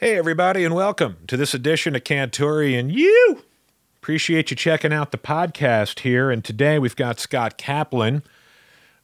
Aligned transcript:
Hey, 0.00 0.16
everybody, 0.16 0.64
and 0.64 0.76
welcome 0.76 1.16
to 1.26 1.36
this 1.36 1.54
edition 1.54 1.96
of 1.96 2.04
Cantore 2.04 2.78
and 2.78 2.92
you. 2.92 3.42
Appreciate 3.96 4.48
you 4.48 4.56
checking 4.56 4.92
out 4.92 5.10
the 5.10 5.18
podcast 5.18 5.98
here. 5.98 6.30
And 6.30 6.44
today 6.44 6.78
we've 6.78 6.94
got 6.94 7.18
Scott 7.18 7.58
Kaplan. 7.58 8.22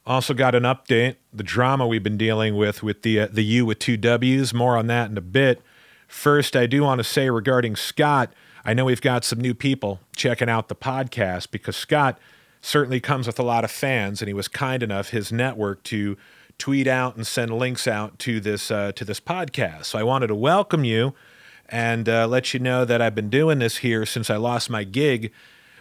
Also 0.06 0.34
got 0.34 0.54
an 0.54 0.62
update, 0.62 1.16
the 1.32 1.42
drama 1.42 1.84
we've 1.84 2.04
been 2.04 2.16
dealing 2.16 2.56
with 2.56 2.84
with 2.84 3.02
the 3.02 3.18
uh, 3.18 3.28
the 3.28 3.42
U 3.42 3.66
with 3.66 3.80
two 3.80 3.96
W's. 3.96 4.54
More 4.54 4.76
on 4.76 4.86
that 4.86 5.10
in 5.10 5.18
a 5.18 5.20
bit. 5.20 5.60
First, 6.06 6.54
I 6.54 6.68
do 6.68 6.84
want 6.84 7.00
to 7.00 7.04
say 7.04 7.28
regarding 7.28 7.74
Scott, 7.74 8.32
I 8.64 8.72
know 8.72 8.84
we've 8.84 9.00
got 9.00 9.24
some 9.24 9.40
new 9.40 9.52
people 9.52 9.98
checking 10.14 10.48
out 10.48 10.68
the 10.68 10.76
podcast 10.76 11.50
because 11.50 11.74
Scott 11.74 12.20
certainly 12.62 13.00
comes 13.00 13.26
with 13.26 13.40
a 13.40 13.42
lot 13.42 13.64
of 13.64 13.72
fans, 13.72 14.22
and 14.22 14.28
he 14.28 14.32
was 14.32 14.46
kind 14.46 14.80
enough 14.80 15.08
his 15.08 15.32
network 15.32 15.82
to 15.82 16.16
tweet 16.58 16.86
out 16.86 17.16
and 17.16 17.26
send 17.26 17.52
links 17.52 17.86
out 17.86 18.18
to 18.20 18.40
this 18.40 18.70
uh, 18.70 18.92
to 18.92 19.04
this 19.04 19.20
podcast. 19.20 19.86
So 19.86 19.98
I 19.98 20.02
wanted 20.02 20.28
to 20.28 20.34
welcome 20.34 20.84
you 20.84 21.14
and 21.68 22.08
uh, 22.08 22.26
let 22.26 22.54
you 22.54 22.60
know 22.60 22.84
that 22.84 23.00
I've 23.00 23.14
been 23.14 23.30
doing 23.30 23.58
this 23.58 23.78
here 23.78 24.04
since 24.06 24.30
I 24.30 24.36
lost 24.36 24.68
my 24.70 24.84
gig 24.84 25.32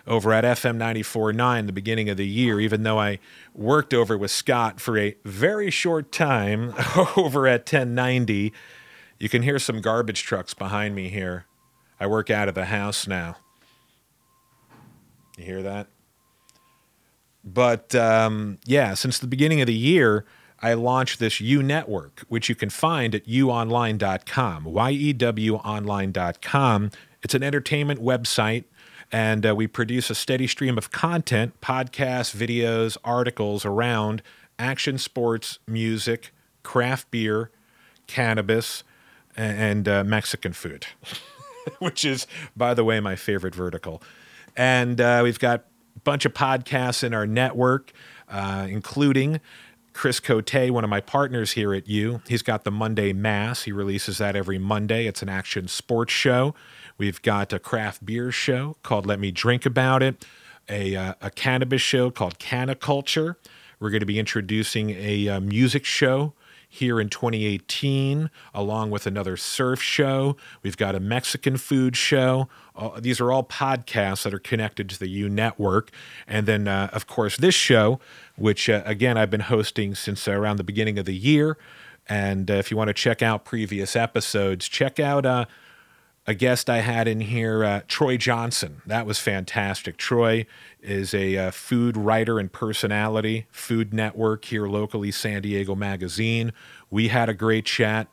over 0.05 0.33
at 0.33 0.43
FM 0.43 0.77
94.9 0.77 1.65
the 1.65 1.73
beginning 1.73 2.09
of 2.09 2.17
the 2.17 2.27
year, 2.27 2.59
even 2.59 2.83
though 2.83 2.99
I 2.99 3.19
worked 3.53 3.93
over 3.93 4.17
with 4.17 4.31
Scott 4.31 4.81
for 4.81 4.97
a 4.97 5.15
very 5.23 5.69
short 5.69 6.11
time 6.11 6.73
over 7.17 7.47
at 7.47 7.61
1090. 7.61 8.53
You 9.19 9.29
can 9.29 9.43
hear 9.43 9.59
some 9.59 9.79
garbage 9.79 10.23
trucks 10.23 10.53
behind 10.53 10.95
me 10.95 11.09
here. 11.09 11.45
I 11.99 12.07
work 12.07 12.29
out 12.29 12.49
of 12.49 12.55
the 12.55 12.65
house 12.65 13.07
now. 13.07 13.37
You 15.37 15.45
hear 15.45 15.63
that? 15.63 15.87
But 17.43 17.95
um, 17.95 18.59
yeah, 18.65 18.93
since 18.93 19.19
the 19.19 19.27
beginning 19.27 19.61
of 19.61 19.67
the 19.67 19.73
year, 19.73 20.25
I 20.63 20.75
launched 20.75 21.19
this 21.19 21.41
U 21.41 21.61
Network, 21.61 22.23
which 22.29 22.47
you 22.47 22.55
can 22.55 22.69
find 22.69 23.13
at 23.13 23.25
uonline.com, 23.25 24.63
Y-E-W 24.63 25.55
online.com. 25.55 26.91
It's 27.21 27.35
an 27.35 27.43
entertainment 27.43 28.01
website, 28.01 28.63
and 29.11 29.45
uh, 29.45 29.53
we 29.53 29.67
produce 29.67 30.09
a 30.09 30.15
steady 30.15 30.47
stream 30.47 30.77
of 30.77 30.89
content, 30.89 31.59
podcasts, 31.59 32.33
videos, 32.33 32.95
articles 33.03 33.65
around 33.65 34.21
action 34.57 34.97
sports, 34.97 35.59
music, 35.67 36.33
craft 36.63 37.11
beer, 37.11 37.51
cannabis, 38.07 38.85
and 39.35 39.89
uh, 39.89 40.05
Mexican 40.05 40.53
food, 40.53 40.85
which 41.79 42.05
is, 42.05 42.25
by 42.55 42.73
the 42.73 42.85
way, 42.85 43.01
my 43.01 43.17
favorite 43.17 43.53
vertical. 43.53 44.01
And 44.55 45.01
uh, 45.01 45.19
we've 45.25 45.39
got 45.39 45.65
a 45.97 45.99
bunch 46.05 46.23
of 46.23 46.33
podcasts 46.33 47.03
in 47.03 47.13
our 47.13 47.27
network, 47.27 47.91
uh, 48.29 48.65
including 48.69 49.41
Chris 49.93 50.19
Cote, 50.19 50.71
one 50.71 50.83
of 50.83 50.89
my 50.89 50.99
partners 50.99 51.51
here 51.51 51.73
at 51.73 51.87
U, 51.87 52.21
he's 52.27 52.41
got 52.41 52.63
the 52.63 52.71
Monday 52.71 53.13
Mass. 53.13 53.63
He 53.63 53.71
releases 53.71 54.17
that 54.17 54.35
every 54.35 54.57
Monday. 54.57 55.07
It's 55.07 55.21
an 55.21 55.29
action 55.29 55.67
sports 55.67 56.11
show. 56.11 56.55
We've 56.97 57.21
got 57.21 57.53
a 57.53 57.59
craft 57.59 58.05
beer 58.05 58.31
show 58.31 58.75
called 58.83 59.05
Let 59.05 59.19
Me 59.19 59.31
Drink 59.31 59.65
About 59.65 60.03
It, 60.03 60.25
a, 60.67 60.95
uh, 60.95 61.13
a 61.21 61.29
cannabis 61.29 61.81
show 61.81 62.09
called 62.11 62.39
Cannaculture. 62.39 63.35
We're 63.79 63.89
going 63.89 64.01
to 64.01 64.05
be 64.05 64.19
introducing 64.19 64.91
a 64.91 65.27
uh, 65.29 65.39
music 65.39 65.85
show 65.85 66.33
here 66.73 66.99
in 66.99 67.07
2018, 67.07 68.31
along 68.51 68.89
with 68.89 69.05
another 69.05 69.37
surf 69.37 69.79
show. 69.79 70.35
We've 70.63 70.75
got 70.75 70.95
a 70.95 70.99
Mexican 70.99 71.57
food 71.57 71.95
show. 71.95 72.49
Uh, 72.75 72.99
these 72.99 73.21
are 73.21 73.31
all 73.31 73.43
podcasts 73.43 74.23
that 74.23 74.33
are 74.33 74.39
connected 74.39 74.89
to 74.89 74.97
the 74.97 75.07
U 75.07 75.29
Network. 75.29 75.91
And 76.27 76.47
then, 76.47 76.67
uh, 76.67 76.89
of 76.91 77.05
course, 77.05 77.37
this 77.37 77.53
show, 77.53 77.99
which, 78.37 78.69
uh, 78.69 78.81
again, 78.87 79.19
I've 79.19 79.29
been 79.29 79.41
hosting 79.41 79.93
since 79.93 80.27
around 80.27 80.57
the 80.57 80.63
beginning 80.63 80.97
of 80.97 81.05
the 81.05 81.15
year. 81.15 81.59
And 82.09 82.49
uh, 82.49 82.55
if 82.55 82.71
you 82.71 82.77
want 82.77 82.87
to 82.87 82.93
check 82.95 83.21
out 83.21 83.45
previous 83.45 83.95
episodes, 83.95 84.67
check 84.67 84.99
out 84.99 85.27
uh, 85.27 85.45
a 86.25 86.33
guest 86.33 86.69
I 86.69 86.79
had 86.79 87.07
in 87.07 87.21
here, 87.21 87.63
uh, 87.63 87.81
Troy 87.87 88.15
Johnson. 88.15 88.81
That 88.85 89.05
was 89.05 89.19
fantastic. 89.19 89.97
Troy 89.97 90.45
is 90.81 91.13
a 91.13 91.37
uh, 91.37 91.51
food 91.51 91.97
writer 91.97 92.39
and 92.39 92.51
personality, 92.51 93.45
Food 93.51 93.93
Network 93.93 94.45
here 94.45 94.67
locally, 94.67 95.11
San 95.11 95.41
Diego 95.41 95.75
Magazine. 95.75 96.53
We 96.89 97.09
had 97.09 97.27
a 97.27 97.33
great 97.33 97.65
chat. 97.65 98.07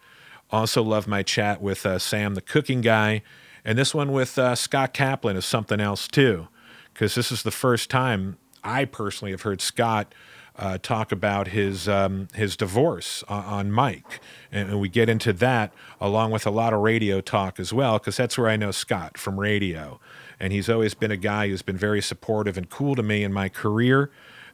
Also, 0.51 0.83
love 0.83 1.07
my 1.07 1.23
chat 1.23 1.63
with 1.63 1.87
uh, 1.87 2.01
Sam, 2.01 2.35
the 2.35 2.41
cooking 2.41 2.81
guy. 2.81 3.23
And 3.65 3.79
this 3.79 3.95
one 3.95 4.11
with 4.11 4.39
uh, 4.39 4.57
Scott 4.57 4.93
Kaplan 4.93 5.37
is 5.37 5.45
something 5.45 5.81
else 5.81 6.09
too, 6.09 6.49
because 6.93 7.15
this 7.15 7.31
is 7.31 7.45
the 7.45 7.53
first 7.53 7.91
time 7.91 8.39
I 8.65 8.87
personally 8.87 9.31
have 9.31 9.43
heard 9.43 9.61
Scott 9.61 10.13
uh, 10.61 10.77
talk 10.77 11.11
about 11.11 11.49
his 11.49 11.89
um, 11.89 12.29
his 12.35 12.55
divorce 12.55 13.25
on, 13.29 13.45
on 13.45 13.75
mic, 13.75 14.21
and, 14.53 14.69
and, 14.69 14.81
we 14.81 14.91
get 14.91 15.09
into 15.09 15.33
that 15.33 15.73
along 15.99 16.31
with 16.33 16.47
a 16.47 16.51
lot 16.51 16.75
of 16.75 16.81
radio 16.81 17.23
talk 17.23 17.59
as 17.59 17.73
well, 17.73 17.99
because 17.99 18.19
that's 18.19 18.37
where 18.37 18.47
I 18.47 18.57
know 18.57 18.71
Scott 18.71 19.17
from 19.17 19.41
radio, 19.41 19.99
and 20.39 20.53
he's 20.53 20.69
always 20.69 20.93
been 20.93 21.11
a 21.11 21.17
guy 21.17 21.49
who's 21.49 21.63
been 21.63 21.79
very 21.79 22.03
supportive 22.03 22.59
and 22.59 22.69
cool 22.69 22.95
to 22.95 23.03
me 23.03 23.25
in 23.25 23.33
my 23.33 23.49
career. 23.49 24.11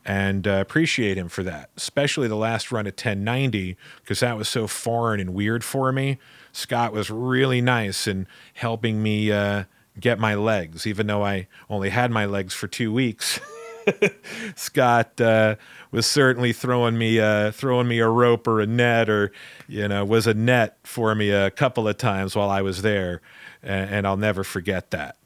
And 0.08 0.46
uh, 0.46 0.60
appreciate 0.60 1.18
him 1.18 1.28
for 1.28 1.42
that, 1.42 1.70
especially 1.76 2.28
the 2.28 2.36
last 2.36 2.70
run 2.70 2.86
at 2.86 2.92
1090, 2.92 3.76
because 3.96 4.20
that 4.20 4.36
was 4.36 4.48
so 4.48 4.68
foreign 4.68 5.18
and 5.18 5.34
weird 5.34 5.64
for 5.64 5.90
me. 5.90 6.18
Scott 6.52 6.92
was 6.92 7.10
really 7.10 7.60
nice 7.60 8.06
in 8.06 8.28
helping 8.54 9.02
me 9.02 9.32
uh, 9.32 9.64
get 9.98 10.20
my 10.20 10.36
legs, 10.36 10.86
even 10.86 11.08
though 11.08 11.24
I 11.24 11.48
only 11.68 11.90
had 11.90 12.12
my 12.12 12.24
legs 12.24 12.54
for 12.54 12.68
two 12.68 12.92
weeks. 12.92 13.40
Scott 14.56 15.20
uh, 15.20 15.56
was 15.90 16.06
certainly 16.06 16.52
throwing 16.52 16.98
me 16.98 17.20
uh, 17.20 17.50
throwing 17.52 17.88
me 17.88 17.98
a 17.98 18.08
rope 18.08 18.46
or 18.46 18.60
a 18.60 18.66
net 18.66 19.08
or 19.08 19.32
you 19.68 19.86
know 19.88 20.04
was 20.04 20.26
a 20.26 20.34
net 20.34 20.78
for 20.84 21.14
me 21.14 21.30
a 21.30 21.50
couple 21.50 21.88
of 21.88 21.96
times 21.98 22.34
while 22.34 22.50
I 22.50 22.62
was 22.62 22.82
there, 22.82 23.20
and, 23.62 23.90
and 23.90 24.06
I'll 24.06 24.16
never 24.16 24.44
forget 24.44 24.90
that. 24.90 25.16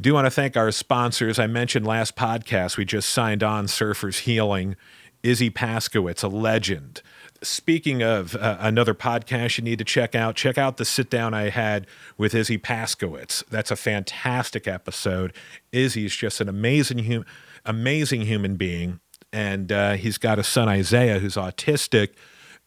Do 0.00 0.14
want 0.14 0.26
to 0.26 0.30
thank 0.30 0.56
our 0.56 0.70
sponsors. 0.70 1.38
I 1.38 1.48
mentioned 1.48 1.86
last 1.86 2.14
podcast 2.14 2.76
we 2.76 2.84
just 2.84 3.10
signed 3.10 3.42
on 3.42 3.66
Surfers 3.66 4.20
Healing. 4.20 4.76
Izzy 5.24 5.50
Paskowitz, 5.50 6.22
a 6.22 6.28
legend. 6.28 7.02
Speaking 7.42 8.02
of 8.02 8.36
uh, 8.36 8.56
another 8.60 8.94
podcast 8.94 9.58
you 9.58 9.64
need 9.64 9.78
to 9.78 9.84
check 9.84 10.14
out, 10.14 10.36
check 10.36 10.56
out 10.56 10.76
the 10.76 10.84
sit 10.84 11.10
down 11.10 11.34
I 11.34 11.50
had 11.50 11.86
with 12.16 12.34
Izzy 12.34 12.58
Paskowitz. 12.58 13.44
That's 13.46 13.72
a 13.72 13.76
fantastic 13.76 14.68
episode. 14.68 15.32
Izzy's 15.72 16.14
just 16.14 16.40
an 16.40 16.48
amazing 16.48 16.98
human 16.98 17.26
amazing 17.64 18.22
human 18.22 18.56
being. 18.56 19.00
And 19.32 19.70
uh, 19.70 19.92
he's 19.94 20.18
got 20.18 20.38
a 20.38 20.44
son, 20.44 20.68
Isaiah, 20.68 21.18
who's 21.18 21.36
autistic. 21.36 22.10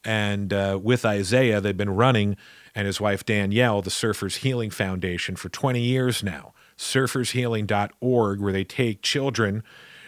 And 0.03 0.53
uh, 0.53 0.79
with 0.81 1.06
Isaiah, 1.06 1.62
they've 1.62 1.78
been 1.78 1.96
running, 1.96 2.38
and 2.74 2.88
his 2.88 3.00
wife, 3.00 3.25
Danielle, 3.25 3.81
the 3.81 3.90
Surfers 3.90 4.38
Healing 4.38 4.69
Foundation 4.69 5.35
for 5.35 5.50
20 5.50 5.79
years 5.81 6.24
now. 6.24 6.53
Surfershealing.org, 6.78 8.40
where 8.40 8.53
they 8.53 8.63
take 8.63 9.02
children 9.02 9.63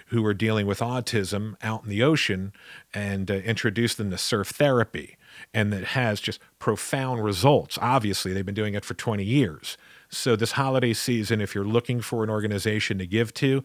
who 0.07 0.25
are 0.25 0.33
dealing 0.33 0.67
with 0.67 0.79
autism 0.79 1.55
out 1.61 1.83
in 1.83 1.89
the 1.89 2.03
ocean 2.03 2.53
and 2.94 3.31
uh, 3.31 3.35
introduce 3.35 3.95
them 3.95 4.11
to 4.11 4.17
surf 4.17 4.50
therapy. 4.50 5.17
And 5.53 5.73
that 5.73 5.83
has 5.83 6.19
just 6.19 6.39
profound 6.59 7.23
results. 7.23 7.77
Obviously, 7.81 8.33
they've 8.33 8.45
been 8.45 8.53
doing 8.53 8.75
it 8.75 8.85
for 8.85 8.94
20 8.94 9.23
years. 9.23 9.77
So, 10.09 10.35
this 10.35 10.51
holiday 10.53 10.94
season, 10.94 11.41
if 11.41 11.55
you're 11.55 11.65
looking 11.65 12.01
for 12.01 12.23
an 12.23 12.29
organization 12.29 13.00
to 13.00 13.07
give 13.07 13.33
to, 13.35 13.63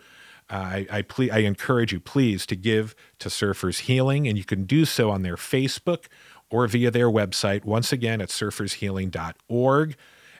I, 0.51 0.87
I, 0.91 1.03
ple- 1.03 1.33
I 1.33 1.39
encourage 1.39 1.93
you, 1.93 2.01
please, 2.01 2.47
to 2.47 2.57
give 2.57 2.95
to 3.19 3.29
Surfers 3.29 3.81
Healing, 3.81 4.27
and 4.27 4.39
you 4.39 4.45
can 4.45 4.65
do 4.65 4.85
so 4.85 5.11
on 5.11 5.23
their 5.23 5.37
Facebook 5.37 6.07
or 6.51 6.67
via 6.67 6.91
their 6.91 7.11
website. 7.11 7.65
Once 7.65 7.93
again, 7.93 8.21
at 8.21 8.31
surfershealing.org. 8.31 9.97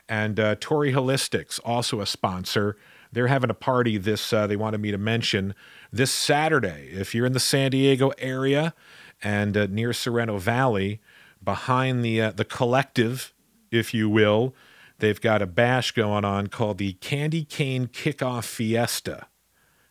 And 0.07 0.39
uh, 0.39 0.55
Torrey 0.59 0.91
Holistics, 0.91 1.59
also 1.63 2.01
a 2.01 2.05
sponsor. 2.07 2.75
They're 3.11 3.27
having 3.27 3.51
a 3.51 3.55
party 3.55 3.97
this, 3.97 4.33
uh, 4.33 4.47
they 4.47 4.55
wanted 4.55 4.81
me 4.81 4.91
to 4.91 4.97
mention, 4.97 5.53
this 5.91 6.11
Saturday. 6.11 6.89
If 6.91 7.13
you're 7.13 7.27
in 7.27 7.33
the 7.33 7.39
San 7.39 7.71
Diego 7.71 8.11
area 8.17 8.73
and 9.21 9.55
uh, 9.55 9.67
near 9.69 9.93
Sorrento 9.93 10.39
Valley, 10.39 10.99
behind 11.43 12.03
the, 12.03 12.21
uh, 12.21 12.31
the 12.31 12.45
collective, 12.45 13.33
if 13.71 13.93
you 13.93 14.09
will, 14.09 14.55
they've 14.97 15.21
got 15.21 15.43
a 15.43 15.47
bash 15.47 15.91
going 15.91 16.25
on 16.25 16.47
called 16.47 16.79
the 16.79 16.93
Candy 16.93 17.43
Cane 17.43 17.87
Kickoff 17.87 18.45
Fiesta. 18.45 19.27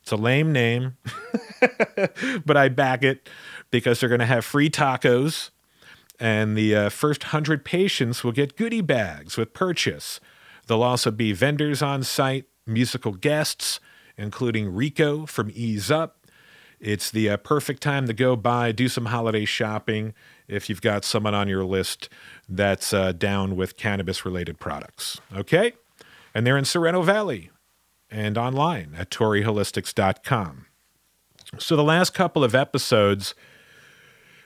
It's 0.09 0.13
a 0.15 0.17
lame 0.17 0.53
name, 0.53 0.97
but 2.47 2.57
I 2.57 2.71
back 2.71 3.05
it 3.05 3.29
because 3.71 4.01
they're 4.01 4.09
going 4.09 4.21
to 4.21 4.25
have 4.25 4.43
free 4.43 4.71
tacos, 4.71 5.51
and 6.19 6.57
the 6.57 6.75
uh, 6.75 6.89
first 6.89 7.25
100 7.25 7.63
patients 7.63 8.25
will 8.25 8.33
get 8.33 8.57
goodie 8.57 8.81
bags 8.81 9.37
with 9.37 9.53
purchase. 9.53 10.19
There'll 10.67 10.83
also 10.83 11.11
be 11.11 11.35
vendors 11.35 11.83
on 11.83 12.05
site, 12.05 12.47
musical 12.67 13.13
guests, 13.13 13.81
including 14.17 14.75
Rico 14.75 15.27
from 15.27 15.51
Ease 15.55 15.91
Up. 15.91 16.27
It's 16.81 17.11
the 17.11 17.29
uh, 17.29 17.37
perfect 17.37 17.83
time 17.83 18.07
to 18.07 18.15
go 18.15 18.35
by, 18.35 18.73
do 18.73 18.89
some 18.89 19.05
holiday 19.05 19.45
shopping 19.45 20.15
if 20.49 20.71
you've 20.71 20.81
got 20.81 21.05
someone 21.05 21.35
on 21.35 21.49
your 21.49 21.67
list 21.67 22.09
that's 22.49 22.95
uh, 22.95 23.13
down 23.13 23.57
with 23.57 23.77
cannabis 23.77 24.25
related 24.25 24.59
products. 24.59 25.21
Okay? 25.37 25.75
And 26.35 26.47
they're 26.47 26.57
in 26.57 26.65
Sorrento 26.65 27.03
Valley, 27.03 27.51
and 28.11 28.39
online 28.39 28.95
at 28.97 29.11
torreyholistics.com. 29.11 30.67
So, 31.59 31.77
the 31.77 31.85
last 31.85 32.13
couple 32.13 32.45
of 32.45 32.55
episodes, 32.55 33.35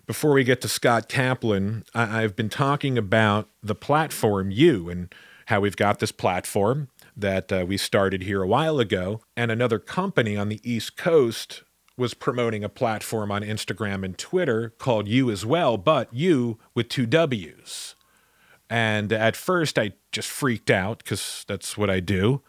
before 0.06 0.32
we 0.32 0.44
get 0.44 0.60
to 0.60 0.68
Scott 0.68 1.08
Kaplan, 1.08 1.84
I- 1.94 2.22
I've 2.22 2.36
been 2.36 2.48
talking 2.48 2.96
about 2.96 3.48
the 3.62 3.74
platform 3.74 4.50
you 4.50 4.88
and 4.88 5.12
how 5.46 5.60
we've 5.60 5.76
got 5.76 5.98
this 5.98 6.12
platform 6.12 6.88
that 7.16 7.52
uh, 7.52 7.64
we 7.66 7.76
started 7.76 8.22
here 8.22 8.42
a 8.42 8.46
while 8.46 8.78
ago, 8.78 9.20
and 9.36 9.50
another 9.50 9.78
company 9.78 10.36
on 10.36 10.48
the 10.48 10.60
East 10.62 10.96
Coast 10.96 11.62
was 11.96 12.14
promoting 12.14 12.64
a 12.64 12.68
platform 12.68 13.30
on 13.30 13.42
Instagram 13.42 14.04
and 14.04 14.16
Twitter 14.16 14.70
called 14.78 15.08
You 15.08 15.30
as 15.30 15.44
well, 15.44 15.76
but 15.76 16.08
you 16.12 16.58
with 16.74 16.88
two 16.88 17.04
W's. 17.06 17.94
And 18.70 19.12
at 19.12 19.36
first, 19.36 19.78
I 19.78 19.92
just 20.12 20.28
freaked 20.28 20.70
out 20.70 20.98
because 20.98 21.44
that's 21.46 21.76
what 21.76 21.90
I 21.90 22.00
do. 22.00 22.42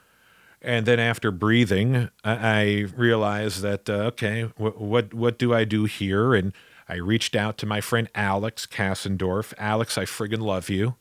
And 0.64 0.86
then 0.86 1.00
after 1.00 1.30
breathing, 1.32 2.10
I, 2.24 2.32
I 2.34 2.86
realized 2.96 3.62
that 3.62 3.90
uh, 3.90 3.94
okay, 4.14 4.44
wh- 4.58 4.80
what 4.80 5.14
what 5.14 5.38
do 5.38 5.54
I 5.54 5.66
do 5.66 5.86
here? 5.86 6.34
And 6.34 6.54
I 6.88 6.96
reached 6.96 7.36
out 7.36 7.58
to 7.60 7.66
my 7.66 7.82
friend 7.82 8.10
Alex 8.16 8.66
Kassendorf. 8.66 9.54
Alex, 9.58 9.98
I 9.98 10.06
friggin' 10.06 10.42
love 10.42 10.70
you. 10.70 10.96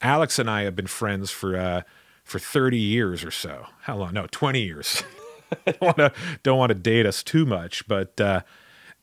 Alex 0.00 0.38
and 0.38 0.48
I 0.48 0.62
have 0.62 0.76
been 0.76 0.86
friends 0.86 1.30
for 1.30 1.56
uh, 1.56 1.82
for 2.24 2.38
30 2.38 2.78
years 2.78 3.24
or 3.24 3.30
so. 3.30 3.66
How 3.82 3.96
long? 3.96 4.14
No, 4.14 4.26
20 4.30 4.60
years. 4.62 5.02
I 5.66 5.72
don't 5.72 5.80
want 5.82 5.96
to 5.96 6.12
don't 6.42 6.58
want 6.58 6.70
to 6.70 6.74
date 6.74 7.06
us 7.06 7.22
too 7.22 7.44
much, 7.46 7.86
but 7.88 8.20
uh, 8.20 8.40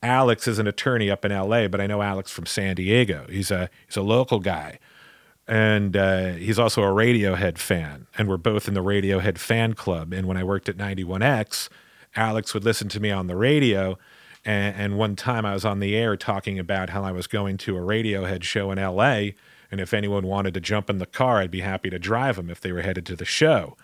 Alex 0.01 0.47
is 0.47 0.59
an 0.59 0.67
attorney 0.67 1.09
up 1.09 1.25
in 1.25 1.31
L.A. 1.31 1.67
But 1.67 1.81
I 1.81 1.87
know 1.87 2.01
Alex 2.01 2.31
from 2.31 2.45
San 2.45 2.75
Diego. 2.75 3.25
He's 3.29 3.51
a 3.51 3.69
he's 3.87 3.97
a 3.97 4.01
local 4.01 4.39
guy, 4.39 4.79
and 5.47 5.95
uh, 5.95 6.33
he's 6.33 6.57
also 6.57 6.81
a 6.81 6.88
Radiohead 6.88 7.57
fan. 7.57 8.07
And 8.18 8.27
we're 8.27 8.38
both 8.38 8.68
in 8.68 8.74
the 8.74 8.83
Radiohead 8.83 9.38
fan 9.38 9.74
club. 9.74 10.12
And 10.12 10.27
when 10.27 10.38
I 10.38 10.44
worked 10.44 10.69
at 10.69 10.77
91X, 10.77 11.69
Alex 12.15 12.53
would 12.53 12.63
listen 12.63 12.89
to 12.89 13.00
me 13.00 13.12
on 13.12 13.27
the 13.27 13.36
radio. 13.36 13.97
And, 14.44 14.75
and 14.75 14.97
one 14.97 15.15
time 15.15 15.45
I 15.45 15.53
was 15.53 15.65
on 15.65 15.80
the 15.80 15.95
air 15.95 16.18
talking 16.18 16.57
about 16.57 16.89
how 16.89 17.03
I 17.03 17.12
was 17.12 17.27
going 17.27 17.57
to 17.57 17.77
a 17.77 17.81
Radiohead 17.81 18.44
show 18.44 18.71
in 18.71 18.80
L.A. 18.80 19.36
And 19.69 19.80
if 19.80 19.94
anyone 19.94 20.25
wanted 20.25 20.53
to 20.56 20.59
jump 20.59 20.89
in 20.89 20.97
the 20.97 21.06
car, 21.06 21.38
I'd 21.38 21.51
be 21.51 21.62
happy 21.62 21.89
to 21.89 22.00
drive 22.00 22.38
them 22.38 22.50
if 22.50 22.62
they 22.62 22.71
were 22.71 22.81
headed 22.81 23.06
to 23.07 23.15
the 23.15 23.25
show. 23.25 23.77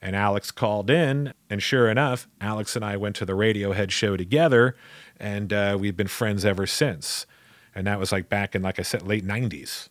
And 0.00 0.14
Alex 0.14 0.52
called 0.52 0.90
in, 0.90 1.34
and 1.50 1.60
sure 1.60 1.90
enough, 1.90 2.28
Alex 2.40 2.76
and 2.76 2.84
I 2.84 2.96
went 2.96 3.16
to 3.16 3.24
the 3.24 3.32
Radiohead 3.32 3.90
show 3.90 4.16
together, 4.16 4.76
and 5.18 5.52
uh, 5.52 5.76
we've 5.80 5.96
been 5.96 6.06
friends 6.06 6.44
ever 6.44 6.68
since. 6.68 7.26
And 7.74 7.86
that 7.88 7.98
was 7.98 8.12
like 8.12 8.28
back 8.28 8.54
in, 8.54 8.62
like 8.62 8.78
I 8.78 8.82
said, 8.82 9.02
late 9.02 9.26
90s. 9.26 9.88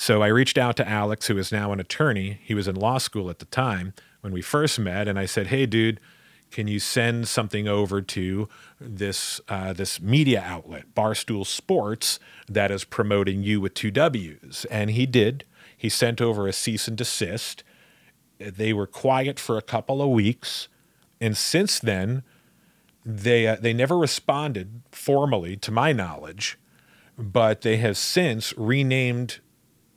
So 0.00 0.22
I 0.22 0.28
reached 0.28 0.56
out 0.56 0.78
to 0.78 0.88
Alex, 0.88 1.26
who 1.26 1.36
is 1.36 1.52
now 1.52 1.72
an 1.72 1.78
attorney. 1.78 2.40
He 2.42 2.54
was 2.54 2.66
in 2.66 2.74
law 2.74 2.96
school 2.96 3.28
at 3.28 3.38
the 3.38 3.44
time 3.44 3.92
when 4.22 4.32
we 4.32 4.40
first 4.40 4.78
met, 4.78 5.06
and 5.06 5.18
I 5.18 5.26
said, 5.26 5.48
"Hey, 5.48 5.66
dude, 5.66 6.00
can 6.50 6.66
you 6.66 6.80
send 6.80 7.28
something 7.28 7.68
over 7.68 8.00
to 8.00 8.48
this 8.80 9.42
uh, 9.46 9.74
this 9.74 10.00
media 10.00 10.42
outlet, 10.42 10.94
Barstool 10.94 11.46
Sports, 11.46 12.18
that 12.48 12.70
is 12.70 12.84
promoting 12.84 13.42
you 13.42 13.60
with 13.60 13.74
two 13.74 13.90
W's?" 13.90 14.64
And 14.70 14.92
he 14.92 15.04
did. 15.04 15.44
He 15.76 15.90
sent 15.90 16.22
over 16.22 16.48
a 16.48 16.54
cease 16.54 16.88
and 16.88 16.96
desist. 16.96 17.62
They 18.38 18.72
were 18.72 18.86
quiet 18.86 19.38
for 19.38 19.58
a 19.58 19.62
couple 19.62 20.00
of 20.00 20.08
weeks, 20.08 20.68
and 21.20 21.36
since 21.36 21.78
then, 21.78 22.22
they 23.04 23.46
uh, 23.46 23.56
they 23.60 23.74
never 23.74 23.98
responded 23.98 24.80
formally, 24.92 25.58
to 25.58 25.70
my 25.70 25.92
knowledge, 25.92 26.58
but 27.18 27.60
they 27.60 27.76
have 27.76 27.98
since 27.98 28.54
renamed 28.56 29.40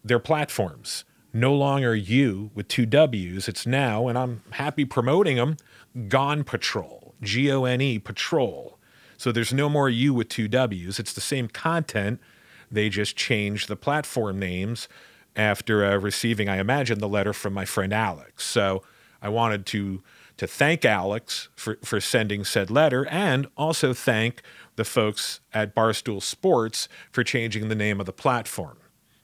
their 0.04 0.20
platforms. 0.20 1.06
No 1.34 1.56
longer 1.56 1.96
you 1.96 2.52
with 2.54 2.68
two 2.68 2.86
W's. 2.86 3.48
It's 3.48 3.66
now, 3.66 4.08
and 4.08 4.18
I'm 4.18 4.44
happy 4.52 4.86
promoting 4.86 5.38
them, 5.38 5.58
Gone 6.08 6.44
Patrol, 6.44 7.16
G 7.22 7.52
O 7.52 7.66
N 7.66 7.82
E 7.82 7.98
Patrol. 7.98 8.78
So 9.18 9.32
there's 9.32 9.54
no 9.54 9.70
more 9.70 9.90
you 9.90 10.14
with 10.14 10.30
two 10.30 10.48
W's. 10.48 11.00
It's 11.00 11.14
the 11.14 11.22
same 11.22 11.48
content. 11.48 12.20
They 12.70 12.90
just 12.90 13.16
changed 13.16 13.68
the 13.68 13.76
platform 13.76 14.38
names 14.38 14.88
after 15.36 15.86
uh, 15.86 15.98
receiving, 15.98 16.50
I 16.50 16.58
imagine, 16.58 17.00
the 17.00 17.08
letter 17.08 17.34
from 17.34 17.54
my 17.54 17.66
friend 17.66 17.94
Alex. 17.94 18.44
So 18.46 18.84
I 19.22 19.30
wanted 19.30 19.66
to 19.68 20.04
to 20.38 20.48
thank 20.48 20.84
Alex 20.84 21.50
for, 21.56 21.78
for 21.84 22.02
sending 22.02 22.44
said 22.44 22.72
letter 22.72 23.06
and 23.08 23.48
also 23.56 23.94
thank 23.94 24.42
the 24.76 24.84
folks 24.84 25.40
at 25.54 25.76
Barstool 25.76 26.22
Sports 26.22 26.90
for 27.12 27.24
changing 27.24 27.70
the 27.70 27.76
name 27.76 28.00
of 28.00 28.08
the 28.08 28.14
platform. 28.14 28.78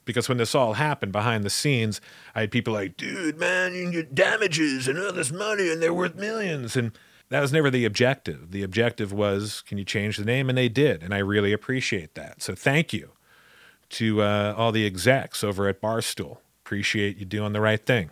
Because 0.09 0.27
when 0.27 0.39
this 0.39 0.55
all 0.55 0.73
happened 0.73 1.11
behind 1.11 1.43
the 1.43 1.51
scenes, 1.51 2.01
I 2.33 2.41
had 2.41 2.51
people 2.51 2.73
like, 2.73 2.97
dude, 2.97 3.37
man, 3.37 3.75
you 3.75 3.91
get 3.91 4.15
damages 4.15 4.87
and 4.87 4.97
all 4.97 5.13
this 5.13 5.31
money 5.31 5.69
and 5.69 5.79
they're 5.79 5.93
worth 5.93 6.15
millions. 6.15 6.75
And 6.75 6.97
that 7.29 7.41
was 7.41 7.53
never 7.53 7.69
the 7.69 7.85
objective. 7.85 8.49
The 8.49 8.63
objective 8.63 9.13
was, 9.13 9.61
can 9.61 9.77
you 9.77 9.85
change 9.85 10.17
the 10.17 10.25
name? 10.25 10.49
And 10.49 10.57
they 10.57 10.67
did. 10.67 11.03
And 11.03 11.13
I 11.13 11.19
really 11.19 11.53
appreciate 11.53 12.15
that. 12.15 12.41
So 12.41 12.55
thank 12.55 12.91
you 12.91 13.11
to 13.89 14.23
uh, 14.23 14.55
all 14.57 14.71
the 14.71 14.87
execs 14.87 15.43
over 15.43 15.67
at 15.67 15.79
Barstool. 15.79 16.37
Appreciate 16.65 17.17
you 17.17 17.25
doing 17.25 17.53
the 17.53 17.61
right 17.61 17.85
thing. 17.85 18.09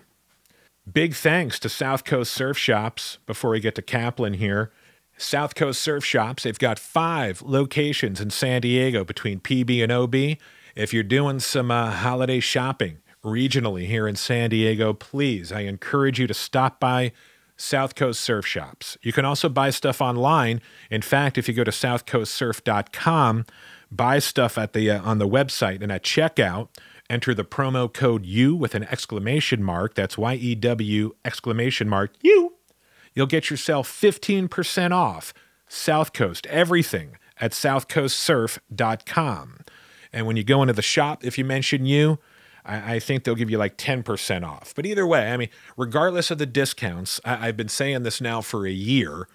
Big 0.92 1.16
thanks 1.16 1.58
to 1.60 1.68
South 1.68 2.04
Coast 2.04 2.32
Surf 2.32 2.60
Shops 2.60 3.18
before 3.26 3.50
we 3.50 3.60
get 3.60 3.74
to 3.74 3.82
Kaplan 3.82 4.36
here. 4.36 4.72
South 5.18 5.56
Coast 5.56 5.82
Surf 5.82 6.06
Shops, 6.06 6.44
they've 6.44 6.60
got 6.60 6.78
five 6.78 7.42
locations 7.42 8.22
in 8.22 8.30
San 8.30 8.62
Diego 8.62 9.04
between 9.04 9.40
PB 9.40 9.82
and 9.82 9.92
OB. 9.92 10.38
If 10.78 10.94
you're 10.94 11.02
doing 11.02 11.40
some 11.40 11.72
uh, 11.72 11.90
holiday 11.90 12.40
shopping 12.40 13.00
regionally 13.24 13.88
here 13.88 14.08
in 14.08 14.16
San 14.16 14.52
Diego, 14.52 14.94
please, 14.94 15.52
I 15.52 15.62
encourage 15.62 16.20
you 16.20 16.28
to 16.28 16.36
stop 16.36 16.80
by 16.80 17.14
South 17.56 17.96
Coast 17.96 18.22
Surf 18.22 18.46
Shops. 18.46 18.96
You 19.02 19.12
can 19.12 19.26
also 19.26 19.50
buy 19.50 19.72
stuff 19.72 20.02
online. 20.02 20.62
In 20.92 21.02
fact, 21.02 21.40
if 21.40 21.48
you 21.48 21.56
go 21.56 21.64
to 21.64 21.72
southcoastsurf.com, 21.72 23.46
buy 23.92 24.20
stuff 24.20 24.60
at 24.60 24.74
the 24.74 24.92
uh, 24.92 25.02
on 25.02 25.18
the 25.18 25.28
website 25.28 25.82
and 25.82 25.92
at 25.92 26.04
checkout, 26.04 26.68
enter 27.10 27.34
the 27.34 27.44
promo 27.44 27.92
code 27.92 28.28
U 28.28 28.56
with 28.56 28.76
an 28.76 28.84
exclamation 28.84 29.64
mark. 29.64 29.96
That's 29.96 30.16
Y 30.16 30.36
E 30.36 30.54
W 30.54 31.16
exclamation 31.26 31.90
mark 31.90 32.14
U. 32.22 32.54
You'll 33.16 33.26
get 33.26 33.50
yourself 33.50 33.90
15% 33.90 34.92
off 34.92 35.34
South 35.68 36.14
Coast, 36.14 36.46
everything 36.46 37.18
at 37.40 37.54
southcoastsurf.com. 37.54 39.58
And 40.14 40.26
when 40.26 40.38
you 40.38 40.44
go 40.44 40.62
into 40.62 40.74
the 40.74 40.82
shop, 40.82 41.24
if 41.24 41.38
you 41.38 41.46
mention 41.46 41.86
you, 41.86 42.20
I, 42.66 42.96
I 42.96 43.00
think 43.00 43.24
they'll 43.24 43.36
give 43.36 43.50
you 43.50 43.58
like 43.58 43.78
10% 43.78 44.44
off. 44.44 44.74
But 44.76 44.86
either 44.86 45.06
way, 45.06 45.32
I 45.32 45.38
mean, 45.38 45.50
regardless 45.76 46.32
of 46.32 46.38
the 46.38 46.46
discounts, 46.46 47.20
I, 47.26 47.48
I've 47.48 47.58
been 47.58 47.70
saying 47.70 48.04
this 48.04 48.22
now 48.22 48.42
for 48.42 48.66
a 48.66 48.72
year 48.72 49.28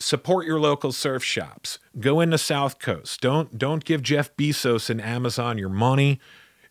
support 0.00 0.46
your 0.46 0.58
local 0.58 0.92
surf 0.92 1.22
shops. 1.22 1.78
Go 1.98 2.20
into 2.20 2.38
South 2.38 2.78
Coast. 2.78 3.20
Don't 3.20 3.56
don't 3.56 3.84
give 3.84 4.02
Jeff 4.02 4.34
Bezos 4.36 4.90
and 4.90 5.00
Amazon 5.00 5.58
your 5.58 5.68
money. 5.68 6.18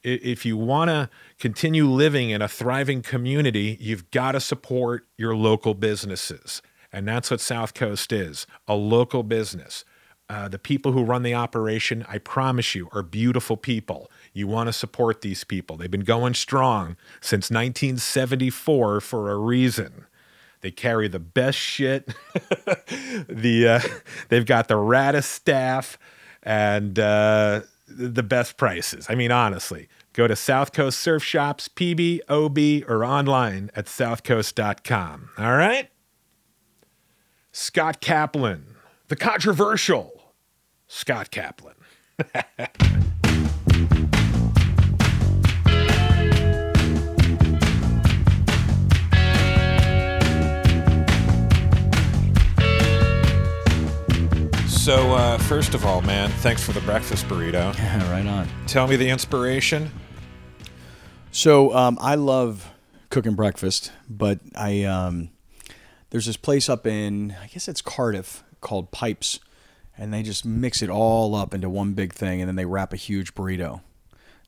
If 0.02 0.46
you 0.46 0.58
want 0.58 0.90
to 0.90 1.10
continue 1.40 1.86
living 1.86 2.30
in 2.30 2.42
a 2.42 2.48
thriving 2.48 3.02
community, 3.02 3.78
you've 3.80 4.10
got 4.12 4.32
to 4.32 4.40
support 4.40 5.06
your 5.18 5.36
local 5.36 5.74
businesses. 5.74 6.62
And 6.92 7.08
that's 7.08 7.30
what 7.30 7.42
South 7.42 7.74
Coast 7.74 8.12
is 8.12 8.48
a 8.68 8.75
local 8.75 9.24
business. 9.24 9.86
Uh, 10.29 10.48
the 10.48 10.59
people 10.59 10.91
who 10.91 11.03
run 11.03 11.24
the 11.24 11.33
operation, 11.33 12.05
I 12.07 12.19
promise 12.19 12.75
you, 12.75 12.88
are 12.93 13.01
beautiful 13.01 13.57
people. 13.57 14.12
You 14.31 14.45
want 14.45 14.67
to 14.67 14.74
support 14.74 15.21
these 15.21 15.43
people. 15.43 15.75
They've 15.75 15.89
been 15.89 16.01
going 16.01 16.36
strong 16.36 16.98
since 17.19 17.50
1974 17.50 19.01
for 19.01 19.31
a 19.31 19.38
reason. 19.38 20.05
They 20.62 20.69
carry 20.69 21.07
the 21.07 21.19
best 21.19 21.57
shit. 21.57 22.07
the 23.27 23.81
uh, 23.83 23.98
they've 24.27 24.45
got 24.45 24.67
the 24.67 24.75
raddest 24.75 25.24
staff 25.24 25.98
and 26.43 27.00
uh, 27.00 27.62
the 27.88 28.24
best 28.24 28.55
prices. 28.55 29.07
I 29.09 29.15
mean, 29.15 29.31
honestly, 29.31 29.89
go 30.13 30.27
to 30.27 30.36
South 30.36 30.74
Coast 30.74 31.00
Surf 31.00 31.24
Shops, 31.24 31.69
PB, 31.69 32.19
OB, 32.29 32.88
or 32.88 33.03
online 33.03 33.71
at 33.75 33.86
southcoast.com. 33.86 35.29
All 35.39 35.55
right. 35.55 35.89
Scott 37.51 38.00
Kaplan, 38.00 38.75
the 39.07 39.15
controversial 39.15 40.19
Scott 40.89 41.29
Kaplan. 41.31 41.75
So, 54.67 55.13
uh, 55.13 55.38
first 55.38 55.75
of 55.75 55.86
all, 55.86 56.01
man, 56.01 56.31
thanks 56.41 56.63
for 56.63 56.72
the 56.72 56.81
breakfast 56.81 57.27
burrito. 57.27 57.75
Yeah, 57.77 58.12
right 58.12 58.25
on. 58.25 58.48
Tell 58.65 58.88
me 58.88 58.96
the 58.96 59.10
inspiration. 59.10 59.91
So 61.31 61.75
um, 61.75 62.00
I 62.01 62.15
love 62.15 62.72
cooking 63.12 63.36
breakfast, 63.36 63.91
but 64.10 64.39
I 64.55 64.84
um, 64.86 65.29
there's 66.10 66.25
this 66.25 66.38
place 66.38 66.67
up 66.69 66.88
in 66.88 67.36
I 67.39 67.48
guess 67.48 67.67
it's 67.67 67.84
Cardiff 67.84 68.43
called 68.62 68.89
Pipes, 68.89 69.39
and 70.00 70.12
they 70.12 70.24
just 70.24 70.46
mix 70.46 70.82
it 70.82 70.89
all 70.89 71.36
up 71.36 71.53
into 71.53 71.70
one 71.70 71.94
big 71.94 72.13
thing, 72.13 72.41
and 72.41 72.48
then 72.48 72.56
they 72.56 72.65
wrap 72.65 72.94
a 72.94 72.96
huge 72.96 73.36
burrito. 73.36 73.82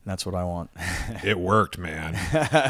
That's 0.03 0.25
what 0.25 0.33
I 0.33 0.43
want. 0.43 0.71
It 1.23 1.37
worked, 1.37 1.77
man. 1.77 2.17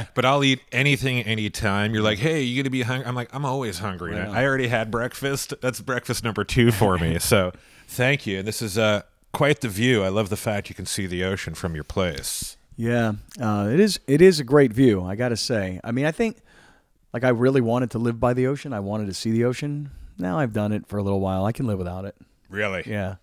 but 0.16 0.26
I'll 0.26 0.44
eat 0.44 0.60
anything 0.74 1.22
anytime. 1.22 1.94
You're 1.94 2.04
like, 2.04 2.18
hey, 2.18 2.42
you 2.42 2.62
gonna 2.62 2.72
be 2.72 2.82
hungry? 2.82 3.08
I'm 3.08 3.16
like, 3.16 3.34
I'm 3.34 3.46
always 3.46 3.80
hungry. 3.80 4.16
Right. 4.16 4.28
I 4.28 4.46
already 4.46 4.68
had 4.68 4.92
breakfast. 4.92 5.54
That's 5.62 5.80
breakfast 5.80 6.24
number 6.24 6.44
two 6.44 6.72
for 6.72 6.98
me. 6.98 7.18
so 7.20 7.54
thank 7.88 8.28
you. 8.28 8.40
And 8.40 8.48
this 8.48 8.62
is 8.62 8.78
uh 8.78 9.04
Quite 9.34 9.62
the 9.62 9.70
view. 9.70 10.04
I 10.04 10.10
love 10.10 10.30
the 10.30 10.38
fact 10.38 10.70
you 10.70 10.76
can 10.76 10.86
see 10.86 11.08
the 11.08 11.24
ocean 11.24 11.54
from 11.54 11.74
your 11.74 11.86
place. 11.86 12.58
Yeah, 12.76 13.14
uh, 13.40 13.70
it 13.72 13.80
is. 13.80 14.00
It 14.08 14.22
is 14.22 14.40
a 14.40 14.44
great 14.44 14.74
view. 14.74 15.04
I 15.04 15.16
got 15.16 15.30
to 15.30 15.38
say. 15.38 15.80
I 15.84 15.92
mean, 15.92 16.06
I 16.06 16.12
think 16.12 16.38
like 17.14 17.24
I 17.24 17.30
really 17.30 17.62
wanted 17.62 17.92
to 17.92 18.00
live 18.00 18.20
by 18.20 18.34
the 18.34 18.48
ocean. 18.48 18.74
I 18.74 18.82
wanted 18.82 19.08
to 19.08 19.14
see 19.14 19.32
the 19.32 19.46
ocean. 19.46 19.92
Now 20.18 20.38
I've 20.38 20.54
done 20.54 20.74
it 20.74 20.86
for 20.88 20.98
a 20.98 21.04
little 21.04 21.22
while. 21.22 21.46
I 21.46 21.52
can 21.52 21.66
live 21.66 21.78
without 21.78 22.06
it. 22.06 22.16
Really? 22.52 22.84
Yeah. 22.86 23.16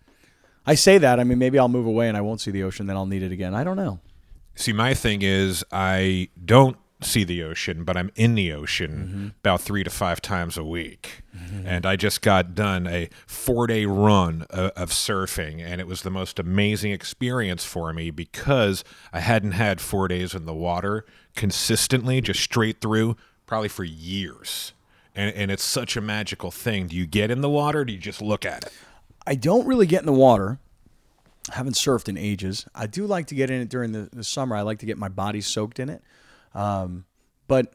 I 0.66 0.74
say 0.74 0.98
that. 0.98 1.20
I 1.20 1.24
mean, 1.24 1.38
maybe 1.38 1.58
I'll 1.58 1.68
move 1.68 1.86
away 1.86 2.08
and 2.08 2.16
I 2.16 2.20
won't 2.20 2.40
see 2.40 2.50
the 2.50 2.62
ocean. 2.62 2.86
Then 2.86 2.96
I'll 2.96 3.06
need 3.06 3.22
it 3.22 3.32
again. 3.32 3.54
I 3.54 3.62
don't 3.62 3.76
know. 3.76 4.00
See, 4.54 4.72
my 4.72 4.92
thing 4.92 5.22
is, 5.22 5.64
I 5.70 6.30
don't 6.44 6.76
see 7.00 7.22
the 7.22 7.42
ocean, 7.44 7.84
but 7.84 7.96
I'm 7.96 8.10
in 8.16 8.34
the 8.34 8.52
ocean 8.52 8.90
mm-hmm. 8.90 9.26
about 9.38 9.60
three 9.60 9.84
to 9.84 9.90
five 9.90 10.20
times 10.20 10.58
a 10.58 10.64
week. 10.64 11.22
Mm-hmm. 11.36 11.66
And 11.66 11.86
I 11.86 11.96
just 11.96 12.22
got 12.22 12.54
done 12.54 12.86
a 12.86 13.08
four 13.26 13.66
day 13.66 13.86
run 13.86 14.46
of, 14.50 14.72
of 14.72 14.90
surfing, 14.90 15.62
and 15.64 15.80
it 15.80 15.86
was 15.86 16.02
the 16.02 16.10
most 16.10 16.38
amazing 16.38 16.92
experience 16.92 17.64
for 17.64 17.92
me 17.92 18.10
because 18.10 18.82
I 19.12 19.20
hadn't 19.20 19.52
had 19.52 19.80
four 19.80 20.08
days 20.08 20.34
in 20.34 20.44
the 20.44 20.54
water 20.54 21.04
consistently, 21.36 22.20
just 22.20 22.40
straight 22.40 22.80
through, 22.80 23.16
probably 23.46 23.68
for 23.68 23.84
years. 23.84 24.72
And, 25.14 25.34
and 25.34 25.50
it's 25.50 25.64
such 25.64 25.96
a 25.96 26.00
magical 26.00 26.50
thing. 26.50 26.88
Do 26.88 26.96
you 26.96 27.06
get 27.06 27.30
in 27.30 27.40
the 27.40 27.48
water? 27.48 27.80
Or 27.80 27.84
do 27.84 27.92
you 27.92 27.98
just 27.98 28.20
look 28.20 28.44
at 28.44 28.64
it? 28.64 28.72
I 29.28 29.34
don't 29.34 29.66
really 29.66 29.86
get 29.86 30.00
in 30.00 30.06
the 30.06 30.12
water. 30.12 30.58
I 31.50 31.54
haven't 31.56 31.74
surfed 31.74 32.08
in 32.08 32.16
ages. 32.16 32.66
I 32.74 32.86
do 32.86 33.06
like 33.06 33.26
to 33.28 33.34
get 33.34 33.50
in 33.50 33.60
it 33.60 33.68
during 33.68 33.92
the, 33.92 34.08
the 34.12 34.24
summer. 34.24 34.56
I 34.56 34.62
like 34.62 34.78
to 34.80 34.86
get 34.86 34.98
my 34.98 35.08
body 35.08 35.40
soaked 35.40 35.78
in 35.78 35.88
it. 35.88 36.02
Um, 36.54 37.04
but 37.46 37.72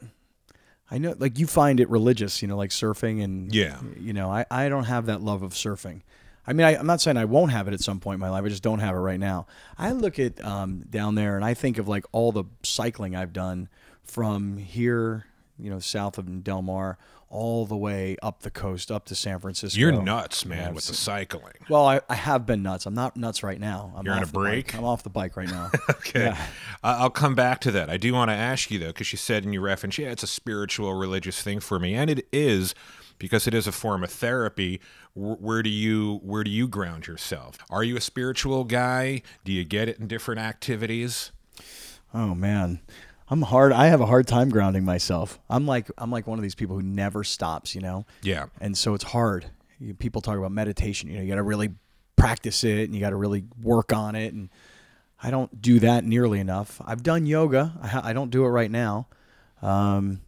I 0.92 0.98
know, 1.00 1.16
like, 1.18 1.40
you 1.40 1.48
find 1.48 1.80
it 1.80 1.90
religious, 1.90 2.42
you 2.42 2.48
know, 2.48 2.58
like 2.58 2.70
surfing. 2.70 3.24
And, 3.24 3.54
Yeah. 3.54 3.78
you 4.00 4.14
know, 4.14 4.30
I, 4.32 4.46
I 4.52 4.70
don't 4.70 4.84
have 4.86 5.08
that 5.08 5.22
love 5.22 5.42
of 5.44 5.54
surfing. 5.54 6.02
I 6.46 6.54
mean, 6.54 6.68
I, 6.68 6.76
I'm 6.78 6.86
not 6.86 7.02
saying 7.02 7.18
I 7.18 7.26
won't 7.26 7.52
have 7.52 7.68
it 7.68 7.74
at 7.74 7.80
some 7.80 8.00
point 8.00 8.16
in 8.16 8.20
my 8.20 8.30
life. 8.30 8.44
I 8.44 8.50
just 8.50 8.64
don't 8.64 8.80
have 8.80 8.96
it 8.96 9.00
right 9.00 9.20
now. 9.20 9.48
I 9.78 9.92
look 9.92 10.20
at 10.20 10.44
um, 10.44 10.84
down 10.90 11.16
there 11.16 11.36
and 11.36 11.46
I 11.46 11.54
think 11.54 11.78
of 11.78 11.88
like 11.88 12.06
all 12.12 12.32
the 12.32 12.44
cycling 12.64 13.16
I've 13.16 13.32
done 13.34 13.70
from 14.04 14.58
here, 14.58 15.26
you 15.60 15.70
know, 15.70 15.80
south 15.80 16.18
of 16.18 16.44
Del 16.44 16.62
Mar, 16.62 16.98
all 17.30 17.66
the 17.66 17.76
way 17.78 18.16
up 18.22 18.42
the 18.42 18.52
coast, 18.52 18.92
up 18.92 19.06
to 19.06 19.16
San 19.16 19.40
Francisco. 19.40 19.80
You're 19.80 19.92
nuts, 19.92 20.46
man, 20.46 20.74
with 20.76 20.86
the 20.86 20.94
cycling. 20.94 21.54
well, 21.70 21.86
I, 21.88 22.02
I 22.08 22.14
have 22.16 22.46
been 22.46 22.62
nuts. 22.62 22.86
I'm 22.86 22.94
not 22.94 23.18
nuts 23.18 23.42
right 23.44 23.60
now. 23.60 23.92
I'm 23.96 24.06
You're 24.06 24.14
on 24.16 24.24
a 24.24 24.26
the 24.26 24.32
bike. 24.32 24.42
break? 24.44 24.76
I'm 24.76 24.84
off 24.84 25.02
the 25.04 25.10
bike 25.10 25.36
right 25.36 25.50
now. 25.50 25.72
Okay. 25.90 26.26
Yeah. 26.26 26.46
I- 26.84 26.98
I'll 26.98 27.10
come 27.10 27.34
back 27.34 27.60
to 27.62 27.72
that. 27.72 27.90
I 27.90 27.98
do 27.98 28.14
want 28.14 28.30
to 28.30 28.36
ask 28.36 28.70
you, 28.70 28.78
though, 28.78 28.88
because 28.88 29.12
you 29.12 29.18
said 29.18 29.44
in 29.46 29.54
your 29.54 29.64
reference, 29.64 29.98
yeah, 29.98 30.10
it's 30.10 30.22
a 30.24 30.28
spiritual, 30.28 30.94
religious 30.94 31.42
thing 31.42 31.60
for 31.60 31.80
me. 31.80 31.96
And 31.96 32.10
it 32.10 32.28
is 32.32 32.76
because 33.20 33.48
it 33.48 33.54
is 33.54 33.66
a 33.68 33.72
form 33.72 34.04
of 34.04 34.12
therapy. 34.12 34.80
Where 35.16 35.64
do 35.64 35.70
you 35.70 36.20
where 36.24 36.44
do 36.44 36.52
you 36.52 36.68
ground 36.68 37.08
yourself? 37.08 37.58
Are 37.70 37.84
you 37.84 37.96
a 37.98 38.02
spiritual 38.02 38.64
guy? 38.64 39.22
Do 39.46 39.52
you 39.52 39.64
get 39.64 39.88
it 39.88 39.98
in 40.00 40.08
different 40.08 40.42
activities? 40.42 41.32
Oh 42.14 42.34
man, 42.36 42.82
I'm 43.34 43.42
hard. 43.42 43.72
I 43.72 43.88
have 43.88 44.00
a 44.00 44.06
hard 44.06 44.28
time 44.28 44.50
grounding 44.50 44.86
myself. 44.86 45.40
I'm 45.50 45.66
like 45.66 45.90
I'm 45.98 46.12
like 46.12 46.28
one 46.28 46.38
of 46.38 46.44
these 46.44 46.54
people 46.54 46.76
who 46.76 46.84
never 46.84 47.24
stops. 47.24 47.74
You 47.74 47.82
know. 47.82 48.06
Yeah. 48.22 48.46
And 48.62 48.78
so 48.78 48.94
it's 48.94 49.06
hard. 49.06 49.48
You, 49.80 49.96
people 49.96 50.22
talk 50.22 50.38
about 50.38 50.52
meditation. 50.52 51.10
You 51.10 51.16
know, 51.16 51.24
you 51.24 51.30
got 51.30 51.38
to 51.38 51.44
really 51.44 51.72
practice 52.16 52.64
it, 52.64 52.84
and 52.84 52.94
you 52.94 53.02
got 53.02 53.10
to 53.10 53.16
really 53.16 53.46
work 53.60 53.92
on 53.92 54.14
it. 54.14 54.36
And 54.36 54.50
I 55.24 55.32
don't 55.32 55.60
do 55.60 55.80
that 55.80 56.04
nearly 56.04 56.40
enough. 56.40 56.80
I've 56.86 57.02
done 57.02 57.26
yoga. 57.26 57.74
I, 57.82 57.88
ha- 57.88 58.02
I 58.04 58.14
don't 58.14 58.30
do 58.30 58.46
it 58.46 58.50
right 58.50 58.70
now. 58.70 59.08
Um, 59.64 60.22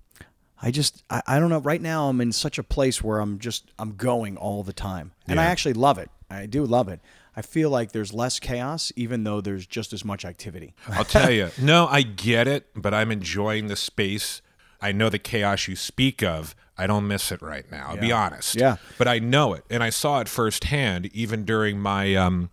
I 0.60 0.72
just 0.72 1.04
I, 1.08 1.22
I 1.28 1.40
don't 1.40 1.50
know. 1.50 1.60
Right 1.60 1.84
now, 1.84 2.10
I'm 2.10 2.20
in 2.22 2.32
such 2.32 2.58
a 2.58 2.64
place 2.64 3.04
where 3.04 3.20
I'm 3.20 3.38
just 3.38 3.72
I'm 3.78 3.98
going 3.98 4.36
all 4.36 4.64
the 4.64 4.74
time, 4.74 5.12
and 5.28 5.40
I 5.40 5.46
actually 5.46 5.74
love 5.74 6.00
it. 6.00 6.10
I 6.32 6.48
do 6.48 6.66
love 6.66 6.90
it. 6.90 7.02
I 7.36 7.42
feel 7.42 7.70
like 7.70 7.92
there's 7.92 8.14
less 8.14 8.40
chaos, 8.40 8.92
even 8.96 9.24
though 9.24 9.42
there's 9.42 9.66
just 9.66 9.92
as 9.92 10.06
much 10.06 10.24
activity. 10.24 10.74
I'll 10.88 11.04
tell 11.04 11.32
you. 11.32 11.50
No, 11.62 11.88
I 11.88 12.02
get 12.04 12.48
it, 12.48 12.68
but 12.76 12.94
I'm 12.94 13.12
enjoying 13.12 13.68
the 13.68 13.76
space. 13.76 14.42
I 14.82 14.92
know 14.92 15.10
the 15.10 15.20
chaos 15.20 15.68
you 15.68 15.76
speak 15.76 16.22
of. 16.22 16.56
I 16.78 16.88
don't 16.88 17.08
miss 17.08 17.32
it 17.32 17.42
right 17.42 17.70
now. 17.72 17.88
I'll 17.90 17.98
be 17.98 18.12
honest. 18.12 18.56
Yeah. 18.56 18.76
But 18.98 19.08
I 19.08 19.20
know 19.20 19.54
it, 19.54 19.64
and 19.70 19.82
I 19.82 19.90
saw 19.90 20.20
it 20.20 20.30
firsthand, 20.30 21.08
even 21.14 21.46
during 21.46 21.80
my 21.80 22.16
um, 22.16 22.50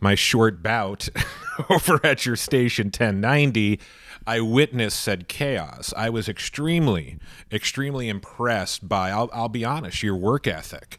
my 0.00 0.14
short 0.14 0.62
bout 0.62 1.08
over 1.70 1.98
at 2.04 2.26
your 2.26 2.36
station 2.36 2.86
1090. 2.86 3.80
I 4.26 4.40
witnessed 4.40 5.00
said 5.00 5.26
chaos. 5.26 5.92
I 5.96 6.08
was 6.10 6.28
extremely, 6.28 7.18
extremely 7.50 8.08
impressed 8.08 8.88
by. 8.88 9.10
I'll, 9.10 9.30
I'll 9.32 9.48
be 9.48 9.64
honest, 9.64 10.02
your 10.02 10.16
work 10.16 10.46
ethic. 10.46 10.98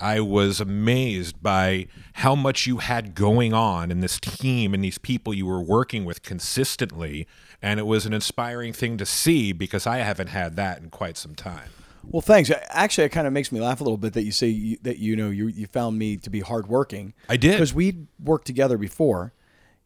I 0.00 0.20
was 0.20 0.60
amazed 0.60 1.42
by 1.42 1.86
how 2.14 2.34
much 2.34 2.66
you 2.66 2.78
had 2.78 3.14
going 3.14 3.52
on 3.52 3.90
in 3.90 4.00
this 4.00 4.18
team 4.18 4.72
and 4.72 4.82
these 4.82 4.98
people 4.98 5.34
you 5.34 5.46
were 5.46 5.60
working 5.60 6.04
with 6.04 6.22
consistently. 6.22 7.26
And 7.60 7.78
it 7.78 7.84
was 7.84 8.06
an 8.06 8.12
inspiring 8.12 8.72
thing 8.72 8.96
to 8.96 9.06
see 9.06 9.52
because 9.52 9.86
I 9.86 9.98
haven't 9.98 10.28
had 10.28 10.56
that 10.56 10.80
in 10.80 10.90
quite 10.90 11.16
some 11.16 11.34
time. 11.34 11.70
Well, 12.04 12.22
thanks. 12.22 12.50
Actually, 12.70 13.04
it 13.04 13.10
kind 13.10 13.26
of 13.26 13.32
makes 13.32 13.52
me 13.52 13.60
laugh 13.60 13.80
a 13.80 13.84
little 13.84 13.98
bit 13.98 14.14
that 14.14 14.22
you 14.22 14.32
say 14.32 14.48
you, 14.48 14.78
that 14.82 14.98
you 14.98 15.16
know 15.16 15.28
you 15.28 15.48
you 15.48 15.66
found 15.66 15.98
me 15.98 16.16
to 16.16 16.30
be 16.30 16.40
hardworking. 16.40 17.12
I 17.28 17.36
did. 17.36 17.52
because 17.52 17.74
we'd 17.74 18.06
worked 18.18 18.46
together 18.46 18.78
before, 18.78 19.34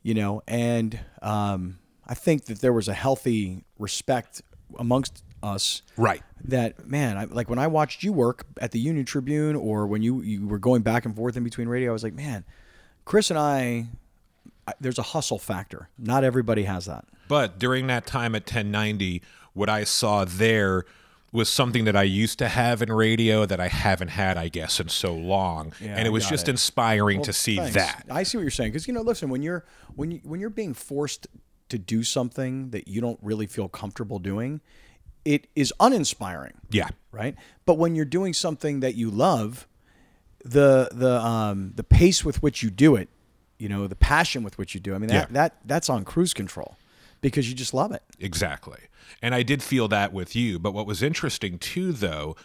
you 0.03 0.15
know, 0.15 0.41
and 0.47 1.01
um, 1.23 1.81
I 2.07 2.15
think 2.15 2.45
that 2.45 2.61
there 2.61 2.73
was 2.73 2.87
a 2.87 2.95
healthy 2.95 3.65
respect 3.79 4.43
amongst 4.79 5.23
us. 5.43 5.83
Right. 5.97 6.23
That 6.45 6.87
man, 6.87 7.17
I, 7.17 7.25
like 7.25 7.49
when 7.49 7.59
I 7.59 7.67
watched 7.67 8.03
you 8.03 8.13
work 8.13 8.47
at 8.61 8.73
the 8.73 8.81
Union 8.81 9.05
Tribune, 9.05 9.57
or 9.57 9.87
when 9.87 10.03
you 10.03 10.23
you 10.23 10.47
were 10.47 10.59
going 10.59 10.83
back 10.83 11.05
and 11.05 11.15
forth 11.15 11.37
in 11.37 11.45
between 11.45 11.69
radio, 11.69 11.91
I 11.91 11.93
was 11.93 12.03
like, 12.03 12.15
man, 12.15 12.45
Chris 13.05 13.31
and 13.31 13.39
I, 13.39 13.87
I 14.67 14.73
there's 14.81 14.99
a 14.99 15.03
hustle 15.03 15.39
factor. 15.39 15.89
Not 15.99 16.25
everybody 16.25 16.65
has 16.65 16.87
that. 16.87 17.05
But 17.29 17.59
during 17.59 17.87
that 17.87 18.07
time 18.07 18.35
at 18.35 18.43
1090, 18.43 19.23
what 19.55 19.71
I 19.71 19.85
saw 19.85 20.25
there 20.25 20.85
was 21.33 21.49
something 21.49 21.85
that 21.85 21.97
I 21.97 22.05
used 22.05 22.39
to 22.39 22.49
have 22.49 22.81
in 22.81 22.93
radio 22.93 23.45
that 23.45 23.59
I 23.59 23.67
haven't 23.67 24.09
had, 24.09 24.37
I 24.39 24.49
guess, 24.49 24.79
in 24.79 24.89
so 24.89 25.13
long. 25.15 25.73
Yeah, 25.81 25.97
and 25.97 26.07
it 26.07 26.11
was 26.11 26.29
just 26.29 26.47
it. 26.47 26.53
inspiring 26.53 27.23
to 27.23 27.33
see 27.33 27.57
Thanks. 27.57 27.75
that. 27.75 28.05
I 28.09 28.23
see 28.23 28.39
what 28.39 28.43
you're 28.43 28.51
saying 28.53 28.71
because 28.71 28.87
you 28.87 28.95
know, 28.95 29.03
listen, 29.03 29.31
when 29.31 29.43
you're 29.43 29.65
when 29.97 30.13
you 30.13 30.21
when 30.23 30.41
you're 30.41 30.51
being 30.51 30.75
forced 30.75 31.27
to 31.75 31.79
do 31.79 32.03
something 32.05 32.71
that 32.71 32.87
you 32.89 33.01
don't 33.01 33.19
really 33.23 33.47
feel 33.47 33.69
comfortable 33.69 34.19
doing, 34.19 34.61
it 35.25 35.47
is 35.57 35.73
uninspiring, 35.81 36.55
Yeah. 36.71 36.89
right? 37.11 37.35
But 37.67 37.79
when 37.79 37.95
you're 37.97 38.05
doing 38.05 38.33
something 38.33 38.81
that 38.81 38.95
you 38.95 39.11
love, 39.11 39.67
the 40.45 40.89
the 40.93 41.21
um 41.21 41.73
the 41.75 41.83
pace 41.85 42.25
with 42.25 42.43
which 42.43 42.63
you 42.63 42.71
do 42.71 42.95
it, 42.97 43.09
you 43.59 43.69
know, 43.69 43.87
the 43.87 43.97
passion 43.97 44.43
with 44.43 44.59
which 44.59 44.75
you 44.75 44.81
do. 44.81 44.95
I 44.95 44.99
mean, 44.99 45.09
that 45.09 45.29
Yeah. 45.31 45.33
that 45.33 45.57
that's 45.65 45.89
on 45.89 46.05
cruise 46.05 46.35
control 46.35 46.77
because 47.21 47.49
you 47.49 47.55
just 47.55 47.73
love 47.75 47.93
it. 47.93 48.03
Exactly. 48.21 48.79
And 49.23 49.35
I 49.35 49.43
did 49.43 49.63
feel 49.63 49.89
that 49.89 50.13
with 50.13 50.37
you. 50.37 50.59
But 50.59 50.73
what 50.75 50.87
was 50.87 51.03
interesting 51.03 51.59
too, 51.59 51.93
though, 51.93 52.37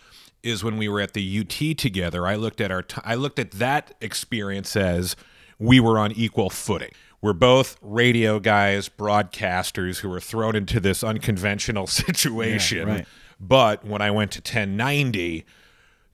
is 0.44 0.64
when 0.64 0.78
we 0.78 0.88
were 0.88 1.02
at 1.02 1.14
the 1.14 1.22
UT 1.42 1.74
together, 1.78 2.26
I 2.26 2.36
looked 2.36 2.62
at 2.62 2.72
our 2.72 2.82
t- 2.84 3.02
I 3.04 3.16
looked 3.16 3.40
at 3.40 3.52
that 3.52 3.94
experience 4.02 4.76
as 4.78 5.16
we 5.60 5.82
were 5.82 6.00
on 6.00 6.14
equal 6.14 6.50
footing. 6.50 6.92
We're 7.22 7.34
both 7.34 7.78
radio 7.82 8.40
guys, 8.40 8.88
broadcasters 8.88 10.00
who 10.00 10.10
were 10.10 10.22
thrown 10.22 10.56
into 10.56 10.80
this 10.80 11.04
unconventional 11.04 11.88
situation. 11.88 12.88
right. 12.88 13.08
But 13.40 13.86
when 13.86 14.02
I 14.02 14.12
went 14.12 14.32
to 14.34 14.40
1090, 14.40 15.46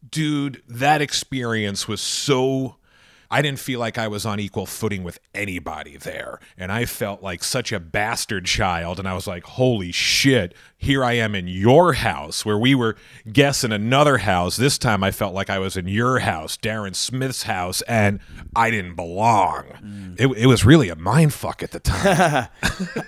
dude, 0.09 0.61
that 0.67 1.01
experience 1.01 1.87
was 1.87 2.01
so. 2.01 2.77
I 3.31 3.41
didn't 3.41 3.59
feel 3.59 3.79
like 3.79 3.97
I 3.97 4.07
was 4.07 4.25
on 4.25 4.39
equal 4.39 4.65
footing 4.65 5.03
with 5.03 5.19
anybody 5.33 5.97
there. 5.97 6.39
And 6.57 6.71
I 6.71 6.85
felt 6.85 7.21
like 7.23 7.43
such 7.43 7.71
a 7.71 7.79
bastard 7.79 8.45
child. 8.45 8.99
And 8.99 9.07
I 9.07 9.13
was 9.13 9.27
like, 9.27 9.43
holy 9.43 9.91
shit, 9.91 10.53
here 10.77 11.03
I 11.03 11.13
am 11.13 11.35
in 11.35 11.47
your 11.47 11.93
house 11.93 12.45
where 12.45 12.57
we 12.57 12.75
were 12.75 12.95
guests 13.31 13.63
in 13.63 13.71
another 13.71 14.19
house. 14.19 14.57
This 14.57 14.77
time 14.77 15.03
I 15.03 15.11
felt 15.11 15.33
like 15.33 15.49
I 15.49 15.59
was 15.59 15.75
in 15.77 15.87
your 15.87 16.19
house, 16.19 16.57
Darren 16.57 16.95
Smith's 16.95 17.43
house, 17.43 17.81
and 17.83 18.19
I 18.55 18.69
didn't 18.69 18.95
belong. 18.95 19.63
Mm. 19.83 20.19
It, 20.19 20.37
it 20.43 20.45
was 20.47 20.63
really 20.65 20.89
a 20.89 20.95
mind 20.95 21.33
fuck 21.33 21.63
at 21.63 21.71
the 21.71 21.79
time. 21.81 22.47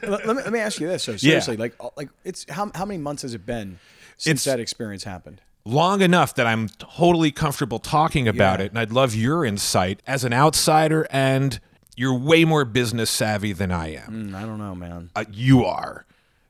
let, 0.04 0.26
me, 0.26 0.34
let 0.34 0.52
me 0.52 0.60
ask 0.60 0.80
you 0.80 0.88
this. 0.88 1.04
So 1.04 1.18
seriously, 1.18 1.58
like 1.58 1.74
uh, 1.80 1.90
like 1.96 2.10
it's 2.24 2.46
how 2.50 2.72
how 2.76 2.86
many 2.86 2.98
months 2.98 3.22
has 3.22 3.34
it 3.34 3.46
been 3.46 3.80
since 4.18 4.42
It's- 4.42 4.46
that 4.46 4.60
experience 4.60 5.04
happened? 5.04 5.42
Long 5.68 6.02
enough 6.02 6.34
that 6.36 6.48
I'm 6.48 6.70
totally 6.80 7.32
comfortable 7.32 7.80
talking 7.80 8.28
about 8.28 8.60
Yeah. 8.60 8.66
it. 8.66 8.70
And 8.72 8.80
I'd 8.80 8.92
love 8.92 9.14
your 9.14 9.44
insight 9.46 10.02
as 10.08 10.24
an 10.24 10.34
outsider, 10.34 11.08
and 11.12 11.60
you're 11.96 12.18
way 12.18 12.46
more 12.46 12.64
business 12.66 13.10
savvy 13.10 13.54
than 13.54 13.72
I 13.72 13.94
am. 13.96 14.32
Mm, 14.32 14.36
I 14.36 14.42
don't 14.44 14.58
know, 14.60 14.74
man. 14.76 15.10
Uh, 15.16 15.26
you 15.32 15.66
are. 15.66 16.06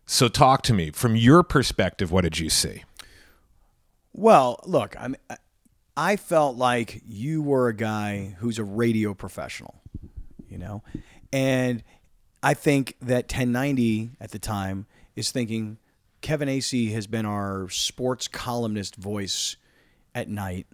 So 0.05 0.27
talk 0.27 0.61
to 0.63 0.73
me. 0.73 0.91
From 0.91 1.15
your 1.15 1.43
perspective, 1.43 2.11
what 2.11 2.21
did 2.21 2.39
you 2.39 2.49
see? 2.49 2.83
Well, 4.13 4.59
look, 4.65 4.95
I'm, 4.99 5.15
I- 5.29 5.37
I 5.99 6.15
felt 6.15 6.57
like 6.57 7.01
you 7.07 7.41
were 7.41 7.69
a 7.69 7.73
guy 7.75 8.35
who's 8.37 8.59
a 8.59 8.63
radio 8.63 9.15
professional, 9.15 9.81
you 10.47 10.59
know, 10.59 10.83
and 11.33 11.83
I 12.43 12.53
think 12.53 12.95
that 13.01 13.23
1090 13.23 14.11
at 14.21 14.29
the 14.29 14.37
time 14.37 14.85
is 15.15 15.31
thinking 15.31 15.79
Kevin 16.27 16.49
Acee 16.49 16.91
has 16.91 17.07
been 17.07 17.25
our 17.25 17.69
sports 17.69 18.27
columnist 18.27 18.97
voice 18.97 19.55
at 20.13 20.27
night, 20.27 20.67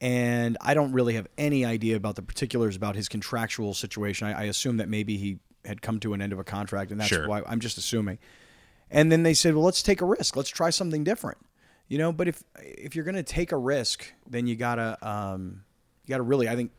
and 0.00 0.56
I 0.60 0.72
don't 0.74 0.92
really 0.92 1.14
have 1.14 1.26
any 1.36 1.64
idea 1.64 1.96
about 1.96 2.14
the 2.14 2.22
particulars 2.22 2.76
about 2.76 2.94
his 2.94 3.08
contractual 3.08 3.74
situation. 3.74 4.28
I, 4.28 4.42
I 4.42 4.44
assume 4.44 4.76
that 4.76 4.88
maybe 4.88 5.16
he 5.16 5.40
had 5.64 5.82
come 5.82 5.98
to 5.98 6.14
an 6.14 6.22
end 6.22 6.32
of 6.32 6.38
a 6.38 6.44
contract, 6.44 6.92
and 6.92 7.00
that's 7.00 7.08
Sure. 7.08 7.26
why 7.26 7.42
I'm 7.44 7.58
just 7.58 7.76
assuming. 7.76 8.20
And 8.88 9.10
then 9.10 9.24
they 9.24 9.34
said, 9.34 9.56
"Well, 9.56 9.64
let's 9.64 9.82
take 9.82 10.00
a 10.00 10.04
risk. 10.04 10.36
Let's 10.36 10.48
try 10.48 10.70
something 10.70 11.02
different." 11.02 11.38
You 11.88 11.98
know, 11.98 12.12
but 12.12 12.28
if 12.28 12.44
if 12.60 12.94
you're 12.94 13.04
going 13.04 13.16
to 13.16 13.24
take 13.24 13.50
a 13.50 13.56
risk, 13.58 14.14
then 14.30 14.46
you 14.46 14.54
gotta 14.54 14.96
um, 15.04 15.64
you 16.04 16.10
gotta 16.10 16.22
really. 16.22 16.48
I 16.48 16.54
think. 16.54 16.70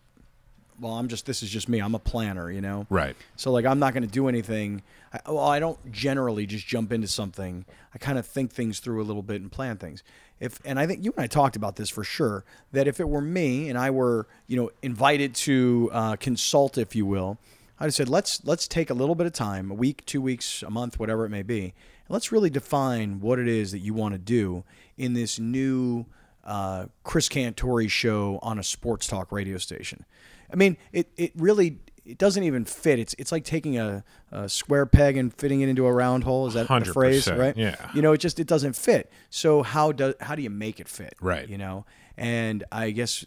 Well, 0.79 0.93
I'm 0.93 1.07
just. 1.07 1.25
This 1.25 1.43
is 1.43 1.49
just 1.49 1.69
me. 1.69 1.79
I'm 1.79 1.95
a 1.95 1.99
planner. 1.99 2.51
You 2.51 2.61
know. 2.61 2.85
Right. 2.89 3.15
So 3.35 3.51
like, 3.51 3.65
I'm 3.65 3.79
not 3.79 3.93
going 3.93 4.03
to 4.03 4.09
do 4.09 4.27
anything. 4.27 4.83
I, 5.13 5.19
well, 5.27 5.39
I 5.39 5.59
don't 5.59 5.91
generally 5.91 6.45
just 6.45 6.67
jump 6.67 6.91
into 6.91 7.07
something. 7.07 7.65
I 7.93 7.97
kind 7.97 8.17
of 8.17 8.25
think 8.25 8.51
things 8.51 8.79
through 8.79 9.01
a 9.01 9.05
little 9.05 9.23
bit 9.23 9.41
and 9.41 9.51
plan 9.51 9.77
things. 9.77 10.03
If 10.39 10.59
and 10.65 10.79
I 10.79 10.85
think 10.87 11.03
you 11.03 11.13
and 11.15 11.23
I 11.23 11.27
talked 11.27 11.55
about 11.55 11.75
this 11.75 11.89
for 11.89 12.03
sure. 12.03 12.43
That 12.71 12.87
if 12.87 12.99
it 12.99 13.07
were 13.07 13.21
me 13.21 13.69
and 13.69 13.77
I 13.77 13.89
were, 13.89 14.27
you 14.47 14.57
know, 14.57 14.71
invited 14.81 15.33
to 15.35 15.89
uh, 15.93 16.15
consult, 16.17 16.77
if 16.77 16.95
you 16.95 17.05
will, 17.05 17.37
I'd 17.79 17.85
have 17.85 17.93
said 17.93 18.09
let's 18.09 18.43
let's 18.45 18.67
take 18.67 18.89
a 18.89 18.93
little 18.93 19.15
bit 19.15 19.27
of 19.27 19.33
time, 19.33 19.71
a 19.71 19.73
week, 19.73 20.05
two 20.05 20.21
weeks, 20.21 20.63
a 20.63 20.69
month, 20.69 20.99
whatever 20.99 21.25
it 21.25 21.29
may 21.29 21.43
be, 21.43 21.61
and 21.63 21.73
let's 22.09 22.31
really 22.31 22.49
define 22.49 23.19
what 23.19 23.39
it 23.39 23.47
is 23.47 23.71
that 23.71 23.79
you 23.79 23.93
want 23.93 24.13
to 24.13 24.19
do 24.19 24.63
in 24.97 25.13
this 25.13 25.39
new 25.39 26.05
uh, 26.45 26.85
Chris 27.03 27.27
Cantore 27.27 27.89
show 27.89 28.39
on 28.41 28.59
a 28.59 28.63
sports 28.63 29.07
talk 29.07 29.31
radio 29.31 29.57
station. 29.57 30.05
I 30.51 30.55
mean, 30.55 30.77
it 30.91 31.09
it 31.17 31.31
really 31.35 31.79
it 32.05 32.17
doesn't 32.17 32.43
even 32.43 32.65
fit. 32.65 32.99
It's 32.99 33.15
it's 33.17 33.31
like 33.31 33.43
taking 33.43 33.77
a, 33.77 34.03
a 34.31 34.47
square 34.47 34.85
peg 34.85 35.17
and 35.17 35.33
fitting 35.33 35.61
it 35.61 35.69
into 35.69 35.85
a 35.85 35.91
round 35.91 36.23
hole. 36.23 36.47
Is 36.47 36.53
that 36.53 36.67
the 36.67 36.85
phrase, 36.85 37.27
right? 37.27 37.57
yeah. 37.57 37.75
You 37.93 38.01
know, 38.01 38.13
it 38.13 38.19
just 38.19 38.39
it 38.39 38.47
doesn't 38.47 38.75
fit. 38.75 39.11
So 39.29 39.63
how 39.63 39.91
do 39.91 40.13
how 40.21 40.35
do 40.35 40.41
you 40.41 40.49
make 40.49 40.79
it 40.79 40.87
fit? 40.87 41.15
Right. 41.19 41.49
You 41.49 41.57
know, 41.57 41.85
and 42.15 42.63
I 42.71 42.91
guess 42.91 43.25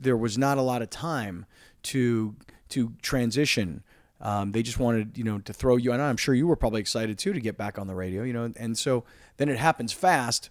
there 0.00 0.16
was 0.16 0.36
not 0.36 0.58
a 0.58 0.62
lot 0.62 0.82
of 0.82 0.90
time 0.90 1.46
to 1.84 2.36
to 2.70 2.92
transition. 3.00 3.82
Um, 4.20 4.52
they 4.52 4.62
just 4.62 4.78
wanted, 4.78 5.18
you 5.18 5.24
know, 5.24 5.38
to 5.40 5.52
throw 5.52 5.76
you, 5.76 5.92
and 5.92 6.00
I'm 6.00 6.16
sure 6.16 6.34
you 6.34 6.46
were 6.46 6.56
probably 6.56 6.80
excited 6.80 7.18
too 7.18 7.32
to 7.32 7.40
get 7.40 7.58
back 7.58 7.78
on 7.78 7.86
the 7.86 7.94
radio, 7.94 8.22
you 8.22 8.32
know, 8.32 8.52
and 8.56 8.78
so 8.78 9.04
then 9.36 9.48
it 9.48 9.58
happens 9.58 9.92
fast, 9.92 10.50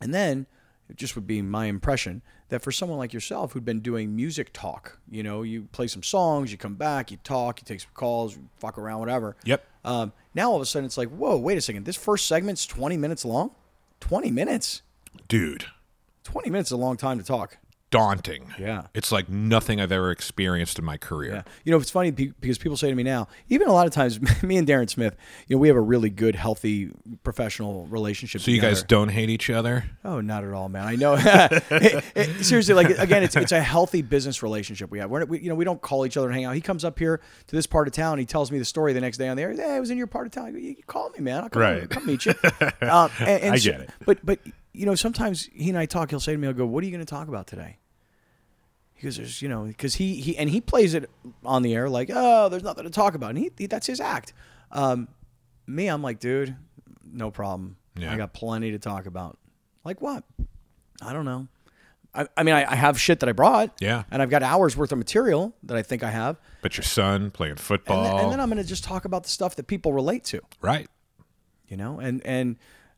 and 0.00 0.14
then 0.14 0.46
it 0.88 0.96
just 0.96 1.14
would 1.14 1.26
be 1.26 1.42
my 1.42 1.66
impression 1.66 2.22
that 2.48 2.62
for 2.62 2.70
someone 2.70 2.98
like 2.98 3.12
yourself 3.12 3.52
who'd 3.52 3.64
been 3.64 3.80
doing 3.80 4.14
music 4.14 4.52
talk, 4.52 4.98
you 5.10 5.22
know, 5.22 5.42
you 5.42 5.64
play 5.72 5.86
some 5.86 6.02
songs, 6.02 6.52
you 6.52 6.58
come 6.58 6.74
back, 6.74 7.10
you 7.10 7.16
talk, 7.24 7.60
you 7.60 7.64
take 7.64 7.80
some 7.80 7.90
calls, 7.94 8.36
you 8.36 8.48
fuck 8.56 8.78
around, 8.78 9.00
whatever. 9.00 9.36
Yep. 9.44 9.64
Um, 9.84 10.12
now 10.34 10.50
all 10.50 10.56
of 10.56 10.62
a 10.62 10.66
sudden 10.66 10.86
it's 10.86 10.96
like, 10.96 11.08
whoa, 11.08 11.36
wait 11.36 11.58
a 11.58 11.60
second, 11.60 11.84
this 11.84 11.96
first 11.96 12.26
segment's 12.26 12.66
20 12.66 12.96
minutes 12.96 13.24
long. 13.24 13.50
20 14.00 14.30
minutes. 14.30 14.82
Dude, 15.28 15.66
20 16.24 16.50
minutes 16.50 16.68
is 16.68 16.72
a 16.72 16.76
long 16.76 16.96
time 16.96 17.18
to 17.18 17.24
talk. 17.24 17.58
Daunting. 17.90 18.52
Yeah. 18.58 18.82
It's 18.94 19.12
like 19.12 19.28
nothing 19.28 19.80
I've 19.80 19.92
ever 19.92 20.10
experienced 20.10 20.78
in 20.78 20.84
my 20.84 20.96
career. 20.96 21.32
Yeah. 21.34 21.42
You 21.64 21.72
know, 21.72 21.78
it's 21.78 21.90
funny 21.90 22.10
because 22.10 22.58
people 22.58 22.76
say 22.76 22.88
to 22.90 22.94
me 22.94 23.02
now, 23.02 23.28
even 23.48 23.68
a 23.68 23.72
lot 23.72 23.86
of 23.86 23.92
times, 23.92 24.20
me 24.42 24.56
and 24.56 24.66
Darren 24.66 24.90
Smith, 24.90 25.16
you 25.46 25.56
know, 25.56 25.60
we 25.60 25.68
have 25.68 25.76
a 25.76 25.80
really 25.80 26.10
good, 26.10 26.34
healthy, 26.34 26.90
professional 27.22 27.86
relationship. 27.86 28.40
So 28.40 28.50
you 28.50 28.60
guys 28.60 28.82
don't 28.82 29.08
hate 29.10 29.30
each 29.30 29.50
other? 29.50 29.84
Oh, 30.04 30.20
not 30.20 30.44
at 30.44 30.52
all, 30.52 30.68
man. 30.68 30.84
I 30.86 30.96
know. 30.96 31.14
It- 31.70 32.04
it- 32.14 32.44
seriously, 32.44 32.74
like 32.74 32.90
again, 32.90 33.22
it's 33.22 33.36
it's 33.36 33.52
a 33.52 33.60
healthy 33.60 34.02
business 34.02 34.42
relationship 34.42 34.90
we 34.90 34.98
have. 34.98 35.10
We're, 35.10 35.24
we, 35.24 35.40
you 35.40 35.48
know, 35.48 35.54
we 35.54 35.64
don't 35.64 35.80
call 35.80 36.04
each 36.06 36.16
other 36.16 36.26
and 36.26 36.34
hang 36.34 36.44
out. 36.44 36.54
He 36.54 36.60
comes 36.60 36.84
up 36.84 36.98
here 36.98 37.20
to 37.46 37.56
this 37.56 37.66
part 37.66 37.86
of 37.88 37.94
town. 37.94 38.18
He 38.18 38.24
tells 38.24 38.50
me 38.50 38.58
the 38.58 38.64
story 38.64 38.92
the 38.92 39.00
next 39.00 39.18
day 39.18 39.28
on 39.28 39.36
the 39.36 39.42
air. 39.44 39.52
Hey, 39.52 39.76
I 39.76 39.80
was 39.80 39.90
in 39.90 39.98
your 39.98 40.06
part 40.06 40.26
of 40.26 40.32
town. 40.32 40.52
Go, 40.52 40.58
you, 40.58 40.70
you 40.70 40.82
call 40.86 41.10
me, 41.10 41.20
man. 41.20 41.44
I'll 41.44 41.48
come, 41.50 41.62
Right. 41.62 41.88
come 41.90 42.06
meet 42.06 42.26
you. 42.26 42.34
Um, 42.82 43.10
and, 43.20 43.28
and 43.42 43.54
I 43.54 43.56
so- 43.58 43.70
get 43.72 43.80
it. 43.82 43.90
But 44.04 44.18
but 44.24 44.38
you 44.76 44.86
know, 44.86 44.94
sometimes 44.94 45.48
he 45.52 45.68
and 45.68 45.78
I 45.78 45.86
talk. 45.86 46.10
He'll 46.10 46.20
say 46.20 46.32
to 46.32 46.38
me, 46.38 46.46
"I'll 46.46 46.54
go, 46.54 46.66
what 46.66 46.82
are 46.82 46.86
you 46.86 46.92
going 46.92 47.04
to 47.04 47.10
talk 47.10 47.28
about 47.28 47.46
today?" 47.46 47.78
He 48.94 49.02
goes, 49.06 49.16
"There's 49.16 49.42
you 49.42 49.48
know, 49.48 49.64
because 49.64 49.96
he 49.96 50.20
he 50.20 50.36
and 50.36 50.50
he 50.50 50.60
plays 50.60 50.94
it 50.94 51.10
on 51.44 51.62
the 51.62 51.74
air 51.74 51.88
like, 51.88 52.10
oh, 52.12 52.48
there's 52.48 52.62
nothing 52.62 52.84
to 52.84 52.90
talk 52.90 53.14
about, 53.14 53.30
and 53.30 53.38
he, 53.38 53.50
he 53.56 53.66
that's 53.66 53.86
his 53.86 54.00
act. 54.00 54.32
Um, 54.70 55.08
me, 55.66 55.88
I'm 55.88 56.02
like, 56.02 56.20
dude, 56.20 56.56
no 57.04 57.30
problem. 57.30 57.76
Yeah. 57.96 58.12
I 58.12 58.16
got 58.16 58.32
plenty 58.32 58.72
to 58.72 58.78
talk 58.78 59.06
about. 59.06 59.38
Like 59.84 60.00
what? 60.00 60.24
I 61.02 61.12
don't 61.12 61.24
know. 61.24 61.48
I, 62.14 62.26
I 62.36 62.42
mean, 62.42 62.54
I, 62.54 62.70
I 62.70 62.74
have 62.74 62.98
shit 63.00 63.20
that 63.20 63.28
I 63.28 63.32
brought. 63.32 63.72
Yeah. 63.80 64.04
And 64.10 64.22
I've 64.22 64.30
got 64.30 64.42
hours 64.42 64.76
worth 64.76 64.90
of 64.92 64.98
material 64.98 65.54
that 65.64 65.76
I 65.76 65.82
think 65.82 66.02
I 66.02 66.10
have. 66.10 66.40
But 66.62 66.76
your 66.76 66.84
son 66.84 67.30
playing 67.30 67.52
And, 67.52 67.60
football. 67.60 68.02
then, 68.02 68.24
and 68.24 68.32
then 68.32 68.40
I'm 68.40 68.48
going 68.48 68.62
to 68.62 68.68
just 68.68 68.84
talk 68.84 69.04
about 69.04 69.24
the 69.24 69.28
stuff 69.28 69.56
that 69.56 69.66
people 69.66 69.92
relate 69.92 70.24
to, 70.24 70.40
right. 70.62 70.88
you 71.68 71.76
know? 71.76 72.00
And, 72.00 72.24
and 72.24 72.56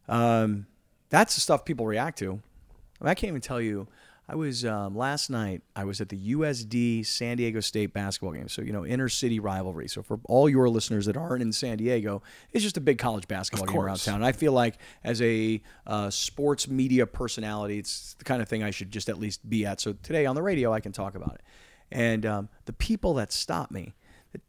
um, 0.09 0.67
that's 1.11 1.35
the 1.35 1.41
stuff 1.41 1.65
people 1.65 1.87
react 1.87 2.19
to. 2.19 2.41
I, 3.01 3.05
mean, 3.05 3.11
I 3.11 3.15
can't 3.15 3.29
even 3.29 3.41
tell 3.41 3.61
you. 3.61 3.87
I 4.31 4.35
was 4.35 4.63
um, 4.67 4.95
last 4.95 5.31
night. 5.31 5.63
I 5.75 5.85
was 5.85 6.03
at 6.03 6.11
the 6.11 6.35
USD 6.35 7.07
San 7.07 7.39
Diego 7.39 7.61
State 7.61 7.95
basketball 7.95 8.33
game. 8.33 8.49
So 8.49 8.61
you 8.61 8.73
know, 8.73 8.85
inner 8.85 9.09
city 9.09 9.41
rivalry. 9.41 9.89
So 9.89 10.03
for 10.03 10.21
all 10.25 10.51
your 10.51 10.69
listeners 10.69 11.07
that 11.07 11.17
aren't 11.17 11.41
in 11.41 11.51
San 11.51 11.79
Diego, 11.79 12.23
it's 12.53 12.63
just 12.63 12.77
a 12.77 12.81
big 12.83 12.99
college 12.99 13.27
basketball 13.27 13.67
game 13.67 13.81
around 13.81 14.01
town. 14.01 14.17
And 14.17 14.27
I 14.27 14.33
feel 14.33 14.53
like 14.53 14.77
as 15.03 15.23
a 15.23 15.63
uh, 15.87 16.11
sports 16.11 16.69
media 16.69 17.07
personality, 17.07 17.79
it's 17.79 18.15
the 18.19 18.25
kind 18.25 18.43
of 18.43 18.49
thing 18.51 18.63
I 18.63 18.71
should 18.71 18.91
just 18.91 19.09
at 19.09 19.19
least 19.19 19.49
be 19.49 19.65
at. 19.65 19.81
So 19.81 19.95
today 19.95 20.27
on 20.27 20.35
the 20.35 20.43
radio, 20.43 20.75
I 20.75 20.81
can 20.81 20.93
talk 20.93 21.15
about 21.15 21.37
it. 21.37 21.41
And 21.91 22.27
um, 22.27 22.49
the 22.67 22.75
people 22.75 23.15
that 23.15 23.33
stop 23.33 23.71
me, 23.71 23.95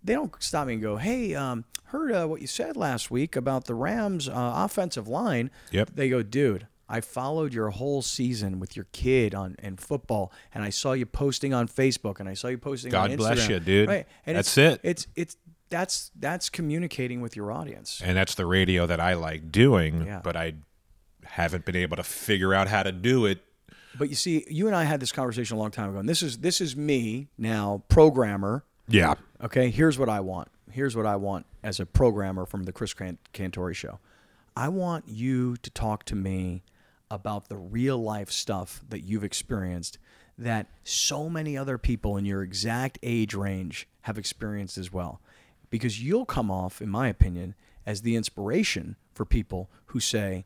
they 0.04 0.14
don't 0.14 0.34
stop 0.42 0.68
me 0.68 0.74
and 0.74 0.82
go, 0.82 0.98
"Hey, 0.98 1.36
um, 1.36 1.66
heard 1.86 2.12
uh, 2.12 2.26
what 2.28 2.42
you 2.42 2.48
said 2.48 2.78
last 2.78 3.10
week 3.12 3.36
about 3.36 3.66
the 3.66 3.76
Rams' 3.76 4.28
uh, 4.30 4.34
offensive 4.56 5.08
line." 5.08 5.52
Yep. 5.72 5.92
They 5.96 6.10
go, 6.10 6.24
"Dude, 6.24 6.68
I 6.88 7.02
followed 7.02 7.54
your 7.54 7.70
whole 7.70 8.02
season 8.02 8.60
with 8.60 8.76
your 8.76 8.88
kid 8.92 9.36
on 9.36 9.56
in 9.62 9.78
football, 9.78 10.32
and 10.54 10.64
I 10.64 10.70
saw 10.70 10.94
you 10.94 11.06
posting 11.06 11.54
on 11.54 11.68
Facebook, 11.68 12.20
and 12.20 12.28
I 12.28 12.34
saw 12.34 12.48
you 12.48 12.58
posting 12.58 12.94
on 12.94 13.10
God 13.10 13.18
Instagram." 13.18 13.18
bless 13.18 13.50
you, 13.50 13.60
dude. 13.60 13.90
Right, 13.90 14.08
and 14.26 14.38
That's 14.38 14.58
it's, 14.58 14.76
it. 14.76 14.82
It's 14.84 15.08
it's 15.16 15.38
that's 15.70 16.12
that's 16.20 16.50
communicating 16.50 17.22
with 17.22 17.36
your 17.36 17.52
audience. 17.52 18.02
And 18.04 18.18
that's 18.18 18.36
the 18.36 18.46
radio 18.46 18.86
that 18.88 19.00
I 19.00 19.14
like 19.14 19.52
doing, 19.52 20.06
Yeah. 20.06 20.22
but 20.24 20.36
I 20.36 20.56
haven't 21.24 21.66
been 21.66 21.76
able 21.76 21.98
to 21.98 22.04
figure 22.04 22.54
out 22.54 22.68
how 22.68 22.84
to 22.84 22.92
do 22.92 23.26
it. 23.26 23.40
But 23.98 24.10
you 24.10 24.16
see, 24.16 24.46
you 24.50 24.68
and 24.68 24.76
I 24.76 24.84
had 24.84 25.00
this 25.00 25.12
conversation 25.12 25.58
a 25.58 25.60
long 25.60 25.72
time 25.72 25.90
ago, 25.90 26.00
and 26.00 26.08
this 26.10 26.22
is 26.24 26.40
this 26.40 26.62
is 26.62 26.76
me 26.76 27.28
now, 27.38 27.84
programmer. 27.88 28.64
Yeah. 28.90 29.14
Okay, 29.42 29.70
here's 29.70 29.98
what 29.98 30.10
I 30.10 30.20
want. 30.20 30.50
Here's 30.72 30.96
what 30.96 31.06
I 31.06 31.16
want 31.16 31.46
as 31.64 31.80
a 31.80 31.86
programmer 31.86 32.46
from 32.46 32.64
the 32.64 32.72
Chris 32.72 32.94
Cantore 32.94 33.74
show. 33.74 34.00
I 34.56 34.68
want 34.70 35.06
you 35.08 35.56
to 35.58 35.70
talk 35.70 36.04
to 36.06 36.16
me 36.16 36.64
about 37.10 37.50
the 37.50 37.58
real 37.58 37.98
life 37.98 38.32
stuff 38.32 38.82
that 38.90 39.02
you've 39.02 39.24
experienced 39.24 39.98
that 40.38 40.68
so 40.84 41.30
many 41.30 41.58
other 41.58 41.78
people 41.78 42.18
in 42.18 42.26
your 42.26 42.44
exact 42.44 42.98
age 43.04 43.34
range 43.34 43.88
have 44.02 44.18
experienced 44.18 44.78
as 44.78 44.92
well. 44.92 45.22
Because 45.70 46.04
you'll 46.04 46.26
come 46.26 46.50
off, 46.50 46.82
in 46.82 46.90
my 46.90 47.08
opinion, 47.08 47.56
as 47.86 48.02
the 48.02 48.16
inspiration 48.16 48.96
for 49.14 49.26
people 49.26 49.70
who 49.88 50.00
say, 50.00 50.46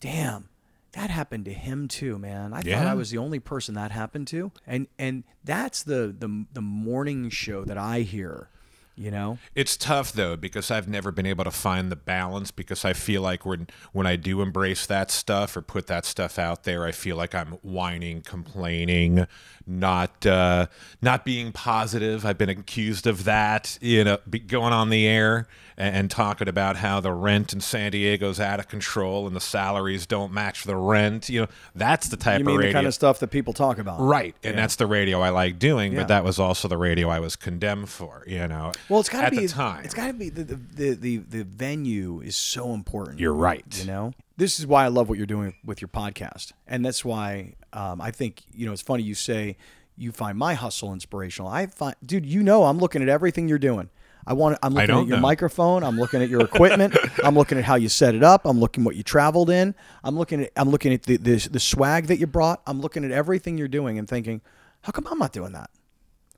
damn 0.00 0.48
that 0.92 1.10
happened 1.10 1.44
to 1.46 1.52
him 1.52 1.88
too 1.88 2.18
man. 2.18 2.52
I 2.52 2.62
thought 2.62 2.86
i 2.86 2.94
was 2.94 3.10
the 3.10 3.18
only 3.18 3.38
person 3.38 3.74
that 3.74 3.90
happened 3.90 4.26
to. 4.28 4.52
And 4.66 4.86
and 4.98 5.24
that's 5.44 5.82
the 5.82 6.14
the, 6.18 6.46
the 6.52 6.62
morning 6.62 7.30
show 7.30 7.64
that 7.64 7.78
i 7.78 8.00
hear 8.00 8.50
you 8.98 9.10
know 9.10 9.38
It's 9.54 9.76
tough 9.76 10.12
though 10.12 10.36
because 10.36 10.70
I've 10.70 10.88
never 10.88 11.10
been 11.12 11.26
able 11.26 11.44
to 11.44 11.50
find 11.50 11.90
the 11.90 11.96
balance 11.96 12.50
because 12.50 12.84
I 12.84 12.92
feel 12.92 13.22
like 13.22 13.46
when 13.46 13.68
when 13.92 14.06
I 14.06 14.16
do 14.16 14.42
embrace 14.42 14.86
that 14.86 15.10
stuff 15.10 15.56
or 15.56 15.62
put 15.62 15.86
that 15.86 16.04
stuff 16.04 16.38
out 16.38 16.64
there, 16.64 16.84
I 16.84 16.92
feel 16.92 17.16
like 17.16 17.34
I'm 17.34 17.52
whining, 17.62 18.22
complaining, 18.22 19.26
not 19.66 20.26
uh, 20.26 20.66
not 21.00 21.24
being 21.24 21.52
positive. 21.52 22.24
I've 22.26 22.38
been 22.38 22.48
accused 22.48 23.06
of 23.06 23.24
that, 23.24 23.78
you 23.80 24.04
know, 24.04 24.18
be 24.28 24.38
going 24.38 24.72
on 24.72 24.90
the 24.90 25.06
air 25.06 25.46
and, 25.76 25.94
and 25.96 26.10
talking 26.10 26.48
about 26.48 26.76
how 26.76 27.00
the 27.00 27.12
rent 27.12 27.52
in 27.52 27.60
San 27.60 27.92
Diego's 27.92 28.40
out 28.40 28.58
of 28.60 28.68
control 28.68 29.26
and 29.26 29.36
the 29.36 29.40
salaries 29.40 30.06
don't 30.06 30.32
match 30.32 30.64
the 30.64 30.76
rent. 30.76 31.28
You 31.28 31.42
know, 31.42 31.48
that's 31.74 32.08
the 32.08 32.16
type 32.16 32.40
you 32.40 32.48
of 32.50 32.56
radio. 32.56 32.68
the 32.70 32.72
kind 32.72 32.86
of 32.86 32.94
stuff 32.94 33.18
that 33.20 33.28
people 33.28 33.52
talk 33.52 33.78
about 33.78 34.00
Right, 34.00 34.34
and 34.42 34.56
that's 34.58 34.76
the 34.76 34.86
radio 34.86 35.20
I 35.20 35.30
like 35.30 35.58
doing, 35.58 35.92
Yeah. 35.92 36.00
but 36.00 36.08
that 36.08 36.24
was 36.24 36.38
also 36.38 36.66
the 36.68 36.78
radio 36.78 37.08
I 37.08 37.20
was 37.20 37.36
condemned 37.36 37.88
for. 37.90 38.24
You 38.26 38.48
know, 38.48 38.72
well 38.88 39.00
it's 39.00 39.08
got 39.08 39.24
to 39.24 39.30
be 39.30 39.46
the 39.46 39.52
time. 39.52 39.84
it's 39.84 39.94
got 39.94 40.06
to 40.08 40.12
be 40.12 40.28
the, 40.28 40.44
the 40.44 40.94
the 40.94 41.16
the 41.18 41.44
venue 41.44 42.20
is 42.20 42.36
so 42.36 42.74
important 42.74 43.18
You're 43.20 43.34
right. 43.34 43.64
you 43.78 43.86
know 43.86 44.12
this 44.36 44.58
is 44.58 44.66
why 44.66 44.84
i 44.84 44.88
love 44.88 45.08
what 45.08 45.18
you're 45.18 45.26
doing 45.26 45.54
with 45.64 45.80
your 45.80 45.88
podcast 45.88 46.52
and 46.66 46.84
that's 46.84 47.04
why 47.04 47.54
um, 47.72 48.00
i 48.00 48.10
think 48.10 48.42
you 48.52 48.66
know 48.66 48.72
it's 48.72 48.82
funny 48.82 49.02
you 49.02 49.14
say 49.14 49.56
you 49.96 50.12
find 50.12 50.38
my 50.38 50.54
hustle 50.54 50.92
inspirational 50.92 51.50
i 51.50 51.66
find 51.66 51.96
dude 52.04 52.26
you 52.26 52.42
know 52.42 52.64
i'm 52.64 52.78
looking 52.78 53.02
at 53.02 53.08
everything 53.08 53.48
you're 53.48 53.58
doing 53.58 53.90
I 54.26 54.34
want. 54.34 54.58
I'm 54.62 54.74
looking 54.74 54.94
at 54.94 55.06
your 55.06 55.16
know. 55.16 55.22
microphone. 55.22 55.82
I'm 55.82 55.98
looking 55.98 56.20
at 56.20 56.28
your 56.28 56.42
equipment. 56.42 56.94
I'm 57.24 57.34
looking 57.34 57.56
at 57.56 57.64
how 57.64 57.76
you 57.76 57.88
set 57.88 58.14
it 58.14 58.22
up. 58.22 58.44
I'm 58.44 58.60
looking 58.60 58.84
what 58.84 58.94
you 58.94 59.02
traveled 59.02 59.48
in. 59.48 59.74
I'm 60.04 60.18
looking 60.18 60.42
at. 60.42 60.50
I'm 60.54 60.68
looking 60.68 60.92
at 60.92 61.04
the, 61.04 61.16
the 61.16 61.36
the 61.48 61.58
swag 61.58 62.08
that 62.08 62.18
you 62.18 62.26
brought. 62.26 62.60
I'm 62.66 62.78
looking 62.82 63.06
at 63.06 63.10
everything 63.10 63.56
you're 63.56 63.68
doing 63.68 63.98
and 63.98 64.06
thinking, 64.06 64.42
how 64.82 64.92
come 64.92 65.06
I'm 65.10 65.18
not 65.18 65.32
doing 65.32 65.52
that? 65.52 65.70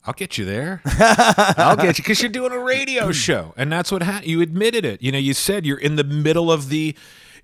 I'll 0.06 0.14
get 0.14 0.38
you 0.38 0.44
there. 0.44 0.80
I'll 0.86 1.76
get 1.76 1.98
you 1.98 2.02
because 2.02 2.22
you're 2.22 2.30
doing 2.30 2.52
a 2.52 2.58
radio 2.58 3.12
show, 3.12 3.52
and 3.56 3.70
that's 3.70 3.92
what 3.92 4.02
ha- 4.02 4.22
you 4.24 4.40
admitted 4.40 4.84
it. 4.84 5.02
You 5.02 5.12
know, 5.12 5.18
you 5.18 5.34
said 5.34 5.66
you're 5.66 5.78
in 5.78 5.96
the 5.96 6.04
middle 6.04 6.50
of 6.50 6.68
the 6.70 6.96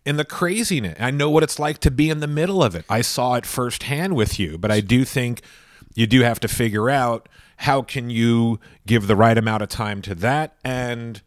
in 0.07 0.17
the 0.17 0.25
craziness. 0.25 0.97
I 1.01 1.11
know 1.11 1.29
what 1.29 1.43
it's 1.43 1.59
like 1.59 1.79
to 1.79 1.91
be 1.91 2.09
in 2.09 2.21
the 2.21 2.27
middle 2.27 2.63
of 2.63 2.75
it. 2.75 2.85
I 2.89 3.03
saw 3.03 3.35
it 3.35 3.45
firsthand 3.45 4.17
with 4.17 4.39
you, 4.39 4.57
but 4.57 4.71
I 4.71 4.81
do 4.81 5.05
think 5.05 5.43
you 5.95 6.07
do 6.07 6.21
have 6.23 6.41
to 6.41 6.49
figure 6.49 6.89
out 6.89 7.29
how 7.59 7.83
can 7.83 8.09
you 8.09 8.61
give 8.87 9.07
the 9.07 9.17
right 9.17 9.37
amount 9.37 9.63
of 9.63 9.69
time 9.69 10.01
to 10.03 10.15
that 10.17 10.57
and 10.65 11.21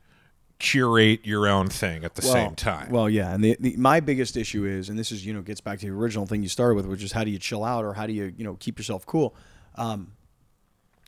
curate 0.59 1.25
your 1.25 1.47
own 1.47 1.69
thing 1.69 2.03
at 2.03 2.15
the 2.15 2.21
same 2.21 2.53
time. 2.55 2.89
Well, 2.89 3.09
yeah, 3.09 3.33
and 3.33 3.43
the, 3.43 3.55
the 3.59 3.75
my 3.77 3.99
biggest 3.99 4.35
issue 4.35 4.65
is, 4.65 4.89
and 4.89 4.97
this 4.97 5.11
is 5.11 5.25
you 5.25 5.33
know 5.33 5.41
gets 5.41 5.61
back 5.61 5.79
to 5.79 5.85
the 5.85 5.91
original 5.91 6.25
thing 6.25 6.41
you 6.41 6.49
started 6.49 6.75
with, 6.75 6.85
which 6.85 7.03
is 7.03 7.11
how 7.11 7.23
do 7.23 7.31
you 7.31 7.39
chill 7.39 7.63
out 7.63 7.85
or 7.85 7.93
how 7.93 8.07
do 8.07 8.13
you 8.13 8.33
you 8.35 8.43
know 8.43 8.55
keep 8.55 8.77
yourself 8.77 9.05
cool. 9.05 9.35
Um, 9.75 10.11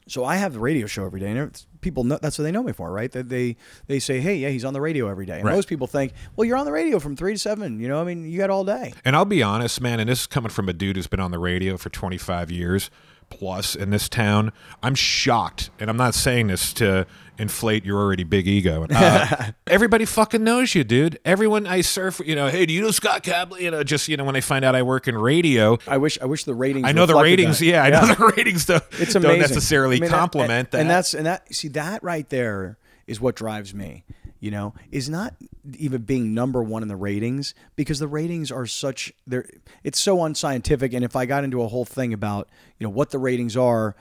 so 0.08 0.26
I 0.26 0.36
have 0.38 0.54
the 0.54 0.60
radio 0.60 0.88
show 0.88 1.06
every 1.06 1.20
day, 1.20 1.32
and 1.32 1.66
people 1.82 2.04
know 2.04 2.18
that's 2.22 2.38
what 2.38 2.44
they 2.44 2.52
know 2.52 2.64
me 2.64 2.74
for, 2.74 2.92
right? 2.92 3.12
That 3.12 3.30
they 3.30 3.56
they 3.88 4.00
say, 4.00 4.20
hey, 4.20 4.36
yeah, 4.36 4.50
he's 4.50 4.66
on 4.66 4.74
the 4.74 4.82
radio 4.82 5.08
every 5.10 5.26
day. 5.26 5.38
And 5.38 5.46
Right. 5.46 5.56
most 5.56 5.68
people 5.68 5.88
think, 5.88 6.14
well, 6.36 6.46
you're 6.46 6.58
on 6.58 6.66
the 6.66 6.72
radio 6.72 7.00
from 7.00 7.16
three 7.16 7.34
to 7.34 7.40
seven. 7.40 7.80
You 7.80 7.88
know, 7.88 8.02
I 8.02 8.04
mean, 8.04 8.26
you 8.30 8.38
got 8.38 8.50
all 8.50 8.64
day. 8.66 8.94
And 9.06 9.16
I'll 9.16 9.26
be 9.26 9.44
honest, 9.44 9.80
man, 9.82 10.00
and 10.00 10.10
this 10.10 10.22
is 10.22 10.28
coming 10.28 10.50
from 10.50 10.68
a 10.70 10.74
dude 10.74 10.96
who's 10.96 11.08
been 11.08 11.20
on 11.20 11.32
the 11.32 11.40
radio 11.40 11.78
for 11.78 11.90
25 11.90 12.52
years 12.52 12.90
plus 13.32 13.76
in 13.76 13.90
this 13.90 14.08
town. 14.08 14.52
I'm 14.84 14.94
shocked, 14.94 15.72
and 15.80 15.90
I'm 15.90 15.98
not 15.98 16.14
saying 16.14 16.48
this 16.48 16.74
to 16.74 17.08
inflate 17.40 17.84
your 17.84 18.00
already 18.00 18.24
big 18.24 18.48
ego. 18.48 18.86
Uh, 18.90 19.52
everybody 19.68 20.06
fucking 20.06 20.44
knows 20.44 20.76
you, 20.76 20.84
dude. 20.84 21.20
Everyone 21.26 21.66
I 21.66 21.82
surf, 21.82 22.22
you 22.24 22.36
know, 22.36 22.48
hey, 22.50 22.66
do 22.66 22.74
you 22.74 22.82
know 22.82 22.92
Scott 22.92 23.24
Cabley? 23.24 23.62
You 23.62 23.72
know, 23.72 23.84
just 23.84 24.08
you 24.08 24.18
know, 24.18 24.24
when 24.24 24.36
they 24.36 24.42
find 24.42 24.64
out 24.64 24.76
I 24.76 24.84
work 24.84 25.08
in 25.08 25.18
radio, 25.18 25.80
I 25.88 25.98
wish 25.98 26.20
I 26.22 26.26
wish 26.26 26.44
the 26.44 26.54
ratings. 26.54 26.88
I 26.88 26.92
know 26.92 27.06
the 27.06 27.16
ratings. 27.16 27.60
that. 27.60 27.66
Yeah, 27.66 27.84
I 27.84 27.90
know 27.90 28.14
the 28.14 28.34
ratings 28.38 28.66
don't, 28.66 28.84
it's 28.92 29.14
don't 29.14 29.24
necessarily 29.24 29.98
I 29.98 30.02
mean, 30.02 30.10
compliment 30.10 30.52
and, 30.52 30.72
that. 30.72 30.82
And 30.82 30.90
that's 30.90 31.14
and 31.14 31.26
that 31.26 31.54
see 31.54 31.70
that 31.70 32.04
right 32.04 32.30
there 32.30 32.78
is 33.08 33.20
what 33.20 33.36
drives 33.36 33.74
me. 33.74 34.04
You 34.42 34.52
know, 34.52 34.74
is 34.92 35.08
not 35.08 35.36
even 35.78 36.02
being 36.02 36.34
number 36.34 36.62
one 36.62 36.82
in 36.82 36.90
the 36.90 36.96
ratings 36.96 37.54
because 37.76 38.00
the 38.00 38.08
ratings 38.08 38.52
are 38.52 38.66
such 38.66 39.14
they're 39.26 39.48
it's 39.84 40.00
so 40.00 40.24
unscientific. 40.26 40.94
And 40.94 41.06
if 41.06 41.16
I 41.16 41.26
got 41.26 41.44
into 41.44 41.62
a 41.62 41.68
whole 41.68 41.86
thing 41.86 42.12
about 42.12 42.50
you 42.80 42.86
know 42.86 42.90
what 42.90 43.12
the 43.12 43.20
ratings 43.20 43.56
are, 43.56 43.96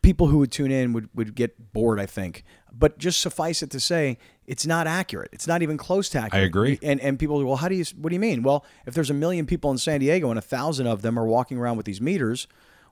people 0.00 0.28
who 0.28 0.38
would 0.38 0.52
tune 0.52 0.70
in 0.70 0.92
would 0.92 1.08
would 1.14 1.34
get 1.34 1.72
bored. 1.72 2.00
I 2.00 2.06
think. 2.06 2.44
But 2.72 2.98
just 2.98 3.20
suffice 3.20 3.62
it 3.64 3.70
to 3.70 3.80
say, 3.80 4.16
it's 4.46 4.64
not 4.64 4.86
accurate. 4.86 5.30
It's 5.32 5.46
not 5.46 5.62
even 5.62 5.76
close 5.76 6.08
to 6.10 6.18
accurate. 6.18 6.44
agree. 6.46 6.78
And 6.82 7.00
and 7.00 7.18
people 7.18 7.44
well, 7.44 7.56
how 7.56 7.68
do 7.68 7.74
you? 7.74 7.84
What 7.96 8.10
do 8.10 8.14
you 8.14 8.20
mean? 8.20 8.42
Well, 8.42 8.64
if 8.86 8.94
there's 8.94 9.10
a 9.10 9.14
million 9.14 9.46
people 9.46 9.70
in 9.70 9.78
San 9.78 10.00
Diego 10.00 10.30
and 10.30 10.38
a 10.38 10.42
thousand 10.42 10.86
of 10.86 11.02
them 11.02 11.18
are 11.18 11.26
walking 11.26 11.58
around 11.58 11.76
with 11.76 11.86
these 11.86 12.00
meters, 12.00 12.46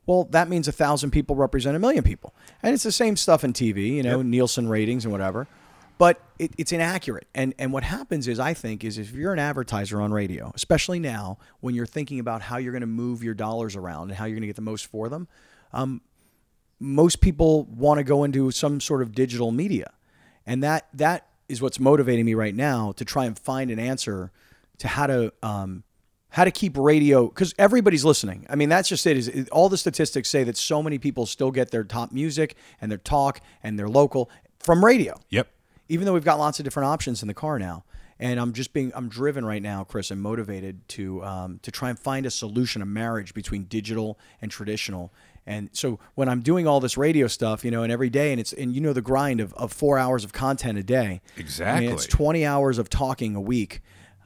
well, 0.06 0.24
that 0.30 0.48
means 0.48 0.66
a 0.68 0.72
thousand 0.72 1.10
people 1.10 1.36
represent 1.36 1.76
a 1.76 1.78
million 1.78 2.02
people, 2.02 2.34
and 2.62 2.74
it's 2.74 2.82
the 2.82 2.92
same 2.92 3.16
stuff 3.16 3.44
in 3.44 3.52
TV, 3.52 3.88
you 3.88 4.02
know, 4.02 4.22
Nielsen 4.22 4.68
ratings 4.68 5.04
and 5.04 5.12
whatever. 5.12 5.46
But 5.98 6.22
it, 6.38 6.52
it's 6.56 6.72
inaccurate, 6.72 7.26
and 7.34 7.54
and 7.58 7.72
what 7.72 7.82
happens 7.82 8.28
is, 8.28 8.38
I 8.38 8.54
think, 8.54 8.84
is 8.84 8.98
if 8.98 9.12
you're 9.12 9.32
an 9.32 9.38
advertiser 9.40 10.00
on 10.00 10.12
radio, 10.12 10.52
especially 10.54 11.00
now 11.00 11.38
when 11.60 11.74
you're 11.74 11.86
thinking 11.86 12.20
about 12.20 12.42
how 12.42 12.56
you're 12.56 12.72
going 12.72 12.82
to 12.82 12.86
move 12.86 13.24
your 13.24 13.34
dollars 13.34 13.74
around 13.74 14.10
and 14.10 14.18
how 14.18 14.24
you're 14.24 14.36
going 14.36 14.42
to 14.42 14.46
get 14.46 14.56
the 14.56 14.62
most 14.62 14.86
for 14.86 15.08
them, 15.08 15.26
most 16.80 17.20
people 17.20 17.64
want 17.64 17.98
to 17.98 18.04
go 18.04 18.24
into 18.24 18.50
some 18.50 18.80
sort 18.80 19.02
of 19.02 19.12
digital 19.14 19.50
media. 19.50 19.92
And 20.46 20.62
that 20.62 20.88
that 20.94 21.26
is 21.48 21.60
what's 21.60 21.80
motivating 21.80 22.24
me 22.24 22.34
right 22.34 22.54
now 22.54 22.92
to 22.92 23.04
try 23.04 23.24
and 23.24 23.38
find 23.38 23.70
an 23.70 23.78
answer 23.78 24.30
to 24.78 24.88
how 24.88 25.06
to 25.06 25.32
um, 25.42 25.82
how 26.30 26.44
to 26.44 26.50
keep 26.50 26.76
radio 26.76 27.26
because 27.26 27.54
everybody's 27.58 28.04
listening. 28.04 28.46
I 28.48 28.56
mean 28.56 28.68
that's 28.68 28.88
just 28.88 29.06
it 29.06 29.16
is 29.16 29.48
all 29.50 29.68
the 29.68 29.78
statistics 29.78 30.30
say 30.30 30.44
that 30.44 30.56
so 30.56 30.82
many 30.82 30.98
people 30.98 31.26
still 31.26 31.50
get 31.50 31.70
their 31.70 31.84
top 31.84 32.12
music 32.12 32.56
and 32.80 32.90
their 32.90 32.98
talk 32.98 33.40
and 33.62 33.78
their 33.78 33.88
local 33.88 34.30
from 34.58 34.84
radio. 34.84 35.18
Yep. 35.30 35.48
Even 35.88 36.04
though 36.06 36.12
we've 36.12 36.24
got 36.24 36.38
lots 36.38 36.58
of 36.58 36.64
different 36.64 36.86
options 36.86 37.22
in 37.22 37.28
the 37.28 37.34
car 37.34 37.58
now 37.58 37.84
and 38.18 38.40
i'm 38.40 38.52
just 38.52 38.72
being 38.72 38.90
i'm 38.94 39.08
driven 39.08 39.44
right 39.44 39.62
now 39.62 39.84
chris 39.84 40.10
and 40.10 40.20
motivated 40.20 40.86
to 40.88 41.22
um, 41.24 41.58
to 41.62 41.70
try 41.70 41.88
and 41.90 41.98
find 41.98 42.26
a 42.26 42.30
solution 42.30 42.82
a 42.82 42.86
marriage 42.86 43.34
between 43.34 43.64
digital 43.64 44.18
and 44.42 44.50
traditional. 44.50 45.12
And 45.46 45.70
so 45.72 45.98
when 46.14 46.28
i'm 46.28 46.40
doing 46.42 46.66
all 46.66 46.80
this 46.80 46.96
radio 46.98 47.26
stuff 47.26 47.64
you 47.64 47.70
know 47.70 47.82
and 47.82 47.90
every 47.90 48.10
day 48.10 48.32
and 48.32 48.40
it's 48.40 48.52
and 48.52 48.74
you 48.74 48.80
know 48.80 48.92
the 48.92 49.00
grind 49.02 49.40
of, 49.40 49.54
of 49.54 49.72
four 49.72 49.98
hours 49.98 50.24
of 50.24 50.32
content 50.32 50.78
a 50.78 50.82
day. 50.82 51.20
I 51.76 51.80
mean, 51.80 51.90
it's 51.92 52.06
20 52.06 52.44
hours 52.44 52.78
of 52.78 52.90
talking 52.90 53.34
a 53.34 53.40
week. 53.40 53.80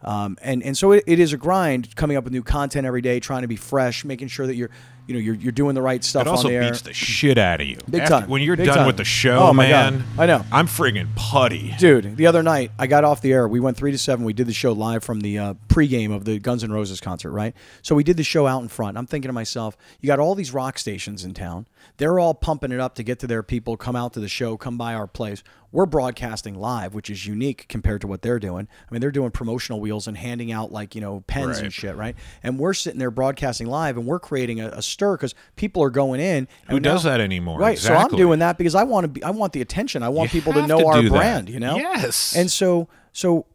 Um, 0.05 0.37
and 0.43 0.65
and 0.65 0.77
so 0.77 0.91
it, 0.93 1.05
it 1.07 1.21
is 1.21 1.33
a 1.33 1.37
grind 1.37 1.95
coming 1.95 2.17
up 2.17 2.25
with 2.25 2.33
new 2.33 2.43
content 2.43 2.87
every 2.87 3.03
day 3.03 3.21
trying 3.21 3.43
to 3.43 3.49
be 3.49 3.55
fresh 3.55 4.05
making 4.05 4.29
sure 4.29 4.49
that 4.49 4.57
you're 4.57 4.71
you 5.07 5.15
know 5.15 5.21
you're, 5.21 5.35
you're 5.35 5.53
doing 5.53 5.75
the 5.75 5.83
right 5.83 6.03
stuff 6.05 6.23
It 6.23 6.29
also 6.29 6.49
on 6.49 6.53
the 6.53 6.59
air 6.59 6.71
beats 6.71 6.83
the 6.83 6.93
shit 6.95 7.37
out 7.39 7.61
of 7.61 7.67
you. 7.67 7.77
Big 7.91 8.03
After- 8.03 8.21
time. 8.21 8.29
When 8.31 8.41
you're 8.43 8.57
Big 8.57 8.67
done 8.67 8.77
time. 8.79 8.87
with 8.87 8.97
the 8.97 9.05
show, 9.05 9.39
Oh, 9.39 9.53
my 9.53 9.69
God. 9.69 10.03
I 10.19 10.27
know. 10.27 10.45
I'm 10.53 10.67
friggin' 10.67 11.09
putty. 11.17 11.75
Dude, 11.79 12.17
the 12.17 12.27
other 12.27 12.43
night 12.43 12.71
I 12.79 12.87
got 12.87 13.05
off 13.05 13.21
the 13.21 13.33
air. 13.33 13.47
We 13.49 13.61
went 13.61 13.77
three 13.77 13.91
to 13.93 13.99
seven. 13.99 14.25
We 14.25 14.33
did 14.33 14.47
the 14.47 14.53
show 14.53 14.73
live 14.73 15.03
from 15.05 15.21
the 15.21 15.39
uh, 15.39 15.55
pregame 15.69 16.15
of 16.15 16.25
the 16.25 16.39
Guns 16.39 16.63
N' 16.65 16.73
Roses 16.73 17.01
concert, 17.01 17.31
right? 17.33 17.55
So 17.83 17.95
we 17.95 18.05
did 18.05 18.17
the 18.17 18.23
show 18.25 18.47
out 18.47 18.63
in 18.63 18.69
front. 18.69 18.97
I'm 18.97 19.07
thinking 19.07 19.29
to 19.29 19.33
myself, 19.33 19.77
you 20.01 20.07
got 20.07 20.19
all 20.19 20.35
these 20.35 20.53
rock 20.53 20.79
stations 20.79 21.25
in 21.25 21.35
town. 21.35 21.67
They're 21.97 22.19
all 22.19 22.35
pumping 22.35 22.73
it 22.73 22.81
up 22.81 22.95
to 22.97 23.03
get 23.03 23.19
to 23.21 23.27
their 23.27 23.43
people, 23.43 23.77
come 23.77 23.97
out 23.97 24.13
to 24.15 24.21
the 24.21 24.29
show, 24.29 24.57
come 24.57 24.77
by 24.77 24.95
our 24.95 25.07
place. 25.07 25.43
We're 25.71 25.87
broadcasting 25.87 26.55
live, 26.55 26.93
which 26.95 27.09
is 27.09 27.27
unique 27.27 27.67
compared 27.69 28.03
to 28.03 28.07
what 28.07 28.21
they're 28.21 28.39
doing. 28.39 28.69
I 28.89 28.93
mean, 28.93 29.01
they're 29.01 29.11
doing 29.11 29.31
promotional 29.31 29.81
wheels 29.81 30.07
and 30.07 30.17
handing 30.17 30.53
out 30.53 30.71
like 30.71 30.95
you 30.95 31.01
know 31.01 31.25
pens 31.27 31.59
and 31.59 31.73
shit, 31.73 31.97
right? 31.97 32.15
And 32.43 32.59
we're 32.59 32.75
sitting 32.75 32.99
there 32.99 33.11
broadcasting 33.11 33.67
live, 33.69 33.97
and 33.97 34.07
we're 34.07 34.21
creating 34.21 34.61
a, 34.61 34.69
a 34.69 34.83
stir 34.83 35.17
because 35.17 35.35
people 35.57 35.83
are 35.83 35.91
going 35.91 36.21
in. 36.21 36.47
Who 36.69 36.77
and 36.77 36.85
does 36.85 37.05
that 37.05 37.21
anymore? 37.21 37.59
Right. 37.59 37.79
So 37.79 37.95
I'm 37.95 38.09
doing 38.11 38.41
that 38.41 38.59
because 38.59 38.75
I 38.75 38.83
want 38.85 39.05
to 39.05 39.09
be. 39.09 39.23
I 39.25 39.31
want 39.31 39.55
the 39.55 39.63
attention. 39.63 40.03
I 40.03 40.11
want 40.11 40.33
You 40.35 40.41
people 40.41 40.53
to 40.61 40.67
know 40.67 40.81
to 40.81 40.87
our 40.87 41.01
do 41.01 41.09
that. 41.09 41.17
brand. 41.17 41.49
You 41.49 41.61
know. 41.61 41.77
Yes. 41.77 42.37
And 42.37 42.51
so 42.51 42.89
so 43.13 43.47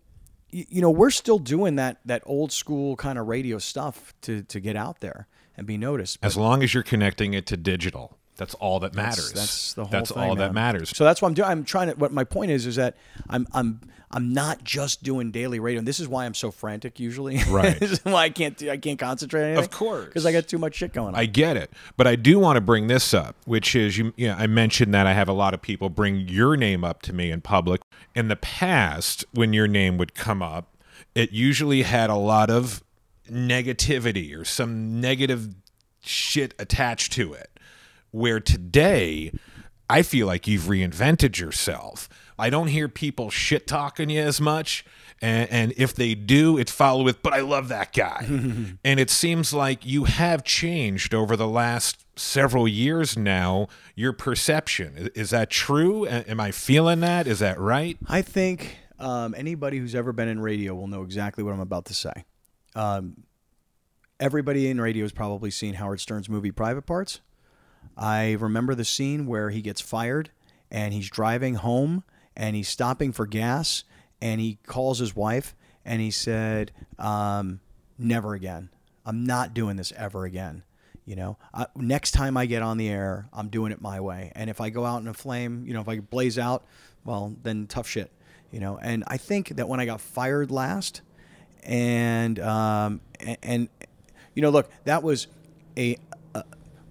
you 0.50 0.82
know 0.82 0.90
we're 0.90 1.12
still 1.12 1.38
doing 1.40 1.76
that 1.76 2.00
that 2.06 2.24
old 2.26 2.52
school 2.52 2.96
kind 2.96 3.20
of 3.20 3.28
radio 3.28 3.58
stuff 3.60 4.14
to 4.22 4.42
to 4.44 4.60
get 4.60 4.76
out 4.76 5.02
there 5.02 5.28
and 5.58 5.66
be 5.68 5.78
noticed. 5.78 6.22
But 6.22 6.28
As 6.28 6.38
long 6.38 6.64
as 6.64 6.74
you're 6.74 6.84
connecting 6.84 7.34
it 7.34 7.46
to 7.48 7.58
digital, 7.58 8.18
that's 8.38 8.54
all 8.56 8.80
that 8.82 8.94
matters. 8.94 9.34
that's 9.34 9.74
the 9.74 9.84
whole 9.84 9.92
thing. 9.92 10.00
That's 10.00 10.12
thing, 10.12 10.24
all 10.24 10.36
that 10.36 10.54
matters. 10.54 10.96
So 10.96 11.04
that's 11.04 11.22
what 11.22 11.28
I'm 11.30 11.34
doing. 11.34 11.50
I'm 11.50 11.64
trying 11.64 11.88
to. 11.90 11.96
What 11.96 12.14
my 12.14 12.24
point 12.24 12.52
is 12.52 12.66
is 12.68 12.76
that 12.76 12.96
I'm 13.30 13.48
I'm 13.52 13.82
I'm 14.12 14.32
not 14.32 14.64
just 14.64 15.04
doing 15.04 15.32
daily 15.32 15.60
radio. 15.60 15.80
And 15.80 15.88
this 15.88 16.00
is 16.00 16.08
why 16.08 16.26
I'm 16.26 16.36
so 16.36 16.52
frantic 16.52 17.00
usually. 17.00 17.40
Right. 17.48 17.80
this 17.80 17.92
is 17.94 18.06
why 18.06 18.24
I 18.26 18.30
can't 18.30 18.56
do, 18.58 18.70
I 18.70 18.78
can't 18.78 19.00
concentrate 19.00 19.42
on 19.42 19.48
anything. 19.48 19.64
Of 19.64 19.72
course. 19.72 20.06
Because 20.06 20.26
I 20.26 20.32
got 20.32 20.48
too 20.48 20.58
much 20.60 20.76
shit 20.76 20.94
going 20.94 21.10
on. 21.10 21.16
I 21.16 21.26
get 21.26 21.58
it, 21.58 21.72
but 21.96 22.06
I 22.06 22.16
do 22.16 22.38
want 22.38 22.58
to 22.58 22.62
bring 22.62 22.88
this 22.88 23.14
up, 23.14 23.36
which 23.46 23.76
is 23.76 23.98
you. 23.98 24.14
Yeah, 24.16 24.36
I 24.38 24.46
mentioned 24.46 24.94
that 24.94 25.08
I 25.08 25.14
have 25.14 25.28
a 25.28 25.34
lot 25.34 25.54
of 25.56 25.62
people 25.62 25.90
bring 25.90 26.28
your 26.28 26.56
name 26.56 26.84
up 26.84 27.02
to 27.04 27.14
me 27.14 27.32
in 27.32 27.42
public. 27.42 27.82
In 28.14 28.28
the 28.28 28.36
past, 28.36 29.26
when 29.34 29.54
your 29.54 29.68
name 29.68 29.98
would 29.98 30.14
come 30.14 30.44
up, 30.44 30.76
it 31.16 31.32
usually 31.32 31.82
had 31.82 32.10
a 32.12 32.16
lot 32.16 32.50
of 32.52 32.84
negativity 33.28 34.38
or 34.38 34.46
some 34.46 35.00
negative 35.00 35.50
shit 36.02 36.54
attached 36.60 37.14
to 37.14 37.34
it. 37.34 37.60
Where 38.12 38.40
today, 38.40 39.32
I 39.90 40.02
feel 40.02 40.28
like 40.28 40.48
you've 40.48 40.64
reinvented 40.64 41.40
yourself. 41.40 42.10
I 42.40 42.50
don't 42.50 42.68
hear 42.68 42.88
people 42.88 43.30
shit 43.30 43.68
talking 43.68 44.10
you 44.10 44.22
as 44.22 44.40
much. 44.40 44.86
And, 45.22 45.50
and 45.50 45.74
if 45.78 45.96
they 45.96 46.14
do, 46.14 46.58
it's 46.58 46.72
followed 46.72 47.04
with, 47.04 47.24
but 47.24 47.34
I 47.34 47.40
love 47.40 47.70
that 47.70 47.94
guy. 47.94 48.26
and 48.84 49.00
it 49.00 49.10
seems 49.10 49.54
like 49.54 49.86
you 49.86 50.04
have 50.04 50.44
changed 50.44 51.14
over 51.14 51.36
the 51.36 51.48
last 51.48 52.06
several 52.16 52.68
years 52.68 53.18
now, 53.18 53.68
your 53.96 54.14
perception. 54.14 55.10
Is, 55.16 55.32
that 55.32 55.50
true? 55.50 56.08
Am 56.08 56.40
I 56.40 56.52
feeling 56.52 57.00
that? 57.00 57.28
Is 57.28 57.40
that 57.40 57.60
right? 57.60 57.98
I 58.08 58.22
think 58.22 58.78
um, 59.00 59.34
anybody 59.36 59.80
who's 59.80 59.96
ever 59.96 60.12
been 60.12 60.28
in 60.28 60.40
radio 60.40 60.76
will 60.76 60.88
know 60.88 61.02
exactly 61.02 61.44
what 61.44 61.54
I'm 61.54 61.60
about 61.60 61.86
to 61.86 61.94
say. 61.94 62.26
Um, 62.78 63.24
everybody 64.20 64.70
in 64.70 64.80
radio 64.80 65.04
has 65.04 65.12
probably 65.12 65.50
seen 65.50 65.74
Howard 65.74 66.00
Stern's 66.00 66.30
movie 66.30 66.52
Private 66.52 66.84
Parts. 66.84 67.22
I 67.98 68.34
remember 68.34 68.76
the 68.76 68.86
scene 68.86 69.26
where 69.26 69.50
he 69.50 69.64
gets 69.64 69.82
fired 69.82 70.30
and 70.70 70.94
he's 70.94 71.10
driving 71.10 71.56
home 71.56 72.04
and 72.36 72.56
he's 72.56 72.70
stopping 72.70 73.12
for 73.12 73.26
gas 73.26 73.84
and 74.22 74.40
he 74.40 74.60
calls 74.68 75.00
his 75.00 75.16
wife 75.16 75.56
and 75.84 76.02
he 76.02 76.12
said, 76.12 76.72
um, 77.00 77.62
"Never 77.98 78.36
again. 78.36 78.70
I'm 79.08 79.26
not 79.26 79.56
doing 79.56 79.78
this 79.78 79.92
ever 79.94 80.26
again." 80.26 80.62
You 81.04 81.16
know, 81.16 81.38
next 81.76 82.12
time 82.12 82.38
I 82.38 82.46
get 82.46 82.62
on 82.62 82.78
the 82.78 82.90
air, 82.90 83.28
I'm 83.34 83.48
doing 83.48 83.72
it 83.72 83.82
my 83.82 84.00
way. 84.02 84.32
And 84.36 84.52
if 84.52 84.62
I 84.62 84.70
go 84.70 84.86
out 84.86 85.02
in 85.02 85.08
a 85.08 85.14
flame, 85.16 85.64
you 85.66 85.74
know, 85.74 85.82
if 85.82 85.88
I 85.88 86.00
blaze 86.00 86.38
out, 86.38 86.66
well, 87.06 87.36
then 87.42 87.66
tough 87.66 87.88
shit. 87.88 88.12
You 88.52 88.60
know, 88.60 88.78
and 88.78 89.04
I 89.08 89.18
think 89.18 89.56
that 89.56 89.68
when 89.68 89.80
I 89.80 89.86
got 89.86 90.00
fired 90.00 90.52
last, 90.52 91.02
and 91.68 92.40
um, 92.40 93.02
and, 93.20 93.38
and 93.44 93.70
you 94.34 94.42
know, 94.42 94.50
look, 94.50 94.70
that 94.86 95.04
was 95.04 95.28
a, 95.78 95.98
a 96.34 96.44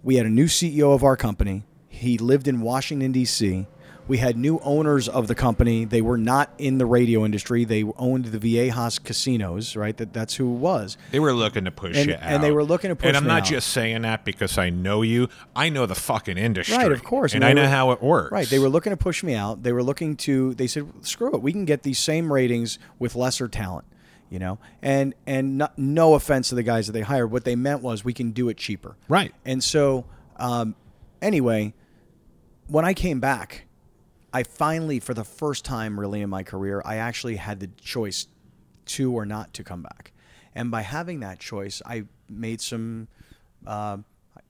we 0.04 0.16
had 0.16 0.26
a 0.26 0.30
new 0.30 0.46
CEO 0.46 0.94
of 0.94 1.02
our 1.02 1.16
company. 1.16 1.64
He 1.88 2.18
lived 2.18 2.46
in 2.46 2.60
Washington 2.60 3.10
D.C. 3.12 3.66
We 4.08 4.18
had 4.18 4.36
new 4.36 4.60
owners 4.60 5.08
of 5.08 5.26
the 5.26 5.34
company. 5.34 5.84
They 5.84 6.00
were 6.00 6.18
not 6.18 6.52
in 6.58 6.78
the 6.78 6.86
radio 6.86 7.24
industry. 7.24 7.64
They 7.64 7.82
owned 7.96 8.26
the 8.26 8.38
Viejas 8.38 9.02
casinos, 9.02 9.74
right? 9.74 9.96
That 9.96 10.12
that's 10.12 10.34
who 10.36 10.54
it 10.54 10.58
was. 10.58 10.96
They 11.10 11.18
were 11.18 11.32
looking 11.32 11.64
to 11.64 11.72
push 11.72 11.96
And- 11.96 12.10
you 12.10 12.14
out. 12.14 12.20
and 12.22 12.40
they 12.44 12.52
were 12.52 12.62
looking 12.62 12.90
to 12.90 12.94
push 12.94 13.08
And 13.08 13.16
I'm 13.16 13.26
not 13.26 13.42
out. 13.42 13.48
just 13.48 13.66
saying 13.72 14.02
that 14.02 14.24
because 14.24 14.58
I 14.58 14.70
know 14.70 15.02
you. 15.02 15.28
I 15.56 15.70
know 15.70 15.86
the 15.86 15.96
fucking 15.96 16.38
industry. 16.38 16.76
Right, 16.76 16.92
of 16.92 17.02
course. 17.02 17.34
And 17.34 17.42
they 17.42 17.48
I 17.48 17.52
know 17.52 17.62
were- 17.62 17.68
how 17.68 17.90
it 17.90 18.00
works. 18.00 18.30
Right. 18.30 18.46
They 18.48 18.60
were 18.60 18.68
looking 18.68 18.90
to 18.92 18.96
push 18.96 19.24
me 19.24 19.34
out. 19.34 19.64
They 19.64 19.72
were 19.72 19.82
looking 19.82 20.14
to, 20.18 20.54
they 20.54 20.68
said, 20.68 20.86
screw 21.04 21.34
it. 21.34 21.42
We 21.42 21.50
can 21.50 21.64
get 21.64 21.82
these 21.82 21.98
same 21.98 22.32
ratings 22.32 22.78
with 23.00 23.16
lesser 23.16 23.48
talent. 23.48 23.86
You 24.28 24.40
know, 24.40 24.58
and 24.82 25.14
and 25.26 25.58
not, 25.58 25.78
no 25.78 26.14
offense 26.14 26.48
to 26.48 26.56
the 26.56 26.64
guys 26.64 26.86
that 26.86 26.92
they 26.92 27.02
hired, 27.02 27.30
what 27.30 27.44
they 27.44 27.54
meant 27.54 27.82
was 27.82 28.04
we 28.04 28.12
can 28.12 28.32
do 28.32 28.48
it 28.48 28.56
cheaper. 28.56 28.96
Right. 29.08 29.32
And 29.44 29.62
so, 29.62 30.04
um, 30.36 30.74
anyway, 31.22 31.74
when 32.66 32.84
I 32.84 32.92
came 32.92 33.20
back, 33.20 33.66
I 34.32 34.42
finally, 34.42 34.98
for 34.98 35.14
the 35.14 35.24
first 35.24 35.64
time 35.64 35.98
really 35.98 36.22
in 36.22 36.28
my 36.28 36.42
career, 36.42 36.82
I 36.84 36.96
actually 36.96 37.36
had 37.36 37.60
the 37.60 37.68
choice 37.80 38.26
to 38.86 39.12
or 39.12 39.24
not 39.24 39.54
to 39.54 39.64
come 39.64 39.82
back. 39.82 40.12
And 40.54 40.70
by 40.70 40.82
having 40.82 41.20
that 41.20 41.38
choice, 41.38 41.80
I 41.86 42.04
made 42.28 42.60
some, 42.60 43.08
uh, 43.66 43.98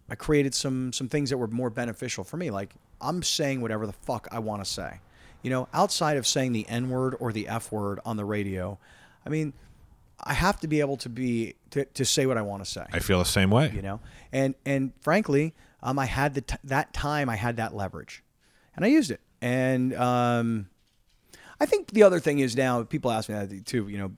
I 0.09 0.15
created 0.15 0.55
some 0.55 0.93
some 0.93 1.09
things 1.09 1.31
that 1.31 1.37
were 1.39 1.49
more 1.49 1.69
beneficial 1.69 2.25
for 2.25 2.37
me. 2.37 2.51
Like 2.51 2.75
I'm 3.01 3.23
saying 3.23 3.61
whatever 3.61 3.87
the 3.87 3.93
fuck 3.93 4.27
I 4.33 4.39
want 4.39 4.65
to 4.65 4.71
say. 4.71 5.01
You 5.43 5.51
know, 5.51 5.69
outside 5.75 6.17
of 6.17 6.27
saying 6.27 6.53
the 6.53 6.67
N 6.67 6.89
word 6.89 7.15
or 7.21 7.33
the 7.33 7.47
F 7.47 7.71
word 7.71 8.01
on 8.05 8.17
the 8.17 8.25
radio, 8.25 8.79
I 9.25 9.29
mean, 9.29 9.53
I 10.22 10.33
have 10.35 10.61
to 10.61 10.68
be 10.68 10.81
able 10.81 10.96
to 10.98 11.09
be 11.09 11.55
to, 11.70 11.85
to 11.85 12.05
say 12.05 12.26
what 12.26 12.38
I 12.38 12.42
want 12.42 12.64
to 12.64 12.70
say. 12.70 12.85
I 12.92 13.00
feel 13.00 13.18
the 13.18 13.24
same 13.24 13.50
way. 13.50 13.70
you 13.74 13.83
know? 13.83 14.00
And 14.33 14.55
and 14.64 14.92
frankly 15.00 15.55
um, 15.83 15.98
i 15.98 16.07
had 16.07 16.35
the 16.35 16.40
t- 16.40 16.57
that 16.64 16.92
time 16.92 17.29
i 17.29 17.37
had 17.37 17.57
that 17.59 17.74
leverage. 17.74 18.22
And 18.74 18.85
i 18.85 18.88
used 18.88 19.11
it. 19.11 19.20
And 19.42 19.94
um, 19.94 20.68
i 21.61 21.66
think 21.66 21.88
the 21.92 22.02
other 22.02 22.18
thing 22.20 22.38
is 22.38 22.57
now 22.57 22.83
people 22.83 23.11
ask 23.11 23.29
me 23.29 23.35
that 23.35 23.66
too 23.66 23.88
you 23.88 23.98
know 23.98 24.12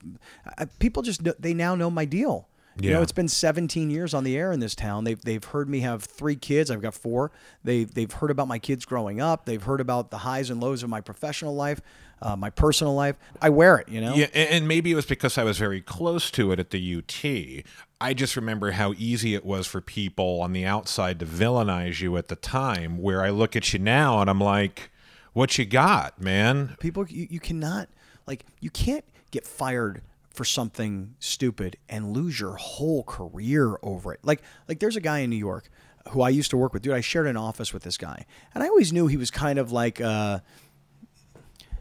people 0.79 1.03
just 1.03 1.21
know, 1.21 1.33
they 1.39 1.53
now 1.53 1.75
know 1.75 1.89
my 1.89 2.05
deal. 2.05 2.47
You 2.81 2.91
know 2.91 2.97
Yeah. 2.97 3.03
it's 3.03 3.11
been 3.11 3.27
17 3.27 3.89
years 3.89 4.13
on 4.13 4.23
the 4.23 4.37
air 4.37 4.53
in 4.53 4.61
this 4.61 4.73
town. 4.73 5.03
They've, 5.03 5.19
they've 5.21 5.43
heard 5.43 5.67
me 5.69 5.81
have 5.81 6.01
three 6.03 6.37
kids. 6.37 6.71
I've 6.71 6.81
got 6.81 6.93
four. 6.93 7.29
They, 7.61 7.83
they've 7.83 8.11
heard 8.11 8.31
about 8.31 8.47
my 8.47 8.57
kids 8.57 8.85
growing 8.85 9.19
up. 9.19 9.43
They've 9.43 9.61
heard 9.61 9.81
about 9.81 10.11
the 10.11 10.19
highs 10.19 10.49
and 10.49 10.61
lows 10.61 10.81
of 10.81 10.89
my 10.89 11.01
professional 11.01 11.53
life 11.55 11.81
uh, 12.21 12.35
my 12.35 12.49
personal 12.49 12.93
life 12.93 13.15
i 13.41 13.49
wear 13.49 13.77
it 13.77 13.87
you 13.89 14.01
know 14.01 14.13
Yeah, 14.15 14.25
and 14.33 14.67
maybe 14.67 14.91
it 14.91 14.95
was 14.95 15.05
because 15.05 15.37
I 15.37 15.43
was 15.43 15.57
very 15.57 15.81
close 15.81 16.29
to 16.31 16.51
it 16.51 16.59
at 16.59 16.69
the 16.71 16.95
UT. 16.95 17.63
I 18.01 18.13
just 18.13 18.35
remember 18.35 18.71
how 18.71 18.93
easy 18.97 19.35
it 19.35 19.45
was 19.45 19.67
for 19.67 19.81
people 19.81 20.41
on 20.41 20.53
the 20.53 20.65
outside 20.65 21.19
to 21.19 21.25
villainize 21.25 22.01
you 22.01 22.17
at 22.17 22.27
the 22.27 22.35
time. 22.35 22.97
Where 22.97 23.23
I 23.23 23.29
look 23.29 23.55
at 23.55 23.73
you 23.73 23.79
now 23.79 24.21
and 24.21 24.29
I'm 24.29 24.39
like, 24.39 24.89
"What 25.33 25.57
you 25.57 25.65
got, 25.65 26.21
man?" 26.21 26.75
people 26.79 27.05
you, 27.07 27.27
you 27.29 27.39
cannot 27.39 27.89
like 28.25 28.45
you 28.59 28.69
can't 28.69 29.05
get 29.31 29.45
fired 29.45 30.01
for 30.33 30.45
something 30.45 31.15
stupid 31.19 31.77
and 31.89 32.13
lose 32.13 32.39
your 32.39 32.55
whole 32.55 33.03
career 33.03 33.77
over 33.83 34.13
it 34.13 34.19
like 34.23 34.41
like 34.67 34.79
there's 34.79 34.95
a 34.95 35.01
guy 35.01 35.19
in 35.19 35.29
new 35.29 35.35
york 35.35 35.69
who 36.09 36.21
i 36.21 36.29
used 36.29 36.49
to 36.49 36.57
work 36.57 36.71
with 36.73 36.81
dude 36.81 36.93
i 36.93 37.01
shared 37.01 37.27
an 37.27 37.35
office 37.35 37.73
with 37.73 37.83
this 37.83 37.97
guy 37.97 38.25
and 38.53 38.63
i 38.63 38.67
always 38.67 38.93
knew 38.93 39.07
he 39.07 39.17
was 39.17 39.31
kind 39.31 39.59
of 39.59 39.71
like 39.71 39.99
uh 39.99 40.39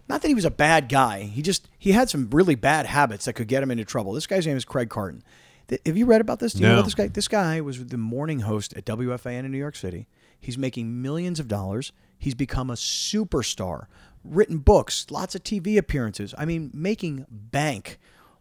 not 0.09 0.23
that 0.23 0.29
he 0.29 0.35
was 0.35 0.45
a 0.45 0.51
bad 0.51 0.89
guy. 0.89 1.23
He 1.23 1.43
just 1.43 1.69
he 1.79 1.93
had 1.93 2.09
some 2.09 2.29
really 2.31 2.55
bad 2.55 2.87
habits 2.87 3.27
that 3.27 3.35
could 3.35 3.49
get 3.49 3.63
him 3.63 3.71
into 3.71 3.85
trouble. 3.85 4.13
This 4.13 4.27
guy's 4.27 4.47
name 4.47 4.57
is 4.57 4.65
craig 4.65 4.89
carton. 4.89 5.23
Th- 5.69 5.81
have 5.85 5.97
you 5.97 6.07
read 6.07 6.21
about 6.21 6.39
this? 6.39 6.55
Do 6.55 6.63
you 6.63 6.69
know 6.69 6.75
about 6.75 6.85
this 6.85 6.95
guy? 6.95 7.09
This 7.09 7.29
guy 7.29 7.61
was 7.61 7.85
the 7.85 7.99
morning 7.99 8.41
host 8.41 8.75
at 8.77 8.85
wfan 8.87 9.45
in 9.45 9.53
new 9.53 9.59
york 9.59 9.77
city. 9.77 10.09
He's 10.41 10.57
making 10.59 11.03
millions 11.03 11.39
of 11.41 11.49
dollars. 11.49 11.93
He's 12.19 12.35
become 12.35 12.71
a 12.71 12.75
superstar. 12.75 13.87
Written 14.25 14.59
books 14.59 15.07
lots 15.11 15.35
of 15.35 15.43
tv 15.45 15.77
appearances. 15.77 16.35
I 16.39 16.45
mean 16.45 16.71
making 16.73 17.27
bank 17.31 17.99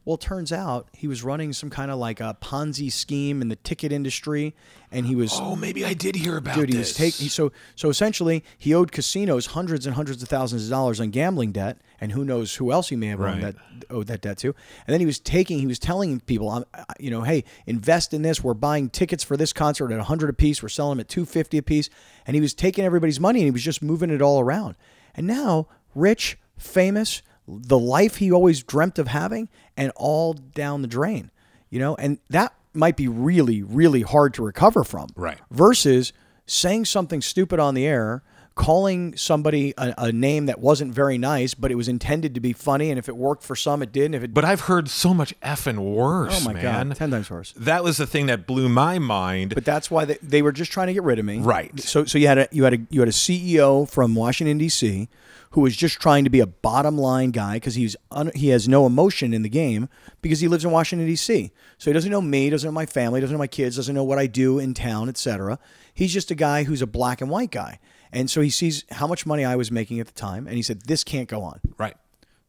well, 0.08 0.16
it 0.16 0.22
turns 0.22 0.54
out 0.54 0.88
he 0.94 1.06
was 1.06 1.22
running 1.22 1.52
some 1.52 1.70
kind 1.70 1.92
of 1.92 1.98
like 2.00 2.22
a 2.22 2.38
Ponzi 2.42 2.90
scheme 2.90 3.42
in 3.42 3.50
the 3.50 3.58
ticket 3.58 3.92
industry, 3.92 4.56
and 4.90 5.06
he 5.06 5.16
was 5.18 5.32
Oh, 5.34 5.58
maybe 5.58 5.84
I 5.84 5.94
did 5.94 6.16
hear 6.16 6.38
about 6.38 6.56
Dude, 6.56 6.70
he 6.70 6.78
this. 6.78 6.92
was 6.92 6.96
taking 6.98 7.28
so 7.28 7.52
so 7.76 7.90
essentially 7.90 8.42
he 8.58 8.74
owed 8.74 8.94
casinos 8.94 9.48
hundreds 9.48 9.86
and 9.86 9.96
hundreds 9.96 10.24
of 10.24 10.30
thousands 10.30 10.64
of 10.64 10.70
dollars 10.70 11.02
on 11.02 11.10
gambling 11.10 11.52
debt, 11.52 11.82
and 12.00 12.14
who 12.14 12.24
knows 12.24 12.56
who 12.56 12.72
else 12.72 12.88
he 12.88 12.96
may 12.96 13.08
have 13.08 13.20
owed 13.20 13.26
Right. 13.26 13.42
that 13.42 13.56
owed 13.90 14.08
that 14.08 14.22
debt 14.22 14.38
to. 14.38 14.48
And 14.88 14.94
then 14.94 15.02
he 15.02 15.06
was 15.06 15.20
taking, 15.20 15.60
he 15.60 15.68
was 15.68 15.78
telling 15.78 16.22
people, 16.22 16.66
you 17.00 17.12
know, 17.12 17.24
hey, 17.24 17.44
invest 17.66 18.14
in 18.14 18.22
this. 18.22 18.42
We're 18.42 18.54
buying 18.54 18.90
tickets 18.90 19.26
for 19.26 19.36
this 19.36 19.52
concert 19.52 19.92
at 19.92 20.00
hundred 20.00 20.30
a 20.30 20.34
piece. 20.34 20.64
We're 20.64 20.70
selling 20.70 20.92
them 20.98 21.02
at 21.02 21.10
two 21.10 21.26
fifty 21.26 21.58
a 21.58 21.62
piece. 21.62 21.90
And 22.26 22.34
he 22.36 22.40
was 22.42 22.54
taking 22.54 22.86
everybody's 22.86 23.20
money 23.20 23.40
and 23.42 23.46
he 23.46 23.52
was 23.52 23.64
just 23.64 23.82
moving 23.82 24.10
it 24.10 24.22
all 24.22 24.40
around. 24.40 24.76
And 25.16 25.28
now, 25.28 25.68
rich, 25.94 26.38
famous, 26.58 27.22
the 27.48 27.80
life 27.80 28.18
he 28.18 28.32
always 28.32 28.64
dreamt 28.64 29.00
of 29.00 29.08
having, 29.08 29.50
and 29.76 29.92
all 29.96 30.34
down 30.34 30.82
the 30.82 30.88
drain. 30.88 31.32
You 31.70 31.80
know, 31.80 31.96
and 31.96 32.20
that 32.30 32.54
might 32.74 32.96
be 32.96 33.08
really, 33.08 33.64
really 33.64 34.02
hard 34.02 34.34
to 34.36 34.44
recover 34.44 34.84
from 34.84 35.08
Right. 35.16 35.40
versus 35.52 36.14
saying 36.46 36.86
something 36.86 37.22
stupid 37.22 37.60
on 37.60 37.74
the 37.74 37.86
air, 37.86 38.24
calling 38.58 39.16
somebody 39.16 39.74
a, 39.78 39.94
a 39.98 40.12
name 40.12 40.48
that 40.48 40.60
wasn't 40.60 40.94
very 40.94 41.18
nice, 41.18 41.54
but 41.54 41.72
it 41.72 41.76
was 41.76 41.88
intended 41.88 42.34
to 42.34 42.42
be 42.42 42.52
funny, 42.52 42.90
and 42.90 43.00
if 43.00 43.08
it 43.08 43.16
worked 43.16 43.44
for 43.44 43.56
some, 43.56 43.82
it 43.82 43.94
did. 43.94 44.14
If 44.14 44.24
it, 44.24 44.34
But 44.34 44.44
I've 44.44 44.62
heard 44.62 44.90
so 44.90 45.14
much 45.14 45.40
effing 45.42 45.78
worse, 45.78 46.42
oh 46.42 46.44
my 46.44 46.54
man. 46.54 46.90
god, 46.90 46.96
ten 46.98 47.12
times 47.12 47.30
worse. 47.30 47.54
That 47.56 47.84
was 47.84 47.96
the 47.98 48.08
thing 48.08 48.26
that 48.26 48.46
blew 48.46 48.68
my 48.68 49.00
mind. 49.00 49.54
But 49.56 49.64
that's 49.64 49.90
why 49.90 50.04
they, 50.06 50.18
they 50.22 50.42
were 50.42 50.52
just 50.52 50.72
trying 50.72 50.88
to 50.88 50.94
get 50.94 51.04
rid 51.04 51.20
of 51.20 51.26
me. 51.26 51.38
Right. 51.40 51.80
So 51.80 52.04
so 52.06 52.18
you 52.18 52.28
had 52.28 52.38
a 52.40 52.48
you 52.52 52.64
had 52.66 52.74
a 52.74 52.80
you 52.90 53.00
had 53.00 53.08
a 53.08 53.14
CEO 53.14 53.90
from 53.90 54.16
Washington 54.16 54.58
D.C. 54.58 55.08
who 55.52 55.62
was 55.62 55.78
just 55.78 56.02
trying 56.02 56.24
to 56.24 56.30
be 56.30 56.40
a 56.40 56.48
bottom 56.48 56.98
line 56.98 57.32
guy 57.32 57.54
because 57.56 57.76
he's 57.76 57.96
un, 58.12 58.32
he 58.36 58.50
has 58.50 58.68
no 58.68 58.86
emotion 58.86 59.34
in 59.34 59.44
the 59.44 59.50
game 59.50 59.88
because 60.22 60.40
he 60.40 60.48
lives 60.48 60.66
in 60.66 60.72
Washington 60.72 61.08
D.C. 61.08 61.52
So 61.78 61.90
he 61.90 61.94
doesn't 61.94 62.12
know 62.12 62.22
me, 62.22 62.50
doesn't 62.50 62.68
know 62.68 62.72
my 62.74 62.86
family, 62.88 63.22
doesn't 63.22 63.34
know 63.34 63.40
my 63.40 63.48
kids, 63.48 63.76
doesn't 63.76 63.94
know 63.94 64.04
what 64.04 64.18
I 64.18 64.26
do 64.28 64.58
in 64.60 64.74
town, 64.74 65.10
etc. 65.10 65.60
He's 65.94 66.12
just 66.12 66.32
a 66.32 66.36
guy 66.36 66.64
who's 66.64 66.82
a 66.82 66.88
black 66.88 67.22
and 67.22 67.30
white 67.30 67.52
guy. 67.52 67.80
And 68.12 68.30
so 68.30 68.42
he 68.42 68.50
sees 68.50 68.86
how 68.92 69.08
much 69.08 69.26
money 69.26 69.44
I 69.46 69.56
was 69.56 69.72
making 69.72 70.00
at 70.00 70.08
the 70.08 70.14
time, 70.14 70.48
and 70.48 70.56
he 70.56 70.62
said, 70.62 70.82
"This 70.84 71.04
can't 71.04 71.28
go 71.28 71.44
on." 71.44 71.60
right. 71.78 71.96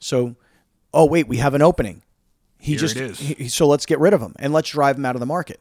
So, 0.00 0.36
oh 0.94 1.06
wait, 1.06 1.26
we 1.26 1.38
have 1.38 1.54
an 1.54 1.62
opening. 1.62 2.02
He 2.60 2.72
Here 2.72 2.78
just 2.80 2.96
it 2.96 3.02
is. 3.02 3.18
he- 3.18 3.48
so 3.48 3.66
let's 3.66 3.86
get 3.86 3.98
rid 4.00 4.12
of 4.14 4.20
him 4.20 4.34
and 4.38 4.52
let's 4.52 4.68
drive 4.70 4.96
him 4.96 5.04
out 5.04 5.16
of 5.16 5.20
the 5.20 5.26
market. 5.26 5.60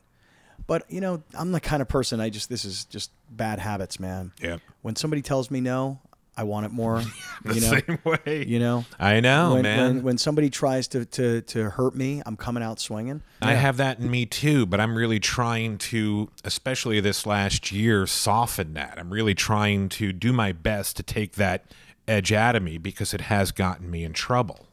But 0.68 0.84
you 0.90 1.02
know, 1.02 1.24
I'm 1.34 1.52
the 1.52 1.60
kind 1.60 1.82
of 1.82 1.88
person 1.88 2.20
I 2.20 2.30
just 2.30 2.50
this 2.50 2.66
is 2.66 2.86
just 2.86 3.12
bad 3.30 3.60
habits, 3.60 4.00
man. 4.00 4.32
Yeah. 4.42 4.58
When 4.82 4.96
somebody 4.96 5.22
tells 5.22 5.50
me 5.50 5.62
no, 5.62 6.00
I 6.38 6.43
want 6.43 6.67
it 6.67 6.71
more. 6.71 7.02
The 7.43 7.54
you 7.54 7.62
know, 7.62 7.67
same 7.69 8.00
way. 8.04 8.45
you 8.47 8.58
know. 8.58 8.84
I 9.00 9.19
know, 9.19 9.54
when, 9.54 9.62
man. 9.62 9.80
When, 9.80 10.04
when 10.04 10.17
somebody 10.17 10.50
tries 10.50 10.88
to, 10.89 11.06
to 11.06 11.41
to 11.41 11.69
hurt 11.69 11.95
me, 11.95 12.21
I'm 12.26 12.36
coming 12.36 12.63
out 12.63 12.80
swinging. 12.80 13.21
I 13.43 13.54
have 13.54 13.78
that 13.78 14.00
in 14.00 14.10
me 14.10 14.26
too, 14.26 14.65
but 14.65 14.80
I'm 14.80 14.95
really 14.95 15.19
trying 15.19 15.78
to, 15.78 16.30
especially 16.43 17.00
this 17.00 17.28
last 17.28 17.71
year, 17.71 18.08
soften 18.08 18.73
that. 18.73 18.95
I'm 18.97 19.12
really 19.12 19.36
trying 19.36 19.88
to 19.89 20.12
do 20.12 20.34
my 20.34 20.52
best 20.52 20.97
to 20.97 21.04
take 21.04 21.34
that 21.34 21.65
edge 22.08 22.34
out 22.34 22.56
of 22.56 22.63
me 22.63 22.80
because 22.80 23.13
it 23.13 23.21
has 23.21 23.52
gotten 23.52 23.89
me 23.89 24.04
in 24.04 24.13
trouble. 24.13 24.65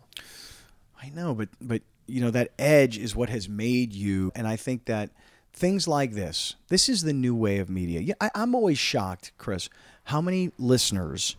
I 1.02 1.10
know, 1.10 1.34
but 1.34 1.50
but 1.60 1.82
you 2.06 2.22
know 2.22 2.30
that 2.30 2.52
edge 2.58 2.96
is 2.96 3.14
what 3.14 3.28
has 3.28 3.46
made 3.46 3.92
you, 3.92 4.32
and 4.34 4.48
I 4.48 4.56
think 4.56 4.86
that 4.86 5.10
things 5.52 5.86
like 5.86 6.12
this, 6.12 6.56
this 6.68 6.88
is 6.88 7.02
the 7.02 7.12
new 7.12 7.34
way 7.36 7.58
of 7.58 7.68
media. 7.68 8.00
Yeah, 8.00 8.14
I, 8.20 8.30
I'm 8.34 8.54
always 8.54 8.78
shocked, 8.78 9.32
Chris, 9.38 9.68
how 10.04 10.20
many 10.20 10.50
listeners 10.58 11.36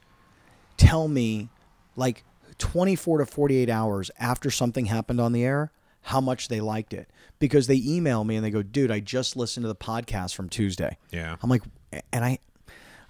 tell 0.77 1.07
me, 1.07 1.49
like 1.95 2.23
24 2.57 3.19
to 3.19 3.25
48 3.25 3.69
hours 3.69 4.11
after 4.19 4.49
something 4.49 4.85
happened 4.85 5.19
on 5.19 5.31
the 5.31 5.43
air, 5.43 5.71
how 6.01 6.21
much 6.21 6.47
they 6.47 6.61
liked 6.61 6.93
it 6.93 7.09
because 7.39 7.67
they 7.67 7.81
email 7.85 8.23
me 8.23 8.35
and 8.35 8.45
they 8.45 8.51
go, 8.51 8.61
"Dude, 8.61 8.91
I 8.91 8.99
just 8.99 9.35
listened 9.35 9.63
to 9.63 9.67
the 9.67 9.75
podcast 9.75 10.35
from 10.35 10.49
Tuesday." 10.49 10.97
Yeah. 11.11 11.35
I'm 11.41 11.49
like, 11.49 11.63
and 12.11 12.23
I. 12.23 12.39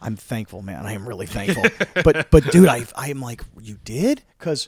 I'm 0.02 0.18
thankful, 0.18 0.62
man. 0.62 0.86
I 0.86 0.92
am 0.92 1.08
really 1.08 1.26
thankful. 1.26 1.64
but 2.04 2.30
but 2.30 2.52
dude, 2.52 2.68
I 2.68 2.86
I'm 2.96 3.22
like, 3.22 3.42
you 3.62 3.80
did? 3.84 4.22
Because 4.38 4.68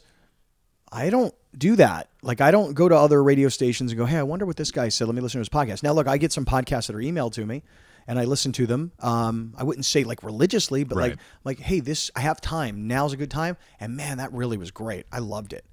I 0.91 1.10
don't 1.10 1.36
do 1.55 1.75
that. 1.75 2.10
Like 2.21 2.41
I 2.41 2.49
don't 2.49 2.73
go 2.73 2.88
to 2.88 2.95
other 2.95 3.21
radio 3.21 3.49
stations 3.49 3.91
and 3.91 3.99
go, 3.99 4.05
"Hey, 4.05 4.17
I 4.17 4.23
wonder 4.23 4.45
what 4.45 4.55
this 4.55 4.71
guy 4.71 4.89
said. 4.89 5.07
Let 5.07 5.15
me 5.15 5.21
listen 5.21 5.39
to 5.39 5.41
his 5.41 5.49
podcast." 5.49 5.83
Now, 5.83 5.91
look, 5.91 6.07
I 6.07 6.17
get 6.17 6.31
some 6.31 6.45
podcasts 6.45 6.88
that 6.88 6.95
are 6.95 6.99
emailed 6.99 7.33
to 7.33 7.45
me, 7.45 7.62
and 8.08 8.17
I 8.17 8.24
listen 8.24 8.52
to 8.54 8.65
them. 8.65 8.91
Um, 9.00 9.54
I 9.58 9.63
wouldn't 9.63 9.86
say 9.86 10.04
like 10.04 10.24
religiously, 10.24 10.84
but 10.84 10.98
like 10.98 11.12
Right. 11.12 11.20
like, 11.43 11.60
"Hey, 11.60 11.80
this 11.82 12.10
I 12.15 12.22
have 12.22 12.39
time. 12.41 12.88
Now's 12.88 13.13
a 13.13 13.17
good 13.17 13.32
time." 13.32 13.58
And 13.80 13.96
man, 13.98 14.17
that 14.17 14.32
really 14.34 14.58
was 14.58 14.72
great. 14.72 15.06
I 15.12 15.20
loved 15.20 15.54
it. 15.54 15.65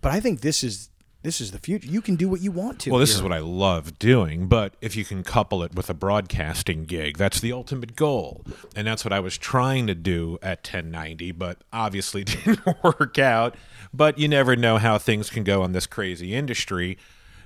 But 0.00 0.12
I 0.12 0.20
think 0.20 0.40
this 0.40 0.64
is 0.64 0.88
this 1.22 1.38
is 1.38 1.50
the 1.50 1.58
future. 1.58 1.86
You 1.86 2.00
can 2.00 2.16
do 2.16 2.30
what 2.30 2.40
you 2.40 2.50
want 2.50 2.78
to. 2.80 2.90
Well, 2.90 2.98
this 2.98 3.10
here. 3.10 3.18
is 3.18 3.22
what 3.22 3.32
I 3.32 3.40
love 3.40 3.98
doing, 3.98 4.48
but 4.48 4.72
if 4.80 4.96
you 4.96 5.04
can 5.04 5.22
couple 5.22 5.62
it 5.62 5.74
with 5.74 5.90
a 5.90 5.94
broadcasting 5.94 6.84
gig, 6.86 7.18
that's 7.18 7.40
the 7.40 7.52
ultimate 7.52 7.94
goal. 7.94 8.42
And 8.74 8.86
that's 8.86 9.04
what 9.04 9.12
I 9.12 9.20
was 9.20 9.36
trying 9.36 9.86
to 9.88 9.94
do 9.94 10.38
at 10.40 10.60
1090, 10.64 11.32
but 11.32 11.58
obviously 11.74 12.24
didn't 12.24 12.60
work 12.82 13.18
out. 13.18 13.54
But 13.92 14.18
you 14.18 14.28
never 14.28 14.56
know 14.56 14.78
how 14.78 14.96
things 14.96 15.28
can 15.28 15.44
go 15.44 15.62
in 15.62 15.72
this 15.72 15.86
crazy 15.86 16.34
industry. 16.34 16.96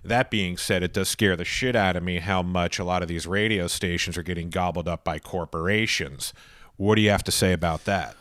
That 0.04 0.30
being 0.30 0.56
said, 0.56 0.82
it 0.82 0.92
does 0.92 1.08
scare 1.08 1.34
the 1.36 1.44
shit 1.44 1.74
out 1.74 1.96
of 1.96 2.02
me 2.02 2.18
how 2.18 2.42
much 2.42 2.78
a 2.78 2.84
lot 2.84 3.02
of 3.02 3.08
these 3.08 3.26
radio 3.26 3.66
stations 3.66 4.18
are 4.18 4.22
getting 4.22 4.50
gobbled 4.50 4.86
up 4.86 5.02
by 5.04 5.18
corporations. 5.18 6.32
What 6.76 6.96
do 6.96 7.00
you 7.02 7.10
have 7.10 7.24
to 7.24 7.32
say 7.32 7.52
about 7.52 7.84
that? 7.86 8.16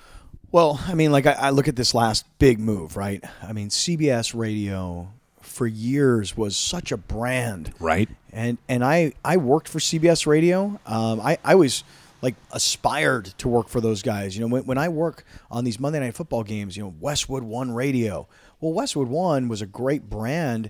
Well, 0.52 0.80
I 0.88 0.94
mean, 0.94 1.12
like 1.12 1.26
I, 1.26 1.32
I 1.34 1.50
look 1.50 1.68
at 1.68 1.76
this 1.76 1.94
last 1.94 2.26
big 2.40 2.60
move, 2.60 2.96
right? 2.96 3.24
I 3.42 3.54
mean, 3.54 3.70
CBS 3.70 4.34
Radio 4.38 5.10
for 5.42 5.68
years 5.68 6.38
was 6.38 6.56
such 6.56 6.92
a 6.92 6.98
brand, 6.98 7.74
Right? 7.80 8.08
and 8.32 8.58
and 8.70 8.84
I 8.84 9.14
I 9.26 9.38
worked 9.38 9.68
for 9.68 9.80
CBS 9.80 10.26
Radio. 10.28 10.80
Um, 10.86 11.20
I 11.20 11.38
I 11.44 11.56
was 11.56 11.84
like 12.22 12.36
aspired 12.52 13.26
to 13.40 13.48
work 13.50 13.68
for 13.68 13.82
those 13.82 14.02
guys. 14.02 14.36
You 14.38 14.42
know, 14.42 14.48
when, 14.48 14.64
when 14.66 14.78
I 14.78 14.88
work 14.90 15.26
on 15.52 15.64
these 15.66 15.80
Monday 15.80 16.00
Night 16.00 16.16
Football 16.16 16.44
games, 16.44 16.78
you 16.78 16.84
know, 16.84 16.94
Westwood 17.00 17.44
One 17.44 17.72
Radio. 17.74 18.28
Well, 18.62 18.72
Westwood 18.74 19.10
One 19.10 19.50
was 19.50 19.62
a 19.62 19.66
great 19.66 20.10
brand 20.10 20.70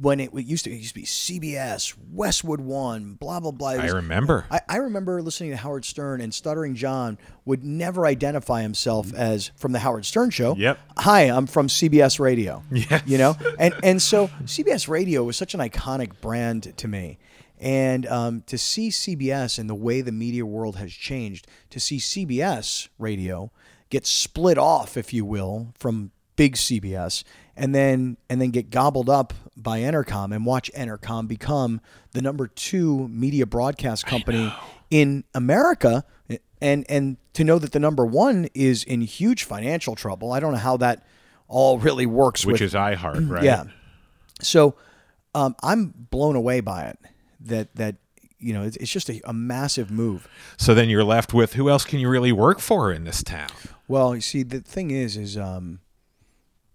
when 0.00 0.20
it 0.20 0.32
used 0.34 0.64
to 0.64 0.70
it 0.70 0.76
used 0.76 0.94
to 0.94 1.00
be 1.00 1.04
CBS, 1.06 1.94
Westwood 2.10 2.60
One, 2.60 3.14
blah 3.14 3.40
blah 3.40 3.50
blah. 3.50 3.70
It 3.70 3.80
I 3.80 3.88
remember. 3.88 4.46
I, 4.50 4.60
I 4.68 4.76
remember 4.76 5.22
listening 5.22 5.50
to 5.50 5.56
Howard 5.56 5.84
Stern 5.84 6.20
and 6.20 6.32
Stuttering 6.34 6.74
John 6.74 7.18
would 7.44 7.64
never 7.64 8.06
identify 8.06 8.62
himself 8.62 9.12
as 9.14 9.50
from 9.56 9.72
the 9.72 9.78
Howard 9.78 10.04
Stern 10.04 10.30
show. 10.30 10.56
Yep. 10.56 10.78
Hi, 10.98 11.22
I'm 11.22 11.46
from 11.46 11.68
CBS 11.68 12.18
Radio. 12.18 12.62
Yes. 12.70 13.02
You 13.06 13.18
know, 13.18 13.36
and 13.58 13.74
and 13.82 14.02
so 14.02 14.28
CBS 14.44 14.88
Radio 14.88 15.22
was 15.24 15.36
such 15.36 15.54
an 15.54 15.60
iconic 15.60 16.20
brand 16.20 16.76
to 16.76 16.88
me, 16.88 17.18
and 17.58 18.06
um, 18.06 18.42
to 18.46 18.58
see 18.58 18.88
CBS 18.88 19.58
and 19.58 19.70
the 19.70 19.74
way 19.74 20.00
the 20.00 20.12
media 20.12 20.44
world 20.44 20.76
has 20.76 20.92
changed, 20.92 21.46
to 21.70 21.78
see 21.78 21.98
CBS 21.98 22.88
Radio 22.98 23.52
get 23.90 24.06
split 24.06 24.58
off, 24.58 24.96
if 24.96 25.12
you 25.12 25.24
will, 25.24 25.72
from 25.78 26.10
big 26.36 26.56
CBS, 26.56 27.22
and 27.56 27.74
then 27.74 28.16
and 28.28 28.40
then 28.40 28.50
get 28.50 28.70
gobbled 28.70 29.08
up 29.08 29.32
by 29.56 29.80
Entercom 29.80 30.34
and 30.34 30.44
watch 30.44 30.70
Entercom 30.74 31.28
become 31.28 31.80
the 32.12 32.22
number 32.22 32.46
two 32.48 33.08
media 33.08 33.46
broadcast 33.46 34.06
company 34.06 34.52
in 34.90 35.24
America, 35.34 36.04
and 36.60 36.84
and 36.88 37.16
to 37.34 37.44
know 37.44 37.58
that 37.58 37.72
the 37.72 37.78
number 37.78 38.04
one 38.04 38.48
is 38.54 38.84
in 38.84 39.00
huge 39.02 39.44
financial 39.44 39.94
trouble. 39.94 40.32
I 40.32 40.40
don't 40.40 40.52
know 40.52 40.58
how 40.58 40.76
that 40.78 41.06
all 41.48 41.78
really 41.78 42.06
works 42.06 42.44
which 42.44 42.54
with 42.54 42.62
is 42.62 42.74
iHeart, 42.74 43.28
right? 43.30 43.44
yeah. 43.44 43.64
So 44.40 44.74
um, 45.34 45.54
I'm 45.62 45.94
blown 46.10 46.36
away 46.36 46.60
by 46.60 46.84
it. 46.84 46.98
That 47.40 47.74
that 47.76 47.96
you 48.38 48.52
know 48.52 48.62
it's, 48.62 48.76
it's 48.78 48.90
just 48.90 49.08
a, 49.10 49.20
a 49.28 49.32
massive 49.32 49.90
move. 49.90 50.28
So 50.56 50.74
then 50.74 50.88
you're 50.88 51.04
left 51.04 51.34
with 51.34 51.54
who 51.54 51.68
else 51.68 51.84
can 51.84 51.98
you 51.98 52.08
really 52.08 52.32
work 52.32 52.60
for 52.60 52.92
in 52.92 53.04
this 53.04 53.22
town? 53.22 53.50
Well, 53.86 54.14
you 54.14 54.22
see, 54.22 54.42
the 54.42 54.60
thing 54.60 54.90
is, 54.90 55.16
is 55.16 55.36
um, 55.36 55.80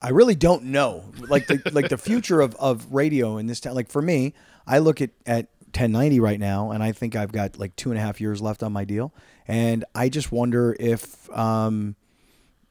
I 0.01 0.09
really 0.09 0.35
don't 0.35 0.65
know. 0.65 1.11
Like 1.17 1.47
the 1.47 1.61
like 1.73 1.89
the 1.89 1.97
future 1.97 2.41
of, 2.41 2.55
of 2.55 2.91
radio 2.91 3.37
in 3.37 3.47
this 3.47 3.59
town. 3.59 3.75
Like 3.75 3.89
for 3.89 4.01
me, 4.01 4.33
I 4.65 4.79
look 4.79 5.01
at 5.01 5.11
at 5.25 5.47
1090 5.65 6.19
right 6.19 6.39
now, 6.39 6.71
and 6.71 6.81
I 6.81 6.91
think 6.91 7.15
I've 7.15 7.31
got 7.31 7.59
like 7.59 7.75
two 7.75 7.91
and 7.91 7.99
a 7.99 8.01
half 8.01 8.21
years 8.21 8.41
left 8.41 8.63
on 8.63 8.71
my 8.71 8.85
deal, 8.85 9.13
and 9.47 9.83
I 9.93 10.09
just 10.09 10.31
wonder 10.31 10.75
if 10.79 11.29
um, 11.37 11.95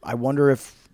I 0.03 0.15
wonder 0.15 0.51
if 0.51 0.89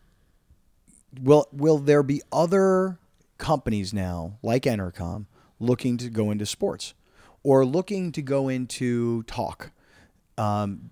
will 1.20 1.46
will 1.52 1.78
there 1.78 2.02
be 2.02 2.20
other 2.32 2.98
companies 3.38 3.94
now 3.94 4.38
like 4.42 4.64
Entercom 4.64 5.26
looking 5.60 5.96
to 5.98 6.10
go 6.10 6.30
into 6.30 6.46
sports 6.46 6.94
or 7.42 7.64
looking 7.64 8.10
to 8.12 8.22
go 8.22 8.48
into 8.48 9.22
talk 9.24 9.70
um, 10.36 10.90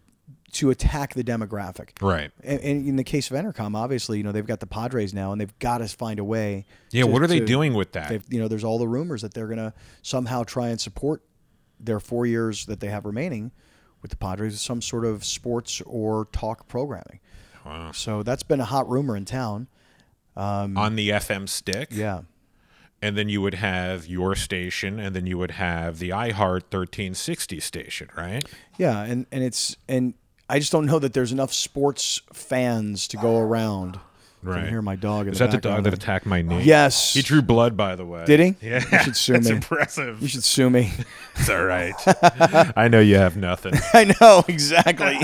to 0.52 0.70
attack 0.70 1.14
the 1.14 1.24
demographic 1.24 1.90
Right. 2.02 2.30
and, 2.44 2.60
and 2.60 2.86
in 2.86 2.96
the 2.96 3.04
case 3.04 3.30
of 3.30 3.36
Entercom, 3.36 3.74
obviously, 3.74 4.18
you 4.18 4.24
know 4.24 4.32
they've 4.32 4.46
got 4.46 4.60
the 4.60 4.66
Padres 4.66 5.14
now, 5.14 5.32
and 5.32 5.40
they've 5.40 5.58
got 5.58 5.78
to 5.78 5.88
find 5.88 6.18
a 6.20 6.24
way. 6.24 6.66
Yeah, 6.90 7.04
to- 7.04 7.08
what 7.10 7.22
are 7.22 7.26
they 7.26 7.40
to- 7.40 7.46
doing 7.46 7.74
with 7.74 7.92
that? 7.92 8.22
You 8.30 8.38
know, 8.40 8.48
there's 8.48 8.64
all 8.64 8.78
the 8.78 8.88
rumors 8.88 9.22
that 9.22 9.32
they're 9.34 9.46
going 9.46 9.58
to 9.58 9.72
somehow 10.02 10.44
try 10.44 10.68
and 10.68 10.80
support 10.80 11.22
their 11.80 11.98
four 12.00 12.26
years 12.26 12.66
that 12.66 12.80
they 12.80 12.88
have 12.88 13.04
remaining 13.06 13.50
with 14.02 14.10
the 14.10 14.16
Padres 14.16 14.52
with 14.52 14.60
some 14.60 14.82
sort 14.82 15.04
of 15.04 15.24
sports 15.24 15.80
or 15.86 16.26
talk 16.32 16.68
programming. 16.68 17.20
Wow. 17.64 17.92
So 17.92 18.22
that's 18.22 18.42
been 18.42 18.60
a 18.60 18.64
hot 18.64 18.88
rumor 18.88 19.16
in 19.16 19.24
town. 19.24 19.68
Um, 20.36 20.76
On 20.76 20.96
the 20.96 21.10
FM 21.10 21.48
stick. 21.48 21.88
Yeah, 21.92 22.22
And 23.00 23.16
then 23.16 23.28
you 23.28 23.40
would 23.42 23.54
have 23.54 24.06
your 24.06 24.34
station, 24.34 24.98
and 24.98 25.14
then 25.14 25.26
you 25.26 25.38
would 25.38 25.52
have 25.52 25.98
the 25.98 26.10
iHeart 26.10 26.62
1360 26.70 27.60
station, 27.60 28.08
right? 28.16 28.44
yeah, 28.78 29.02
and 29.02 29.26
and 29.32 29.42
it's 29.44 29.76
and 29.88 30.14
I 30.48 30.58
just 30.58 30.72
don't 30.72 30.86
know 30.86 30.98
that 30.98 31.12
there's 31.14 31.32
enough 31.32 31.52
sports 31.52 32.20
fans 32.32 33.08
to 33.08 33.16
go 33.16 33.38
around. 33.38 33.96
I 34.44 34.48
Right. 34.48 34.60
can 34.62 34.70
hear 34.70 34.82
my 34.82 34.96
dog. 34.96 35.28
In 35.28 35.34
Is 35.34 35.38
the 35.38 35.44
that 35.46 35.50
the 35.52 35.56
dog 35.58 35.62
background 35.62 35.86
that 35.86 35.94
attacked 35.94 36.26
my 36.26 36.42
knee? 36.42 36.64
Yes. 36.64 37.14
He 37.14 37.22
drew 37.22 37.42
blood, 37.42 37.76
by 37.76 37.94
the 37.94 38.04
way. 38.04 38.24
Did 38.24 38.40
he? 38.40 38.56
Yeah. 38.60 38.82
You 38.90 38.98
should 38.98 39.16
sue 39.16 39.32
That's 39.34 39.48
me. 39.48 39.54
impressive. 39.54 40.20
You 40.20 40.26
should 40.26 40.42
sue 40.42 40.68
me. 40.68 40.90
It's 41.36 41.48
all 41.48 41.64
right. 41.64 41.94
I 42.76 42.88
know 42.88 42.98
you 43.00 43.16
have 43.16 43.36
nothing. 43.36 43.72
I 43.94 44.12
know 44.20 44.44
exactly. 44.48 45.16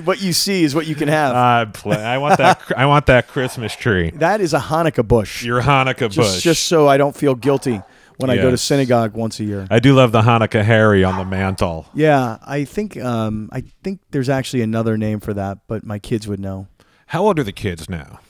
what 0.00 0.22
you 0.22 0.32
see 0.32 0.62
is 0.64 0.74
what 0.74 0.86
you 0.86 0.94
can 0.94 1.08
have. 1.08 1.34
Uh, 1.34 1.38
I 1.38 1.64
play. 1.70 1.96
I 2.02 2.16
want 2.18 2.38
that. 2.38 2.62
I 2.76 2.86
want 2.86 3.06
that 3.06 3.28
Christmas 3.28 3.74
tree. 3.76 4.10
that 4.14 4.40
is 4.40 4.54
a 4.54 4.58
Hanukkah 4.58 5.06
bush. 5.06 5.42
Your 5.44 5.60
Hanukkah 5.60 6.08
just, 6.10 6.16
bush. 6.36 6.42
just 6.42 6.64
so 6.64 6.88
I 6.88 6.96
don't 6.96 7.14
feel 7.14 7.34
guilty 7.34 7.82
when 8.18 8.30
I 8.30 8.36
go 8.36 8.50
to 8.50 8.58
synagogue 8.58 9.14
once 9.14 9.40
a 9.40 9.44
year. 9.44 9.66
I 9.70 9.78
do 9.78 9.94
love 9.94 10.12
the 10.12 10.22
Hanukkah 10.22 10.64
Harry 10.64 11.04
on 11.04 11.16
the 11.16 11.24
mantle. 11.24 11.86
Yeah, 11.94 12.38
I 12.46 12.64
think 12.64 12.96
um, 12.98 13.48
I 13.52 13.62
think 13.82 14.00
there's 14.10 14.28
actually 14.28 14.62
another 14.62 14.98
name 14.98 15.20
for 15.20 15.32
that, 15.34 15.58
but 15.66 15.84
my 15.84 15.98
kids 15.98 16.28
would 16.28 16.40
know. 16.40 16.68
How 17.06 17.24
old 17.24 17.38
are 17.38 17.44
the 17.44 17.52
kids 17.52 17.88
now? 17.88 18.20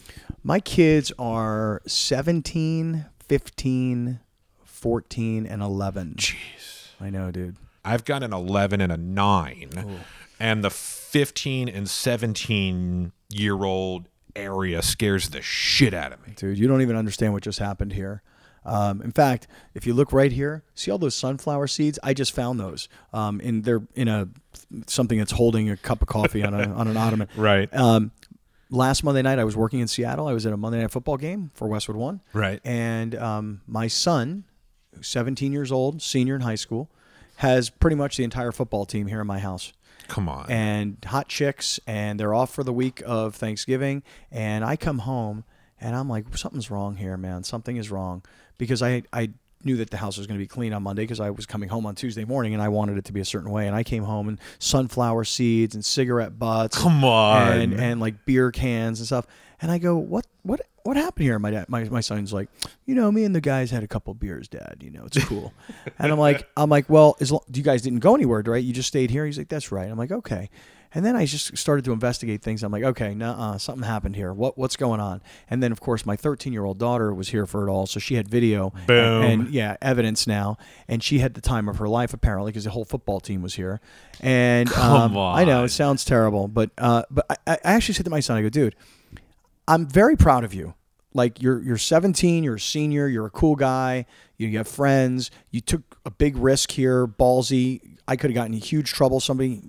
My 0.44 0.60
kids 0.60 1.12
are 1.18 1.82
17, 1.86 3.06
15, 3.26 4.20
14, 4.64 5.46
and 5.46 5.62
11. 5.62 6.14
Jeez. 6.16 6.88
I 7.00 7.10
know, 7.10 7.30
dude. 7.30 7.56
I've 7.84 8.04
got 8.04 8.22
an 8.22 8.32
11 8.32 8.80
and 8.80 8.92
a 8.92 8.96
9. 8.96 10.00
And 10.38 10.62
the 10.62 10.70
15 10.70 11.68
and 11.68 11.90
17 11.90 13.12
year 13.30 13.64
old 13.64 14.06
area 14.36 14.82
scares 14.82 15.30
the 15.30 15.42
shit 15.42 15.92
out 15.92 16.12
of 16.12 16.24
me. 16.26 16.34
Dude, 16.36 16.58
you 16.58 16.68
don't 16.68 16.82
even 16.82 16.96
understand 16.96 17.32
what 17.32 17.42
just 17.42 17.58
happened 17.58 17.92
here. 17.92 18.22
Um, 18.68 19.02
in 19.02 19.12
fact, 19.12 19.46
if 19.74 19.86
you 19.86 19.94
look 19.94 20.12
right 20.12 20.30
here, 20.32 20.62
see 20.74 20.90
all 20.90 20.98
those 20.98 21.14
sunflower 21.14 21.66
seeds? 21.68 21.98
I 22.02 22.14
just 22.14 22.32
found 22.32 22.60
those. 22.60 22.88
Um, 23.12 23.40
in 23.40 23.62
they're 23.62 23.82
in 23.94 24.08
a 24.08 24.28
something 24.86 25.18
that's 25.18 25.32
holding 25.32 25.70
a 25.70 25.76
cup 25.76 26.02
of 26.02 26.08
coffee 26.08 26.44
on 26.44 26.54
a 26.54 26.72
on 26.74 26.88
an 26.88 26.96
ottoman. 26.96 27.28
Right. 27.36 27.72
Um, 27.74 28.12
last 28.70 29.02
Monday 29.04 29.22
night, 29.22 29.38
I 29.38 29.44
was 29.44 29.56
working 29.56 29.80
in 29.80 29.88
Seattle. 29.88 30.26
I 30.28 30.32
was 30.32 30.46
at 30.46 30.52
a 30.52 30.56
Monday 30.56 30.80
night 30.80 30.90
football 30.90 31.16
game 31.16 31.50
for 31.54 31.68
Westwood 31.68 31.96
One. 31.96 32.20
Right. 32.32 32.60
And 32.64 33.14
um, 33.14 33.60
my 33.66 33.86
son, 33.88 34.44
who's 34.94 35.08
17 35.08 35.52
years 35.52 35.72
old, 35.72 36.02
senior 36.02 36.34
in 36.36 36.42
high 36.42 36.54
school, 36.54 36.90
has 37.36 37.70
pretty 37.70 37.96
much 37.96 38.16
the 38.16 38.24
entire 38.24 38.52
football 38.52 38.84
team 38.84 39.06
here 39.06 39.20
in 39.20 39.26
my 39.26 39.38
house 39.38 39.72
Come 40.08 40.28
on. 40.28 40.50
and 40.50 40.96
hot 41.04 41.28
chicks, 41.28 41.78
and 41.86 42.18
they're 42.18 42.34
off 42.34 42.52
for 42.52 42.64
the 42.64 42.72
week 42.72 43.02
of 43.06 43.34
Thanksgiving. 43.36 44.02
And 44.30 44.64
I 44.64 44.76
come 44.76 45.00
home, 45.00 45.44
and 45.80 45.94
I'm 45.96 46.08
like, 46.08 46.36
something's 46.36 46.70
wrong 46.70 46.96
here, 46.96 47.16
man. 47.16 47.44
Something 47.44 47.76
is 47.76 47.90
wrong 47.90 48.22
because 48.58 48.82
I 48.82 49.02
I 49.12 49.30
knew 49.64 49.76
that 49.78 49.90
the 49.90 49.96
house 49.96 50.16
was 50.16 50.26
going 50.26 50.38
to 50.38 50.42
be 50.42 50.46
clean 50.46 50.72
on 50.72 50.82
Monday 50.82 51.02
because 51.02 51.20
I 51.20 51.30
was 51.30 51.44
coming 51.46 51.68
home 51.68 51.84
on 51.86 51.94
Tuesday 51.94 52.24
morning, 52.24 52.54
and 52.54 52.62
I 52.62 52.68
wanted 52.68 52.96
it 52.98 53.04
to 53.06 53.12
be 53.12 53.20
a 53.20 53.24
certain 53.24 53.50
way. 53.50 53.66
And 53.66 53.74
I 53.74 53.82
came 53.82 54.04
home 54.04 54.28
and 54.28 54.38
sunflower 54.58 55.24
seeds 55.24 55.74
and 55.74 55.84
cigarette 55.84 56.38
butts, 56.38 56.78
Come 56.78 57.04
on. 57.04 57.52
and 57.52 57.74
and 57.74 58.00
like 58.00 58.24
beer 58.24 58.50
cans 58.50 59.00
and 59.00 59.06
stuff. 59.06 59.26
And 59.60 59.70
I 59.70 59.78
go, 59.78 59.96
what 59.96 60.26
what 60.42 60.60
what 60.84 60.96
happened 60.96 61.24
here? 61.24 61.38
My 61.38 61.50
dad, 61.50 61.68
my, 61.68 61.84
my 61.84 62.00
son's 62.00 62.32
like, 62.32 62.48
you 62.86 62.94
know, 62.94 63.12
me 63.12 63.24
and 63.24 63.34
the 63.34 63.42
guys 63.42 63.70
had 63.70 63.82
a 63.82 63.88
couple 63.88 64.14
beers, 64.14 64.48
Dad. 64.48 64.76
You 64.80 64.90
know, 64.90 65.04
it's 65.04 65.22
cool. 65.26 65.52
and 65.98 66.10
I'm 66.10 66.18
like, 66.18 66.48
I'm 66.56 66.70
like, 66.70 66.88
well, 66.88 67.16
as 67.20 67.30
long, 67.30 67.42
you 67.52 67.62
guys 67.62 67.82
didn't 67.82 67.98
go 67.98 68.14
anywhere, 68.14 68.42
right? 68.46 68.64
You 68.64 68.72
just 68.72 68.88
stayed 68.88 69.10
here. 69.10 69.26
He's 69.26 69.36
like, 69.36 69.48
that's 69.48 69.70
right. 69.70 69.90
I'm 69.90 69.98
like, 69.98 70.12
okay. 70.12 70.48
And 70.94 71.04
then 71.04 71.16
I 71.16 71.26
just 71.26 71.56
started 71.58 71.84
to 71.84 71.92
investigate 71.92 72.42
things. 72.42 72.62
I'm 72.62 72.72
like, 72.72 72.82
okay, 72.82 73.14
nah, 73.14 73.56
something 73.58 73.84
happened 73.84 74.16
here. 74.16 74.32
What 74.32 74.56
what's 74.56 74.76
going 74.76 75.00
on? 75.00 75.20
And 75.50 75.62
then 75.62 75.72
of 75.72 75.80
course 75.80 76.06
my 76.06 76.16
13 76.16 76.52
year 76.52 76.64
old 76.64 76.78
daughter 76.78 77.12
was 77.12 77.28
here 77.28 77.46
for 77.46 77.66
it 77.66 77.70
all, 77.70 77.86
so 77.86 78.00
she 78.00 78.14
had 78.14 78.28
video 78.28 78.70
Boom. 78.86 79.22
and, 79.22 79.42
and 79.42 79.50
yeah, 79.50 79.76
evidence 79.82 80.26
now. 80.26 80.56
And 80.88 81.02
she 81.02 81.18
had 81.18 81.34
the 81.34 81.40
time 81.40 81.68
of 81.68 81.78
her 81.78 81.88
life 81.88 82.14
apparently 82.14 82.52
because 82.52 82.64
the 82.64 82.70
whole 82.70 82.84
football 82.84 83.20
team 83.20 83.42
was 83.42 83.54
here. 83.54 83.80
And 84.20 84.72
um, 84.74 85.16
I 85.16 85.44
know 85.44 85.64
it 85.64 85.70
sounds 85.70 86.04
terrible, 86.04 86.48
but 86.48 86.70
uh, 86.78 87.02
but 87.10 87.26
I, 87.46 87.52
I 87.52 87.58
actually 87.62 87.94
said 87.94 88.04
to 88.04 88.10
my 88.10 88.20
son, 88.20 88.38
I 88.38 88.42
go, 88.42 88.48
dude, 88.48 88.74
I'm 89.66 89.86
very 89.86 90.16
proud 90.16 90.44
of 90.44 90.54
you. 90.54 90.74
Like 91.14 91.42
you're 91.42 91.60
you're 91.62 91.78
17, 91.78 92.44
you're 92.44 92.56
a 92.56 92.60
senior, 92.60 93.08
you're 93.08 93.26
a 93.26 93.30
cool 93.30 93.56
guy, 93.56 94.06
you, 94.36 94.48
you 94.48 94.58
have 94.58 94.68
friends, 94.68 95.30
you 95.50 95.60
took 95.60 95.98
a 96.04 96.10
big 96.10 96.36
risk 96.36 96.70
here, 96.72 97.06
ballsy. 97.06 97.80
I 98.06 98.16
could 98.16 98.30
have 98.30 98.34
gotten 98.34 98.54
in 98.54 98.60
huge 98.60 98.92
trouble. 98.92 99.20
Somebody, 99.20 99.62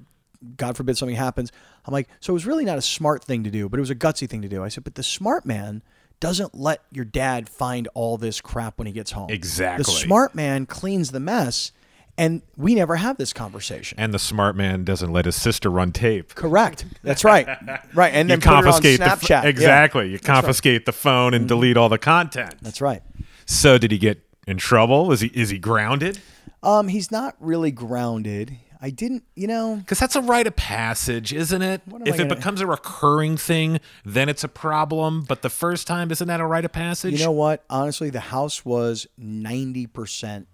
God 0.58 0.78
forbid, 0.78 0.98
something 0.98 1.16
happens. 1.16 1.52
I'm 1.86 1.92
like, 1.94 2.08
so 2.20 2.32
it 2.32 2.36
was 2.36 2.46
really 2.46 2.66
not 2.66 2.78
a 2.78 2.82
smart 2.82 3.24
thing 3.24 3.44
to 3.44 3.50
do, 3.52 3.68
but 3.70 3.78
it 3.78 3.82
was 3.82 3.90
a 3.90 3.96
gutsy 3.96 4.30
thing 4.30 4.42
to 4.42 4.48
do. 4.50 4.64
I 4.64 4.70
said, 4.70 4.84
but 4.84 4.96
the 4.96 5.04
smart 5.04 5.46
man 5.46 5.82
doesn't 6.20 6.54
let 6.56 6.82
your 6.92 7.06
dad 7.06 7.48
find 7.50 7.88
all 7.94 8.18
this 8.18 8.42
crap 8.42 8.78
when 8.78 8.88
he 8.88 8.94
gets 8.94 9.12
home. 9.12 9.30
Exactly. 9.30 9.84
The 9.84 9.90
smart 9.92 10.36
man 10.36 10.66
cleans 10.66 11.12
the 11.12 11.20
mess, 11.20 11.72
and 12.18 12.42
we 12.58 12.76
never 12.76 12.98
have 12.98 13.16
this 13.18 13.32
conversation. 13.32 13.98
and 13.98 14.14
the 14.14 14.20
smart 14.20 14.56
man 14.56 14.84
doesn't 14.84 15.12
let 15.14 15.24
his 15.26 15.36
sister 15.38 15.70
run 15.70 15.92
tape. 15.94 16.36
Correct. 16.36 16.86
That's 17.04 17.24
right. 17.24 17.48
Right. 17.94 18.14
And 18.14 18.30
You 18.30 18.36
then 18.36 18.42
put 18.42 18.48
it 18.52 18.56
on 18.58 18.64
confiscate 18.64 19.00
the 19.00 19.06
Snapchat. 19.06 19.30
Yeah. 19.44 19.50
exactly. 19.50 20.10
You 20.10 20.20
confiscate 20.20 20.86
the 20.86 20.92
phone 20.92 21.34
and 21.34 21.48
delete 21.48 21.78
all 21.78 21.88
the 21.90 21.98
content. 21.98 22.56
That's 22.62 22.82
right. 22.82 23.02
So 23.46 23.78
did 23.78 23.92
he 23.92 23.98
get 23.98 24.22
in 24.48 24.58
trouble? 24.58 25.12
Is 25.14 25.22
he 25.22 25.28
is 25.28 25.50
he 25.50 25.58
grounded? 25.60 26.20
Um, 26.62 26.90
he's 26.90 27.10
not 27.12 27.36
really 27.40 27.72
grounded. 27.72 28.58
I 28.82 28.92
didn't, 28.92 29.26
you 29.36 29.46
know, 29.48 29.76
Because 29.76 30.00
that's 30.00 30.16
a 30.16 30.22
rite 30.22 30.48
of 30.48 30.56
passage, 30.56 31.34
isn't 31.34 31.62
it? 31.62 31.82
If 32.06 32.16
it 32.16 32.18
gonna- 32.18 32.36
becomes 32.36 32.62
a 32.62 32.68
recurring 32.68 33.36
thing, 33.36 33.82
then 34.06 34.30
it's 34.30 34.44
a 34.44 34.48
problem. 34.48 35.24
But 35.28 35.42
the 35.42 35.50
first 35.50 35.86
time, 35.86 36.12
isn't 36.12 36.28
that 36.28 36.40
a 36.40 36.46
rite 36.46 36.64
of 36.64 36.72
passage? 36.72 37.12
you 37.20 37.26
know 37.26 37.32
what? 37.32 37.66
Honestly, 37.70 38.10
the 38.10 38.22
house 38.22 38.64
was 38.64 39.06
ninety 39.18 39.86
percent 39.86 40.48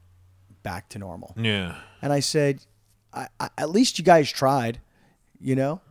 back 0.63 0.89
to 0.89 0.99
normal, 0.99 1.36
yeah. 1.38 1.76
and 2.01 2.11
I 2.11 2.19
said, 2.19 2.65
I, 3.13 3.28
I, 3.39 3.49
at 3.59 3.69
least 3.69 3.99
you 3.99 4.03
guys 4.03 4.32
tried. 4.32 4.82
You 5.39 5.55
know, 5.55 5.82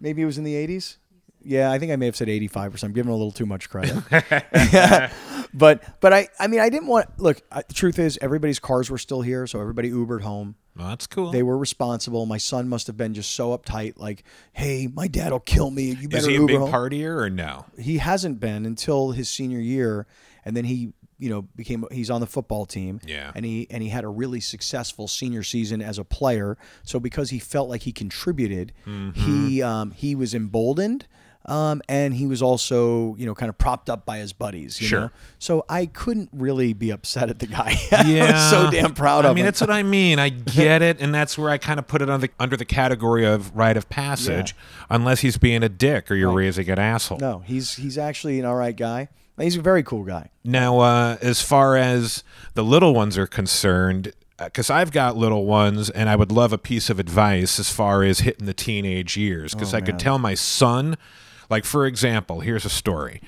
maybe 0.00 0.22
it 0.22 0.26
was 0.26 0.38
in 0.38 0.44
the 0.44 0.54
eighties. 0.54 0.98
Yeah, 1.42 1.72
I 1.72 1.78
think 1.78 1.90
I 1.90 1.96
may 1.96 2.04
have 2.04 2.16
said 2.16 2.28
85%. 2.28 2.82
I'm 2.84 2.92
giving 2.92 3.10
a 3.10 3.16
little 3.16 3.30
too 3.32 3.46
much 3.46 3.70
credit. 3.70 3.96
but 5.54 5.82
but 6.00 6.12
I 6.12 6.28
I 6.38 6.46
mean 6.46 6.60
I 6.60 6.68
didn't 6.68 6.86
want 6.86 7.18
look, 7.18 7.40
I, 7.50 7.62
the 7.66 7.72
truth 7.74 7.98
is 7.98 8.18
everybody's 8.20 8.58
cars 8.58 8.90
were 8.90 8.98
still 8.98 9.22
here, 9.22 9.46
so 9.46 9.60
everybody 9.60 9.90
Ubered 9.90 10.20
home. 10.20 10.54
Well, 10.80 10.88
that's 10.88 11.06
cool. 11.06 11.30
They 11.30 11.42
were 11.42 11.58
responsible. 11.58 12.24
My 12.26 12.38
son 12.38 12.68
must 12.68 12.86
have 12.86 12.96
been 12.96 13.12
just 13.14 13.32
so 13.34 13.56
uptight 13.56 13.98
like, 13.98 14.24
"Hey, 14.52 14.88
my 14.92 15.08
dad'll 15.08 15.40
kill 15.40 15.70
me. 15.70 15.90
You 15.92 16.08
better 16.08 16.22
Is 16.22 16.26
he 16.26 16.36
a 16.36 16.40
Uber 16.40 16.46
big 16.46 16.58
home." 16.58 16.72
partier 16.72 17.16
or 17.20 17.28
no? 17.30 17.66
he 17.78 17.98
hasn't 17.98 18.40
been 18.40 18.64
until 18.64 19.10
his 19.12 19.28
senior 19.28 19.60
year 19.60 20.06
and 20.44 20.56
then 20.56 20.64
he 20.64 20.92
you 21.18 21.28
know 21.28 21.42
became 21.54 21.84
he's 21.92 22.08
on 22.08 22.22
the 22.22 22.26
football 22.26 22.64
team 22.64 22.98
Yeah. 23.04 23.30
and 23.34 23.44
he 23.44 23.66
and 23.70 23.82
he 23.82 23.90
had 23.90 24.04
a 24.04 24.08
really 24.08 24.40
successful 24.40 25.06
senior 25.06 25.42
season 25.42 25.82
as 25.82 25.98
a 25.98 26.04
player 26.04 26.56
so 26.82 26.98
because 26.98 27.28
he 27.28 27.38
felt 27.38 27.68
like 27.68 27.82
he 27.82 27.92
contributed 27.92 28.72
Mm-hmm. 28.86 29.20
he 29.46 29.62
um, 29.62 29.90
he 29.90 30.14
was 30.14 30.32
emboldened 30.34 31.06
um, 31.46 31.80
and 31.88 32.14
he 32.14 32.26
was 32.26 32.42
also 32.42 33.14
you 33.16 33.26
know 33.26 33.34
kind 33.34 33.48
of 33.48 33.56
propped 33.58 33.88
up 33.88 34.04
by 34.04 34.18
his 34.18 34.32
buddies 34.32 34.80
you 34.80 34.86
Sure. 34.86 35.00
know? 35.00 35.10
So 35.38 35.64
I 35.68 35.86
couldn't 35.86 36.28
really 36.32 36.72
be 36.74 36.90
upset 36.90 37.30
at 37.30 37.38
the 37.38 37.46
guy. 37.46 37.76
Was 37.90 38.50
so 38.50 38.70
damn 38.70 38.92
proud 38.94 39.24
I 39.24 39.30
of 39.30 39.34
mean, 39.34 39.42
him. 39.42 39.46
that's 39.46 39.60
what 39.60 39.70
I 39.70 39.82
mean. 39.82 40.18
I 40.18 40.28
get 40.60 40.82
it, 40.82 41.00
and 41.00 41.14
that's 41.14 41.38
where 41.38 41.50
I 41.50 41.56
kind 41.58 41.78
of 41.78 41.86
put 41.88 42.02
it 42.02 42.10
on 42.10 42.20
the, 42.20 42.30
under 42.38 42.56
the 42.56 42.64
category 42.66 43.24
of 43.26 43.56
rite 43.56 43.76
of 43.76 43.88
passage, 43.88 44.54
unless 44.90 45.20
he's 45.20 45.38
being 45.38 45.62
a 45.62 45.68
dick 45.68 46.10
or 46.10 46.14
you're 46.14 46.32
raising 46.32 46.68
an 46.68 46.78
asshole. 46.78 47.18
no 47.18 47.38
he's 47.40 47.74
he's 47.76 47.96
actually 47.98 48.38
an 48.38 48.44
all 48.44 48.56
right 48.56 48.76
guy. 48.76 49.08
He's 49.38 49.56
a 49.56 49.62
very 49.62 49.82
cool 49.82 50.04
guy. 50.04 50.28
Now, 50.44 50.80
uh, 50.80 51.16
as 51.22 51.40
far 51.40 51.74
as 51.76 52.22
the 52.52 52.62
little 52.62 52.92
ones 52.92 53.16
are 53.16 53.26
concerned, 53.26 54.12
because 54.38 54.68
I've 54.68 54.92
got 54.92 55.16
little 55.16 55.46
ones, 55.46 55.88
and 55.88 56.10
I 56.10 56.16
would 56.16 56.30
love 56.30 56.52
a 56.52 56.58
piece 56.58 56.90
of 56.90 56.98
advice 56.98 57.58
as 57.58 57.70
far 57.70 58.02
as 58.02 58.20
hitting 58.20 58.44
the 58.44 58.52
teenage 58.52 59.16
years, 59.16 59.54
because 59.54 59.72
I 59.72 59.80
could 59.80 59.98
tell 59.98 60.18
my 60.18 60.34
son, 60.34 60.98
like 61.50 61.64
for 61.64 61.84
example, 61.86 62.40
here's 62.40 62.64
a 62.64 62.70
story. 62.70 63.20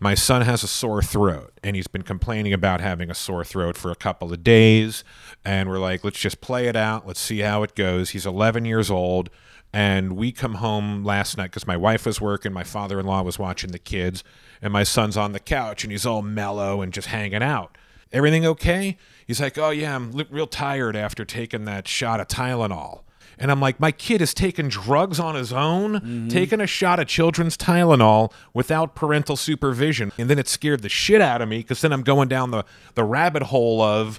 My 0.00 0.14
son 0.14 0.42
has 0.42 0.62
a 0.62 0.68
sore 0.68 1.02
throat, 1.02 1.52
and 1.62 1.74
he's 1.74 1.88
been 1.88 2.02
complaining 2.02 2.52
about 2.52 2.80
having 2.80 3.10
a 3.10 3.14
sore 3.14 3.44
throat 3.44 3.76
for 3.76 3.90
a 3.90 3.96
couple 3.96 4.32
of 4.32 4.44
days. 4.44 5.02
And 5.44 5.68
we're 5.68 5.80
like, 5.80 6.04
let's 6.04 6.20
just 6.20 6.40
play 6.40 6.68
it 6.68 6.76
out. 6.76 7.04
Let's 7.04 7.18
see 7.18 7.40
how 7.40 7.64
it 7.64 7.74
goes. 7.74 8.10
He's 8.10 8.24
11 8.24 8.64
years 8.64 8.92
old, 8.92 9.28
and 9.72 10.12
we 10.12 10.30
come 10.30 10.54
home 10.54 11.04
last 11.04 11.36
night 11.36 11.48
because 11.48 11.66
my 11.66 11.76
wife 11.76 12.06
was 12.06 12.20
working, 12.20 12.52
my 12.52 12.62
father 12.62 13.00
in 13.00 13.06
law 13.06 13.22
was 13.22 13.40
watching 13.40 13.72
the 13.72 13.78
kids, 13.78 14.22
and 14.62 14.72
my 14.72 14.84
son's 14.84 15.16
on 15.16 15.32
the 15.32 15.40
couch, 15.40 15.82
and 15.82 15.90
he's 15.90 16.06
all 16.06 16.22
mellow 16.22 16.80
and 16.80 16.92
just 16.92 17.08
hanging 17.08 17.42
out. 17.42 17.76
Everything 18.12 18.46
okay? 18.46 18.96
He's 19.26 19.40
like, 19.40 19.58
oh, 19.58 19.70
yeah, 19.70 19.96
I'm 19.96 20.12
real 20.30 20.46
tired 20.46 20.94
after 20.94 21.24
taking 21.24 21.64
that 21.64 21.88
shot 21.88 22.20
of 22.20 22.28
Tylenol. 22.28 23.02
And 23.38 23.50
I'm 23.50 23.60
like, 23.60 23.78
my 23.78 23.92
kid 23.92 24.20
is 24.20 24.34
taking 24.34 24.68
drugs 24.68 25.20
on 25.20 25.34
his 25.34 25.52
own, 25.52 25.94
mm-hmm. 25.94 26.28
taking 26.28 26.60
a 26.60 26.66
shot 26.66 26.98
of 26.98 27.06
children's 27.06 27.56
Tylenol 27.56 28.32
without 28.52 28.94
parental 28.94 29.36
supervision. 29.36 30.12
And 30.18 30.28
then 30.28 30.38
it 30.38 30.48
scared 30.48 30.82
the 30.82 30.88
shit 30.88 31.20
out 31.20 31.40
of 31.40 31.48
me 31.48 31.58
because 31.58 31.80
then 31.80 31.92
I'm 31.92 32.02
going 32.02 32.28
down 32.28 32.50
the, 32.50 32.64
the 32.94 33.04
rabbit 33.04 33.44
hole 33.44 33.80
of 33.80 34.18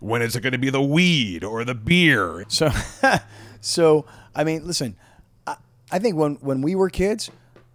when 0.00 0.22
is 0.22 0.36
it 0.36 0.40
going 0.42 0.52
to 0.52 0.58
be 0.58 0.70
the 0.70 0.82
weed 0.82 1.44
or 1.44 1.64
the 1.64 1.74
beer? 1.74 2.44
So, 2.48 2.70
so 3.60 4.04
I 4.34 4.44
mean, 4.44 4.66
listen, 4.66 4.96
I, 5.46 5.56
I 5.90 5.98
think 5.98 6.16
when 6.16 6.34
when 6.36 6.60
we 6.60 6.74
were 6.74 6.90
kids, 6.90 7.30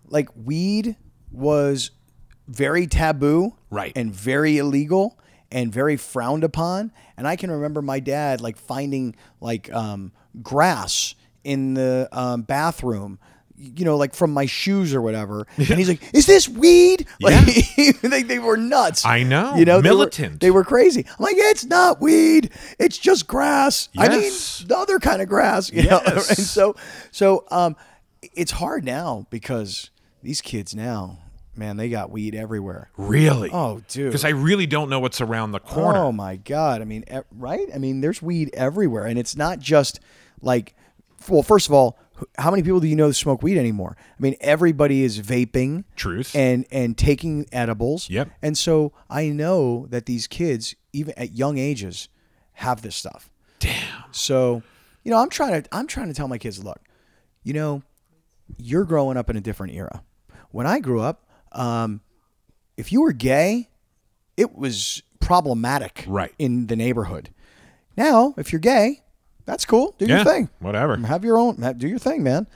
like 0.07 0.29
weed 0.35 0.95
was 1.31 1.91
very 2.47 2.85
taboo, 2.85 3.55
Right. 3.69 3.93
and 3.95 4.13
very 4.13 4.57
illegal 4.57 5.17
and 5.51 5.71
very 5.71 5.97
frowned 5.97 6.43
upon. 6.43 6.91
And 7.17 7.27
I 7.27 7.35
can 7.35 7.51
remember 7.51 7.81
my 7.81 7.99
dad 7.99 8.41
like 8.41 8.57
finding 8.57 9.15
like 9.39 9.71
um, 9.73 10.11
grass 10.41 11.15
in 11.43 11.73
the 11.73 12.07
um, 12.11 12.43
bathroom. 12.43 13.19
You 13.63 13.85
know, 13.85 13.95
like 13.95 14.15
from 14.15 14.31
my 14.33 14.47
shoes 14.47 14.95
or 14.95 15.03
whatever, 15.03 15.45
and 15.57 15.67
he's 15.67 15.87
like, 15.87 16.01
"Is 16.15 16.25
this 16.25 16.49
weed?" 16.49 17.05
Like, 17.21 17.45
they, 18.01 18.23
they 18.23 18.39
were 18.39 18.57
nuts. 18.57 19.05
I 19.05 19.21
know. 19.21 19.53
You 19.55 19.65
know, 19.65 19.81
they 19.81 19.89
were- 19.91 19.97
Militant. 19.97 20.39
They 20.39 20.49
were, 20.49 20.63
crazy. 20.63 21.05
I'm 21.07 21.23
like, 21.23 21.35
"It's 21.37 21.63
not 21.65 22.01
weed. 22.01 22.49
It's 22.79 22.97
just 22.97 23.27
grass." 23.27 23.89
I 23.95 24.09
mean, 24.09 24.31
the 24.65 24.75
other 24.75 24.97
kind 24.97 25.21
of 25.21 25.27
grass, 25.29 25.71
you 25.71 25.83
know. 25.83 25.99
And 26.03 26.21
so, 26.23 26.75
so 27.11 27.45
um, 27.51 27.75
it's 28.23 28.51
hard 28.51 28.83
now 28.83 29.27
because 29.29 29.91
these 30.23 30.41
kids 30.41 30.73
now, 30.73 31.19
man, 31.55 31.77
they 31.77 31.89
got 31.89 32.11
weed 32.11 32.35
everywhere. 32.35 32.89
Really? 32.97 33.49
Oh, 33.51 33.81
dude. 33.87 34.09
Because 34.09 34.25
I 34.25 34.29
really 34.29 34.67
don't 34.67 34.89
know 34.89 34.99
what's 34.99 35.21
around 35.21 35.51
the 35.51 35.59
corner. 35.59 35.99
Oh 35.99 36.11
my 36.11 36.35
god! 36.35 36.81
I 36.81 36.85
mean, 36.85 37.05
right? 37.31 37.67
I 37.73 37.77
mean, 37.77 38.01
there's 38.01 38.21
weed 38.21 38.49
everywhere, 38.53 39.05
and 39.05 39.17
it's 39.19 39.35
not 39.35 39.59
just 39.59 39.99
like. 40.41 40.75
Well, 41.29 41.43
first 41.43 41.67
of 41.67 41.73
all, 41.73 41.99
how 42.37 42.49
many 42.51 42.63
people 42.63 42.79
do 42.79 42.87
you 42.87 42.95
know 42.95 43.11
smoke 43.11 43.43
weed 43.43 43.57
anymore? 43.57 43.95
I 43.99 44.21
mean, 44.21 44.35
everybody 44.41 45.03
is 45.03 45.19
vaping, 45.19 45.83
Truth. 45.95 46.35
and 46.35 46.65
and 46.71 46.97
taking 46.97 47.45
edibles. 47.51 48.09
Yep. 48.09 48.29
And 48.41 48.57
so 48.57 48.93
I 49.09 49.29
know 49.29 49.87
that 49.89 50.05
these 50.05 50.27
kids, 50.27 50.75
even 50.93 51.13
at 51.17 51.33
young 51.33 51.57
ages, 51.57 52.09
have 52.53 52.81
this 52.81 52.95
stuff. 52.95 53.29
Damn. 53.59 54.03
So, 54.11 54.63
you 55.03 55.11
know, 55.11 55.17
I'm 55.17 55.29
trying 55.29 55.61
to 55.61 55.69
I'm 55.75 55.87
trying 55.87 56.07
to 56.07 56.13
tell 56.13 56.27
my 56.27 56.37
kids, 56.37 56.63
look, 56.63 56.79
you 57.43 57.53
know, 57.53 57.83
you're 58.57 58.85
growing 58.85 59.17
up 59.17 59.29
in 59.29 59.37
a 59.37 59.41
different 59.41 59.73
era. 59.73 60.03
When 60.49 60.67
I 60.67 60.79
grew 60.79 61.01
up, 61.01 61.27
um, 61.51 62.01
if 62.77 62.91
you 62.91 63.01
were 63.01 63.11
gay, 63.13 63.69
it 64.37 64.55
was 64.55 65.03
problematic 65.19 66.03
Right. 66.07 66.33
in 66.39 66.67
the 66.67 66.75
neighborhood. 66.75 67.29
Now, 67.97 68.33
if 68.37 68.51
you're 68.51 68.59
gay, 68.59 69.01
that's 69.45 69.65
cool. 69.65 69.93
Do 69.97 70.05
Yeah. 70.05 70.17
your 70.17 70.25
thing. 70.25 70.49
Whatever. 70.59 70.97
Have 70.97 71.23
your 71.23 71.37
own. 71.37 71.55
Do 71.77 71.87
your 71.87 71.99
thing, 71.99 72.23
man. 72.23 72.47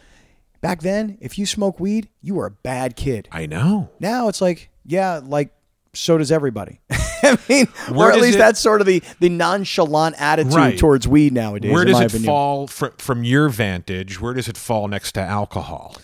Back 0.61 0.81
then, 0.81 1.17
if 1.21 1.37
you 1.37 1.45
smoke 1.45 1.79
weed, 1.79 2.09
you 2.21 2.33
were 2.35 2.47
a 2.47 2.51
bad 2.51 2.95
kid. 2.95 3.27
I 3.31 3.45
know. 3.45 3.89
Now 3.99 4.29
it's 4.29 4.41
like, 4.41 4.69
yeah, 4.85 5.19
like 5.23 5.51
so 5.93 6.17
does 6.17 6.31
everybody. 6.31 6.79
I 7.23 7.37
mean, 7.49 7.67
Where 7.89 8.09
or 8.09 8.11
at 8.11 8.19
least 8.19 8.35
it- 8.35 8.39
that's 8.39 8.59
sort 8.59 8.81
of 8.81 8.87
the 8.87 9.01
the 9.19 9.29
nonchalant 9.29 10.15
attitude 10.19 10.53
Right. 10.55 10.77
towards 10.77 11.07
weed 11.07 11.33
nowadays. 11.33 11.71
Where 11.71 11.85
does 11.85 11.99
it 11.99 12.05
opinion. 12.07 12.25
fall 12.27 12.67
fr- 12.67 12.87
from 12.97 13.23
your 13.23 13.49
vantage? 13.49 14.19
Where 14.19 14.33
does 14.33 14.47
it 14.47 14.57
fall 14.57 14.87
next 14.87 15.11
to 15.13 15.21
alcohol? 15.21 15.95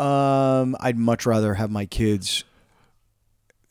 Um, 0.00 0.76
I'd 0.80 0.96
much 0.98 1.26
rather 1.26 1.54
have 1.54 1.70
my 1.70 1.86
kids 1.86 2.44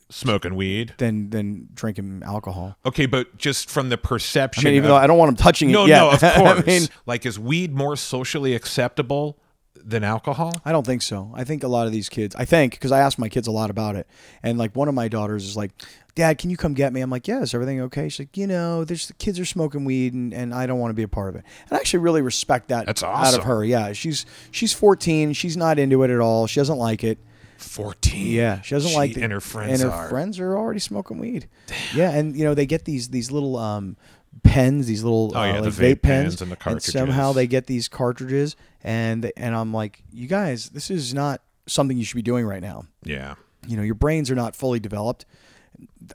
Smoking 0.10 0.56
weed. 0.56 0.94
than 1.00 1.30
than 1.32 1.68
drinking 1.74 2.24
alcohol. 2.26 2.78
Okay, 2.86 3.06
but 3.08 3.38
just 3.38 3.70
from 3.70 3.90
the 3.90 3.98
I 3.98 4.02
perception. 4.08 4.64
mean, 4.64 4.76
even 4.76 4.86
of- 4.86 4.96
though 4.96 4.96
I 5.04 5.06
don't 5.08 5.18
want 5.18 5.30
them 5.30 5.36
touching 5.44 5.70
no, 5.72 5.86
it. 5.86 5.90
yet. 5.90 6.00
no, 6.00 6.10
of 6.12 6.20
course. 6.22 6.34
I 6.36 6.62
mean, 6.66 6.88
like, 7.06 7.26
is 7.26 7.38
weed 7.38 7.74
more 7.76 7.96
socially 7.98 8.56
acceptable 8.56 9.38
than 9.76 10.06
alcohol? 10.06 10.54
I 10.64 10.72
don't 10.72 10.86
think 10.86 11.02
so. 11.02 11.32
I 11.36 11.44
think 11.44 11.64
a 11.64 11.68
lot 11.68 11.88
of 11.88 11.92
these 11.94 12.08
kids, 12.08 12.36
I 12.38 12.46
think, 12.46 12.72
because 12.74 12.92
I 12.94 13.00
ask 13.00 13.20
my 13.20 13.28
kids 13.28 13.48
a 13.48 13.52
lot 13.52 13.70
about 13.70 13.96
it. 13.98 14.08
And 14.44 14.58
like 14.58 14.76
one 14.78 14.88
of 14.88 14.94
my 14.96 15.10
daughters 15.10 15.44
is 15.44 15.58
like, 15.58 15.72
Dad, 16.18 16.40
can 16.40 16.50
you 16.50 16.58
come 16.58 16.74
get 16.74 16.92
me? 16.94 17.02
I'm 17.02 17.12
like, 17.12 17.28
Yeah, 17.28 17.42
is 17.42 17.54
everything 17.54 17.80
okay? 17.82 18.10
She's 18.10 18.26
like, 18.26 18.36
You 18.36 18.48
know, 18.48 18.84
there's 18.84 19.06
the 19.08 19.14
kids 19.14 19.40
are 19.40 19.46
smoking 19.46 19.86
weed 19.86 20.14
and, 20.16 20.34
and 20.34 20.52
I 20.54 20.66
don't 20.66 20.80
want 20.80 20.90
to 20.90 20.96
be 20.96 21.04
a 21.04 21.08
part 21.08 21.30
of 21.30 21.36
it. 21.36 21.44
And 21.70 21.78
I 21.78 21.80
actually 21.80 22.00
really 22.00 22.22
respect 22.24 22.70
that 22.70 22.88
That's 22.88 23.04
out 23.04 23.38
of 23.38 23.44
her. 23.44 23.64
Yeah. 23.64 23.94
She's 23.94 24.26
she's 24.50 24.74
14. 24.74 25.34
She's 25.34 25.56
not 25.56 25.78
into 25.78 26.02
it 26.02 26.10
at 26.10 26.20
all. 26.20 26.48
She 26.48 26.60
doesn't 26.60 26.78
like 26.80 27.04
it. 27.04 27.20
Fourteen. 27.58 28.28
Yeah, 28.34 28.62
she 28.62 28.76
doesn't 28.76 28.92
She 28.92 28.96
like 28.98 29.14
the, 29.16 29.24
and 29.24 29.34
her 29.34 29.42
friends 29.42 29.82
and 29.82 29.92
her 29.92 29.98
are. 29.98 30.10
friends 30.10 30.40
are 30.40 30.56
already 30.56 30.80
smoking 30.80 31.18
weed. 31.18 31.48
Yeah, 31.96 32.12
and 32.12 32.36
you 32.36 32.44
know 32.44 32.54
they 32.54 32.68
get 32.68 32.86
these 32.86 33.10
these 33.10 33.32
little 33.32 33.58
um, 33.58 33.98
pens, 34.44 34.86
these 34.86 35.04
little 35.04 35.32
Oh, 35.36 35.40
uh, 35.40 35.46
yeah, 35.46 35.62
the 35.62 35.70
vape 35.70 35.96
vape 35.96 36.02
pens, 36.04 36.24
pens 36.36 36.42
and 36.44 36.52
the 36.52 36.56
cartridges. 36.56 36.94
And 36.94 37.08
somehow 37.08 37.34
they 37.34 37.48
get 37.48 37.66
these 37.66 37.88
cartridges, 37.88 38.56
and 38.84 39.32
and 39.36 39.56
I'm 39.56 39.74
like, 39.74 40.04
you 40.12 40.28
guys, 40.28 40.70
this 40.70 40.92
is 40.92 41.16
not 41.16 41.42
something 41.66 41.98
you 41.98 42.04
should 42.04 42.16
be 42.16 42.22
doing 42.22 42.46
right 42.46 42.62
now. 42.62 42.86
Yeah. 43.04 43.36
You 43.66 43.76
know, 43.76 43.84
your 43.84 43.96
brains 43.96 44.30
are 44.30 44.36
not 44.36 44.56
fully 44.56 44.80
developed. 44.80 45.26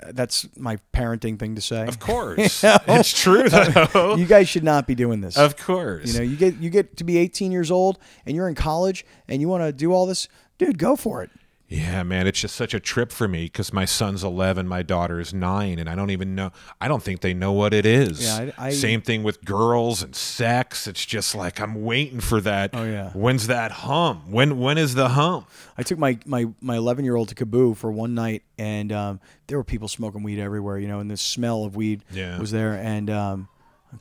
Th- 0.00 0.14
That's 0.14 0.46
my 0.56 0.78
parenting 0.94 1.38
thing 1.38 1.54
to 1.54 1.60
say. 1.60 1.86
Of 1.86 1.98
course. 2.10 2.62
It's 2.64 3.12
true 3.22 3.48
though. 3.48 4.16
You 4.18 4.26
guys 4.26 4.48
should 4.48 4.64
not 4.64 4.86
be 4.86 4.94
doing 4.94 5.20
this. 5.20 5.36
of 5.36 5.56
course. 5.56 6.12
You 6.12 6.18
know, 6.18 6.24
you 6.24 6.36
get 6.36 6.56
you 6.58 6.70
get 6.70 6.96
to 6.98 7.04
be 7.04 7.18
18 7.18 7.52
years 7.52 7.70
old 7.70 7.98
and 8.26 8.34
you're 8.36 8.48
in 8.48 8.54
college 8.54 9.04
and 9.28 9.40
you 9.40 9.48
want 9.48 9.62
to 9.64 9.72
do 9.72 9.92
all 9.92 10.06
this, 10.06 10.28
dude, 10.58 10.78
go 10.78 10.96
for 10.96 11.22
it. 11.22 11.30
Yeah, 11.74 12.02
man, 12.02 12.26
it's 12.26 12.40
just 12.40 12.54
such 12.54 12.74
a 12.74 12.80
trip 12.80 13.10
for 13.12 13.26
me 13.26 13.44
because 13.44 13.72
my 13.72 13.84
son's 13.86 14.22
11, 14.22 14.68
my 14.68 14.82
daughter's 14.82 15.32
nine, 15.32 15.78
and 15.78 15.88
I 15.88 15.94
don't 15.94 16.10
even 16.10 16.34
know. 16.34 16.50
I 16.80 16.88
don't 16.88 17.02
think 17.02 17.20
they 17.22 17.32
know 17.32 17.52
what 17.52 17.72
it 17.72 17.86
is. 17.86 18.22
Yeah, 18.22 18.50
I- 18.58 18.66
I- 18.66 18.70
Same 18.72 19.00
thing 19.00 19.22
with 19.22 19.42
girls 19.44 20.02
and 20.02 20.14
sex. 20.14 20.86
It's 20.86 21.06
just 21.06 21.34
like 21.34 21.60
I'm 21.60 21.82
waiting 21.82 22.20
for 22.20 22.40
that. 22.42 22.70
Oh, 22.74 22.84
yeah. 22.84 23.10
When's 23.12 23.46
that 23.46 23.72
hum? 23.72 24.30
When 24.30 24.58
when 24.58 24.76
is 24.76 24.94
the 24.94 25.08
hum? 25.10 25.46
I 25.78 25.82
took 25.82 25.98
my 25.98 26.18
my 26.26 26.46
my 26.60 26.76
11 26.76 27.04
year 27.04 27.16
old 27.16 27.28
to 27.30 27.34
KAABOO 27.34 27.76
for 27.76 27.90
one 27.90 28.14
night, 28.14 28.42
and 28.58 28.92
um, 28.92 29.20
there 29.46 29.56
were 29.56 29.64
people 29.64 29.88
smoking 29.88 30.22
weed 30.22 30.38
everywhere, 30.38 30.78
you 30.78 30.88
know, 30.88 31.00
and 31.00 31.10
the 31.10 31.16
smell 31.16 31.64
of 31.64 31.74
weed 31.74 32.04
Yeah. 32.10 32.38
was 32.38 32.50
there. 32.50 32.74
And 32.74 33.08
um, 33.08 33.48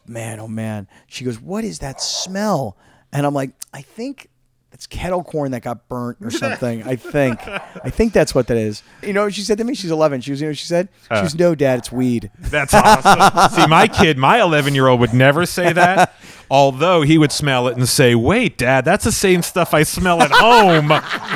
man, 0.06 0.40
oh 0.42 0.48
man, 0.50 0.88
she 1.08 1.24
goes, 1.24 1.40
"What 1.40 1.64
is 1.64 1.80
that 1.80 2.02
smell?" 2.02 2.76
And 3.14 3.26
I'm 3.26 3.34
like, 3.34 3.52
"I 3.74 3.82
think 3.82 4.28
that's 4.72 4.88
kettle 4.88 5.24
corn 5.24 5.52
that 5.52 5.62
got 5.62 5.88
burnt 5.88 6.18
or 6.22 6.32
something. 6.32 6.84
I 6.84 6.96
think. 6.96 7.40
I 7.48 7.90
think 7.90 8.14
that's 8.14 8.34
what 8.34 8.48
that 8.48 8.58
is. 8.58 8.82
You 9.04 9.14
know 9.14 9.26
what 9.26 9.34
she 9.34 9.42
said 9.42 9.58
to 9.60 9.64
me? 9.64 9.76
She's 9.76 9.92
11. 9.92 10.22
She 10.22 10.32
was, 10.32 10.42
you 10.42 10.48
know 10.48 10.52
what 10.52 10.58
she 10.58 10.66
said? 10.66 10.88
Uh. 11.10 11.18
she 11.18 11.24
was, 11.24 11.36
no, 11.36 11.54
dad, 11.56 11.80
it's 11.80 11.92
weed. 11.92 12.32
That's 12.40 12.74
awesome. 12.74 13.52
See, 13.52 13.68
my 13.68 13.88
kid, 13.88 14.18
my 14.18 14.42
11 14.42 14.74
year 14.74 14.88
old 14.88 15.00
would 15.02 15.14
never 15.14 15.46
say 15.46 15.74
that. 15.74 16.14
Although 16.52 17.04
he 17.04 17.18
would 17.18 17.32
smell 17.32 17.70
it 17.70 17.78
and 17.78 17.88
say, 17.88 18.14
"Wait, 18.14 18.58
Dad, 18.58 18.84
that's 18.84 19.06
the 19.06 19.12
same 19.14 19.42
stuff 19.42 19.74
I 19.74 19.84
smell 19.84 20.22
at 20.22 20.32
home. 20.32 20.90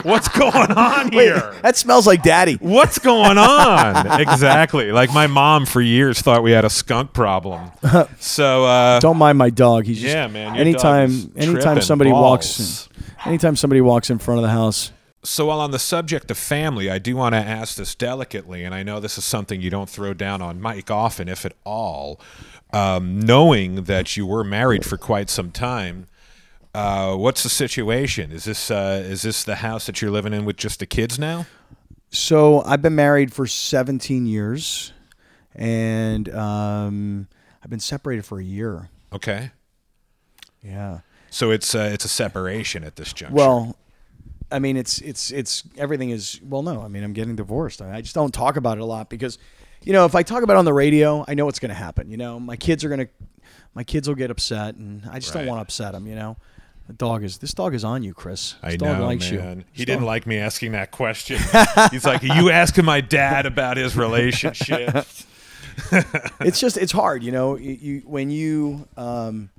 What's 0.04 0.28
going 0.28 0.74
on 0.74 1.10
Wait, 1.12 1.28
here? 1.28 1.56
that 1.62 1.78
smells 1.78 2.06
like 2.06 2.22
daddy. 2.22 2.56
What's 2.56 3.00
going 3.00 3.38
on?" 3.38 4.20
exactly. 4.20 4.92
Like 4.92 5.14
my 5.14 5.28
mom 5.28 5.68
for 5.68 5.80
years 5.80 6.20
thought 6.20 6.44
we 6.44 6.52
had 6.52 6.66
a 6.66 6.70
skunk 6.70 7.14
problem. 7.14 7.72
So 8.20 8.66
uh, 8.66 9.00
Don't 9.00 9.16
mind 9.16 9.38
my 9.38 9.50
dog. 9.52 9.86
He's 9.86 10.02
just 10.02 10.14
Yeah, 10.14 10.28
man, 10.28 10.58
anytime 10.58 11.32
anytime 11.38 11.80
somebody 11.80 12.12
walks 12.12 12.58
balls. 12.58 12.90
Anytime 13.26 13.56
somebody 13.56 13.82
walks 13.82 14.10
in 14.10 14.20
front 14.20 14.40
of 14.40 14.44
the 14.44 14.50
house. 14.50 14.92
So, 15.24 15.48
while 15.48 15.60
on 15.60 15.72
the 15.72 15.80
subject 15.80 16.30
of 16.30 16.38
family, 16.38 16.90
I 16.90 17.00
do 17.00 17.16
want 17.16 17.34
to 17.34 17.40
ask 17.40 17.78
this 17.78 17.96
delicately, 17.96 18.64
and 18.64 18.76
I 18.76 18.84
know 18.84 19.00
this 19.00 19.18
is 19.18 19.26
something 19.26 19.60
you 19.60 19.72
don't 19.72 19.90
throw 19.90 20.14
down 20.14 20.42
on 20.42 20.62
mic 20.62 20.92
often, 20.92 21.28
if 21.28 21.46
at 21.46 21.54
all. 21.64 22.20
Um, 22.72 23.20
knowing 23.20 23.86
that 23.86 24.16
you 24.18 24.26
were 24.28 24.44
married 24.44 24.86
for 24.86 24.98
quite 24.98 25.30
some 25.30 25.52
time, 25.52 26.08
uh, 26.76 27.16
what's 27.16 27.42
the 27.42 27.50
situation? 27.50 28.32
Is 28.32 28.44
this 28.44 28.70
uh, 28.70 29.02
is 29.04 29.24
this 29.24 29.44
the 29.44 29.56
house 29.56 29.86
that 29.88 30.02
you're 30.02 30.12
living 30.12 30.34
in 30.34 30.46
with 30.46 30.58
just 30.58 30.80
the 30.80 30.86
kids 30.86 31.18
now? 31.18 31.48
So 32.10 32.62
I've 32.64 32.82
been 32.82 32.96
married 32.96 33.34
for 33.34 33.48
17 33.48 34.26
years, 34.26 34.94
and 35.56 36.30
um, 36.30 37.28
I've 37.64 37.70
been 37.70 37.80
separated 37.80 38.26
for 38.26 38.40
a 38.40 38.44
year. 38.44 38.90
Okay, 39.12 39.52
Yeah. 40.62 41.00
So 41.36 41.52
it's 41.52 41.76
uh, 41.76 41.90
it's 41.92 42.06
a 42.06 42.08
separation 42.08 42.86
at 42.86 42.96
this 42.96 43.12
juncture. 43.12 43.36
Well, 43.36 43.76
I 44.50 44.60
mean, 44.60 44.78
it's 44.78 45.00
it's 45.02 45.32
it's 45.32 45.64
everything 45.78 46.12
is 46.12 46.40
well. 46.42 46.64
No, 46.64 46.82
I 46.82 46.88
mean, 46.88 47.04
I'm 47.04 47.12
getting 47.12 47.36
divorced. 47.36 47.82
I, 47.82 47.98
I 47.98 48.02
just 48.02 48.16
don't 48.16 48.34
talk 48.34 48.56
about 48.56 48.78
it 48.78 48.82
a 48.82 48.86
lot 48.86 49.10
because, 49.10 49.38
you 49.84 49.92
know, 49.92 50.06
if 50.06 50.16
I 50.16 50.24
talk 50.24 50.44
about 50.44 50.54
it 50.54 50.60
on 50.60 50.66
the 50.66 50.74
radio, 50.74 51.26
I 51.28 51.34
know 51.34 51.44
what's 51.44 51.60
going 51.60 51.70
to 51.70 51.76
happen. 51.76 52.10
You 52.10 52.16
know, 52.16 52.40
my 52.40 52.56
kids 52.56 52.86
are 52.86 52.90
going 52.90 53.02
to, 53.02 53.10
my 53.74 53.84
kids 53.84 54.08
will 54.08 54.16
get 54.16 54.32
upset, 54.32 54.76
and 54.76 55.04
I 55.12 55.20
just 55.20 55.36
Right. 55.36 55.42
don't 55.42 55.50
want 55.50 55.60
to 55.60 55.64
upset 55.64 55.92
them. 55.92 56.08
You 56.08 56.16
know, 56.16 56.38
the 56.88 56.94
dog 56.94 57.24
is 57.26 57.40
this 57.40 57.54
dog 57.54 57.74
is 57.76 57.84
on 57.84 58.02
you, 58.02 58.14
Chris. 58.14 58.54
This 58.64 58.74
I 58.74 58.78
dog 58.78 59.00
know, 59.00 59.06
likes 59.06 59.30
man. 59.30 59.58
you. 59.60 59.66
He 59.74 59.80
This 59.80 59.86
didn't 59.88 60.00
dog- 60.02 60.08
like 60.08 60.26
me 60.28 60.38
asking 60.38 60.72
that 60.72 60.92
question. 60.92 61.38
He's 61.92 62.06
like, 62.06 62.24
"Are 62.24 62.28
you 62.40 62.50
asking 62.50 62.86
my 62.86 63.02
dad 63.02 63.46
about 63.46 63.76
his 63.76 63.98
relationship?" 63.98 65.06
it's 66.40 66.60
just 66.60 66.78
it's 66.78 66.92
hard, 66.94 67.24
you 67.24 67.32
know. 67.34 67.58
You, 67.58 67.72
you 67.74 68.02
when 68.06 68.30
you, 68.30 68.88
um, 68.96 69.50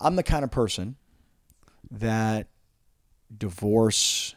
I'm 0.00 0.16
the 0.16 0.22
kind 0.22 0.44
of 0.44 0.50
person 0.50 0.96
that 1.90 2.48
divorce, 3.36 4.34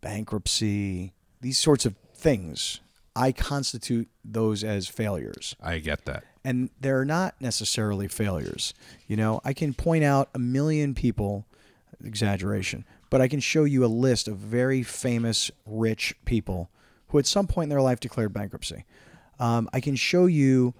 bankruptcy, 0.00 1.12
these 1.40 1.58
sorts 1.58 1.86
of 1.86 1.96
things, 2.14 2.80
I 3.16 3.32
constitute 3.32 4.08
those 4.24 4.64
as 4.64 4.88
failures, 4.88 5.54
I 5.62 5.78
get 5.78 6.04
that. 6.06 6.24
and 6.44 6.70
they're 6.80 7.04
not 7.04 7.34
necessarily 7.40 8.08
failures. 8.08 8.74
You 9.06 9.16
know, 9.16 9.40
I 9.44 9.52
can 9.52 9.72
point 9.74 10.04
out 10.04 10.30
a 10.34 10.38
million 10.38 10.94
people, 10.94 11.46
exaggeration, 12.04 12.84
but 13.10 13.20
I 13.20 13.28
can 13.28 13.40
show 13.40 13.64
you 13.64 13.84
a 13.84 13.86
list 13.86 14.26
of 14.26 14.36
very 14.38 14.82
famous, 14.82 15.50
rich 15.66 16.14
people 16.24 16.70
who 17.08 17.18
at 17.18 17.26
some 17.26 17.46
point 17.46 17.66
in 17.66 17.70
their 17.70 17.80
life 17.82 18.00
declared 18.00 18.32
bankruptcy. 18.32 18.84
Um, 19.38 19.68
I 19.72 19.80
can 19.80 19.94
show 19.94 20.26
you 20.26 20.74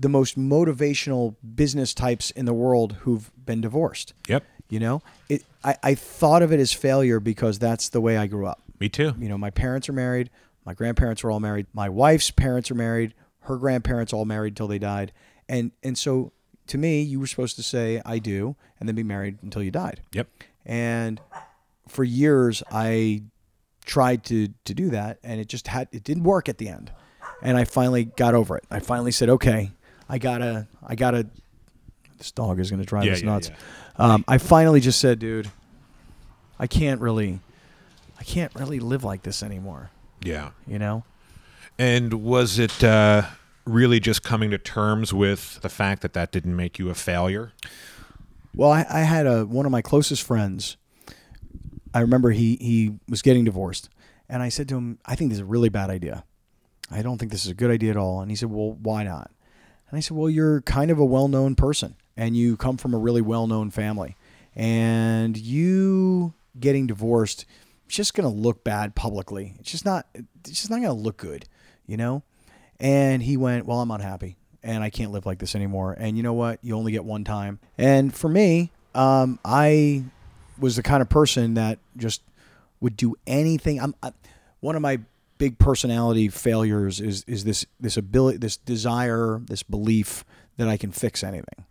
the 0.00 0.08
most 0.08 0.38
motivational 0.38 1.34
business 1.54 1.92
types 1.94 2.30
in 2.30 2.44
the 2.44 2.54
world 2.54 2.92
who've 3.00 3.30
been 3.44 3.60
divorced. 3.60 4.14
Yep, 4.28 4.44
You 4.68 4.78
know, 4.78 5.02
it, 5.28 5.44
I, 5.64 5.76
I 5.82 5.94
thought 5.94 6.42
of 6.42 6.52
it 6.52 6.60
as 6.60 6.72
failure 6.72 7.18
because 7.18 7.58
that's 7.58 7.88
the 7.88 8.00
way 8.00 8.16
I 8.16 8.26
grew 8.28 8.46
up. 8.46 8.62
me 8.78 8.88
too. 8.88 9.14
You 9.18 9.28
know, 9.28 9.36
my 9.38 9.50
parents 9.50 9.88
are 9.88 9.92
married. 9.92 10.30
My 10.64 10.74
grandparents 10.74 11.22
were 11.24 11.30
all 11.30 11.40
married. 11.40 11.66
My 11.72 11.88
wife's 11.88 12.30
parents 12.30 12.70
are 12.70 12.74
married. 12.76 13.14
Her 13.40 13.56
grandparents 13.56 14.12
all 14.12 14.24
married 14.24 14.54
till 14.56 14.68
they 14.68 14.78
died. 14.78 15.12
And 15.48 15.72
and 15.82 15.96
so 15.96 16.32
to 16.66 16.76
me, 16.78 17.00
you 17.02 17.18
were 17.18 17.26
supposed 17.26 17.56
to 17.56 17.62
say 17.62 18.02
I 18.04 18.18
do 18.18 18.54
and 18.78 18.86
then 18.88 18.94
be 18.94 19.02
married 19.02 19.38
until 19.42 19.62
you 19.62 19.70
died. 19.70 20.02
Yep. 20.12 20.28
And 20.66 21.20
for 21.88 22.04
years 22.04 22.62
I 22.70 23.22
tried 23.86 24.22
to 24.24 24.48
to 24.66 24.74
do 24.74 24.90
that 24.90 25.18
and 25.24 25.40
it 25.40 25.48
just 25.48 25.66
had 25.68 25.88
it 25.90 26.04
didn't 26.04 26.24
work 26.24 26.48
at 26.48 26.58
the 26.58 26.68
end. 26.68 26.92
And 27.42 27.56
I 27.56 27.64
finally 27.64 28.04
got 28.04 28.34
over 28.34 28.56
it. 28.58 28.64
I 28.70 28.80
finally 28.80 29.12
said, 29.12 29.28
"Okay, 29.30 29.70
I 30.08 30.18
got 30.18 30.38
to 30.38 30.66
I 30.86 30.94
got 30.94 31.12
to 31.12 31.26
this 32.18 32.32
dog 32.32 32.58
is 32.58 32.70
to 32.70 32.76
drive 32.84 33.04
Yeah, 33.04 33.12
us 33.12 33.20
yeah, 33.22 33.26
nuts." 33.26 33.48
yeah. 33.50 33.56
Um, 33.96 34.24
I 34.28 34.38
finally 34.38 34.80
just 34.80 35.00
said, 35.00 35.18
"Dude, 35.18 35.50
I 36.58 36.66
can't 36.66 37.00
really 37.00 37.40
I 38.18 38.24
can't 38.24 38.54
really 38.54 38.80
live 38.80 39.04
like 39.04 39.22
this 39.22 39.42
anymore." 39.42 39.90
Yeah. 40.22 40.50
you 40.66 40.78
know 40.80 41.04
And 41.78 42.14
was 42.24 42.58
it 42.58 42.82
uh, 42.82 43.22
really 43.64 44.00
just 44.00 44.24
coming 44.24 44.50
to 44.50 44.58
terms 44.58 45.14
with 45.14 45.60
the 45.62 45.68
fact 45.68 46.02
that 46.02 46.12
that 46.14 46.32
didn't 46.32 46.56
make 46.56 46.78
you 46.80 46.90
a 46.90 46.94
failure? 46.94 47.52
well 48.54 48.72
I, 48.72 48.84
I 48.90 49.00
had 49.02 49.26
a 49.26 49.44
one 49.46 49.64
of 49.66 49.70
my 49.70 49.82
closest 49.82 50.22
friends 50.24 50.76
i 51.94 52.00
remember 52.00 52.30
he 52.30 52.56
he 52.56 52.94
was 53.08 53.22
getting 53.22 53.44
divorced 53.44 53.88
and 54.28 54.42
i 54.42 54.48
said 54.48 54.68
to 54.70 54.76
him 54.76 54.98
i 55.06 55.14
think 55.14 55.30
this 55.30 55.36
is 55.36 55.42
a 55.42 55.44
really 55.44 55.68
bad 55.68 55.90
idea 55.90 56.24
i 56.90 57.02
don't 57.02 57.18
think 57.18 57.30
this 57.30 57.44
is 57.44 57.50
a 57.50 57.54
good 57.54 57.70
idea 57.70 57.90
at 57.90 57.96
all 57.96 58.20
and 58.22 58.30
he 58.30 58.36
said 58.36 58.50
well 58.50 58.72
why 58.82 59.04
not 59.04 59.30
and 59.90 59.96
i 59.96 60.00
said 60.00 60.16
well 60.16 60.30
you're 60.30 60.60
kind 60.62 60.90
of 60.90 60.98
a 60.98 61.04
well-known 61.04 61.54
person 61.54 61.94
and 62.16 62.36
you 62.36 62.56
come 62.56 62.76
from 62.76 62.94
a 62.94 62.98
really 62.98 63.22
well-known 63.22 63.70
family 63.70 64.16
and 64.56 65.36
you 65.36 66.32
getting 66.58 66.86
divorced 66.86 67.44
just 67.88 68.14
going 68.14 68.28
to 68.28 68.34
look 68.34 68.64
bad 68.64 68.94
publicly 68.94 69.54
it's 69.58 69.70
just 69.70 69.84
not 69.84 70.06
it's 70.14 70.50
just 70.50 70.70
not 70.70 70.76
going 70.76 70.88
to 70.88 70.92
look 70.92 71.16
good 71.16 71.44
you 71.86 71.96
know 71.96 72.22
And 72.80 73.22
he 73.22 73.36
went, 73.36 73.66
Well, 73.66 73.80
I'm 73.80 73.90
unhappy 73.90 74.36
and 74.62 74.84
I 74.84 74.90
can't 74.90 75.10
live 75.10 75.26
like 75.26 75.38
this 75.38 75.54
anymore. 75.56 75.96
And 75.98 76.16
you 76.16 76.22
know 76.22 76.32
what? 76.32 76.60
You 76.62 76.76
only 76.76 76.92
get 76.92 77.04
one 77.04 77.24
time. 77.24 77.58
And 77.76 78.14
for 78.14 78.28
me, 78.28 78.70
um, 78.94 79.38
I 79.44 80.04
was 80.58 80.76
the 80.76 80.82
kind 80.82 81.02
of 81.02 81.08
person 81.08 81.54
that 81.54 81.78
just 81.96 82.22
would 82.80 82.96
do 82.96 83.16
anything. 83.26 83.80
I'm 83.80 83.94
I, 84.02 84.12
one 84.60 84.76
of 84.76 84.82
my 84.82 85.00
big 85.38 85.58
personality 85.58 86.28
failures 86.28 87.00
is 87.00 87.24
is 87.26 87.44
this 87.44 87.64
this 87.80 87.96
ability, 87.96 88.38
this 88.38 88.56
desire, 88.56 89.40
this 89.44 89.62
belief 89.62 90.24
that 90.56 90.68
I 90.68 90.76
can 90.76 90.90
fix 90.92 91.22
anything. 91.22 91.64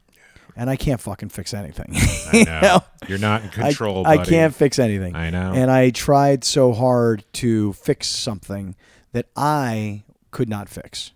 And 0.56 0.72
I 0.72 0.76
can't 0.76 1.00
fucking 1.00 1.30
fix 1.30 1.54
anything. 1.54 1.92
I 1.96 2.30
You 2.34 2.46
know. 2.46 2.62
know? 2.62 2.80
You're 3.08 3.20
not 3.20 3.44
in 3.44 3.50
I- 3.50 3.52
control, 3.52 4.08
I, 4.08 4.18
buddy. 4.18 4.30
can't 4.32 4.56
fix 4.56 4.80
anything. 4.80 5.16
I 5.16 5.30
know. 5.30 5.54
And 5.54 5.70
I 5.70 5.92
tried 5.92 6.44
so 6.44 6.74
hard 6.74 7.24
to 7.34 7.74
fix 7.74 8.08
something 8.08 8.76
that 9.12 9.28
I 9.36 10.04
could 10.32 10.50
not 10.50 10.68
fix. 10.68 11.12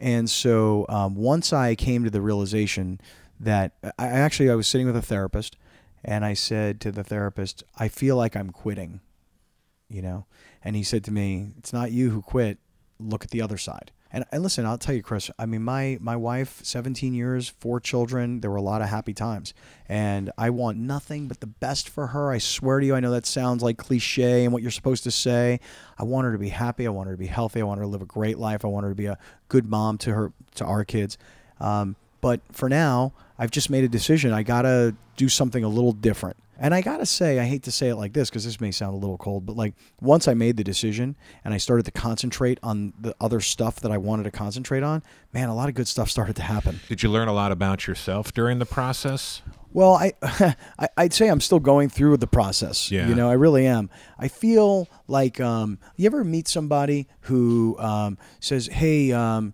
And 0.00 0.28
so 0.28 0.84
um, 0.88 1.14
once 1.14 1.52
I 1.52 1.74
came 1.76 2.02
to 2.04 2.10
the 2.10 2.20
realization 2.20 3.00
that 3.38 3.72
I 3.98 4.06
actually 4.08 4.50
I 4.50 4.54
was 4.56 4.66
sitting 4.66 4.86
with 4.86 4.96
a 4.96 5.02
therapist, 5.02 5.56
and 6.04 6.24
I 6.24 6.34
said 6.34 6.80
to 6.82 6.90
the 6.92 7.04
therapist, 7.04 7.62
"I 7.78 7.88
feel 7.88 8.16
like 8.16 8.34
I'm 8.36 8.50
quitting," 8.50 9.00
you 9.88 10.02
know, 10.02 10.26
and 10.66 10.74
he 10.74 10.82
said 10.82 11.04
to 11.04 11.12
me, 11.12 11.52
"It's 11.58 11.72
not 11.72 11.92
you 11.92 12.10
who 12.10 12.20
quit. 12.20 12.58
Look 12.98 13.24
at 13.24 13.30
the 13.30 13.40
other 13.40 13.56
side." 13.56 13.92
And, 14.12 14.24
and 14.32 14.42
listen, 14.42 14.64
I'll 14.66 14.78
tell 14.78 14.94
you, 14.94 15.02
Chris. 15.02 15.30
I 15.38 15.46
mean, 15.46 15.62
my 15.62 15.98
my 16.00 16.16
wife, 16.16 16.60
17 16.64 17.14
years, 17.14 17.48
four 17.48 17.80
children. 17.80 18.40
There 18.40 18.50
were 18.50 18.56
a 18.56 18.62
lot 18.62 18.82
of 18.82 18.88
happy 18.88 19.14
times, 19.14 19.54
and 19.88 20.32
I 20.36 20.50
want 20.50 20.78
nothing 20.78 21.28
but 21.28 21.40
the 21.40 21.46
best 21.46 21.88
for 21.88 22.08
her. 22.08 22.32
I 22.32 22.38
swear 22.38 22.80
to 22.80 22.86
you. 22.86 22.96
I 22.96 23.00
know 23.00 23.12
that 23.12 23.26
sounds 23.26 23.62
like 23.62 23.78
cliche 23.78 24.44
and 24.44 24.52
what 24.52 24.62
you're 24.62 24.72
supposed 24.72 25.04
to 25.04 25.10
say. 25.12 25.60
I 25.98 26.04
want 26.04 26.24
her 26.24 26.32
to 26.32 26.38
be 26.38 26.48
happy. 26.48 26.86
I 26.86 26.90
want 26.90 27.06
her 27.08 27.14
to 27.14 27.18
be 27.18 27.26
healthy. 27.26 27.60
I 27.60 27.64
want 27.64 27.78
her 27.78 27.84
to 27.84 27.88
live 27.88 28.02
a 28.02 28.06
great 28.06 28.38
life. 28.38 28.64
I 28.64 28.68
want 28.68 28.84
her 28.84 28.90
to 28.90 28.96
be 28.96 29.06
a 29.06 29.18
good 29.48 29.68
mom 29.68 29.98
to 29.98 30.14
her 30.14 30.32
to 30.56 30.64
our 30.64 30.84
kids. 30.84 31.16
Um, 31.60 31.94
but 32.20 32.40
for 32.50 32.68
now, 32.68 33.12
I've 33.38 33.50
just 33.52 33.70
made 33.70 33.84
a 33.84 33.88
decision. 33.88 34.32
I 34.32 34.42
gotta 34.42 34.96
do 35.16 35.28
something 35.28 35.62
a 35.62 35.68
little 35.68 35.92
different. 35.92 36.36
And 36.58 36.74
I 36.74 36.80
gotta 36.80 37.06
say, 37.06 37.38
I 37.38 37.44
hate 37.44 37.62
to 37.64 37.72
say 37.72 37.88
it 37.88 37.96
like 37.96 38.12
this 38.12 38.30
because 38.30 38.44
this 38.44 38.60
may 38.60 38.70
sound 38.70 38.94
a 38.94 38.96
little 38.96 39.18
cold, 39.18 39.46
but 39.46 39.56
like 39.56 39.74
once 40.00 40.26
I 40.28 40.34
made 40.34 40.56
the 40.56 40.64
decision 40.64 41.16
and 41.44 41.52
I 41.52 41.58
started 41.58 41.84
to 41.86 41.90
concentrate 41.90 42.58
on 42.62 42.92
the 42.98 43.14
other 43.20 43.40
stuff 43.40 43.80
that 43.80 43.92
I 43.92 43.98
wanted 43.98 44.24
to 44.24 44.30
concentrate 44.30 44.82
on, 44.82 45.02
man, 45.32 45.48
a 45.48 45.54
lot 45.54 45.68
of 45.68 45.74
good 45.74 45.88
stuff 45.88 46.10
started 46.10 46.36
to 46.36 46.42
happen. 46.42 46.80
Did 46.88 47.02
you 47.02 47.10
learn 47.10 47.28
a 47.28 47.32
lot 47.32 47.52
about 47.52 47.86
yourself 47.86 48.32
during 48.32 48.58
the 48.58 48.66
process? 48.66 49.42
Well, 49.72 49.94
I, 49.94 50.14
I 50.78 50.88
I'd 50.96 51.12
say 51.12 51.28
I'm 51.28 51.40
still 51.40 51.60
going 51.60 51.90
through 51.90 52.16
the 52.16 52.26
process. 52.26 52.90
Yeah. 52.90 53.08
You 53.08 53.14
know, 53.14 53.28
I 53.28 53.34
really 53.34 53.66
am. 53.66 53.90
I 54.18 54.28
feel 54.28 54.88
like 55.06 55.38
um, 55.38 55.78
you 55.96 56.06
ever 56.06 56.24
meet 56.24 56.48
somebody 56.48 57.08
who 57.20 57.76
um, 57.78 58.16
says, 58.40 58.68
"Hey, 58.68 59.12
um, 59.12 59.52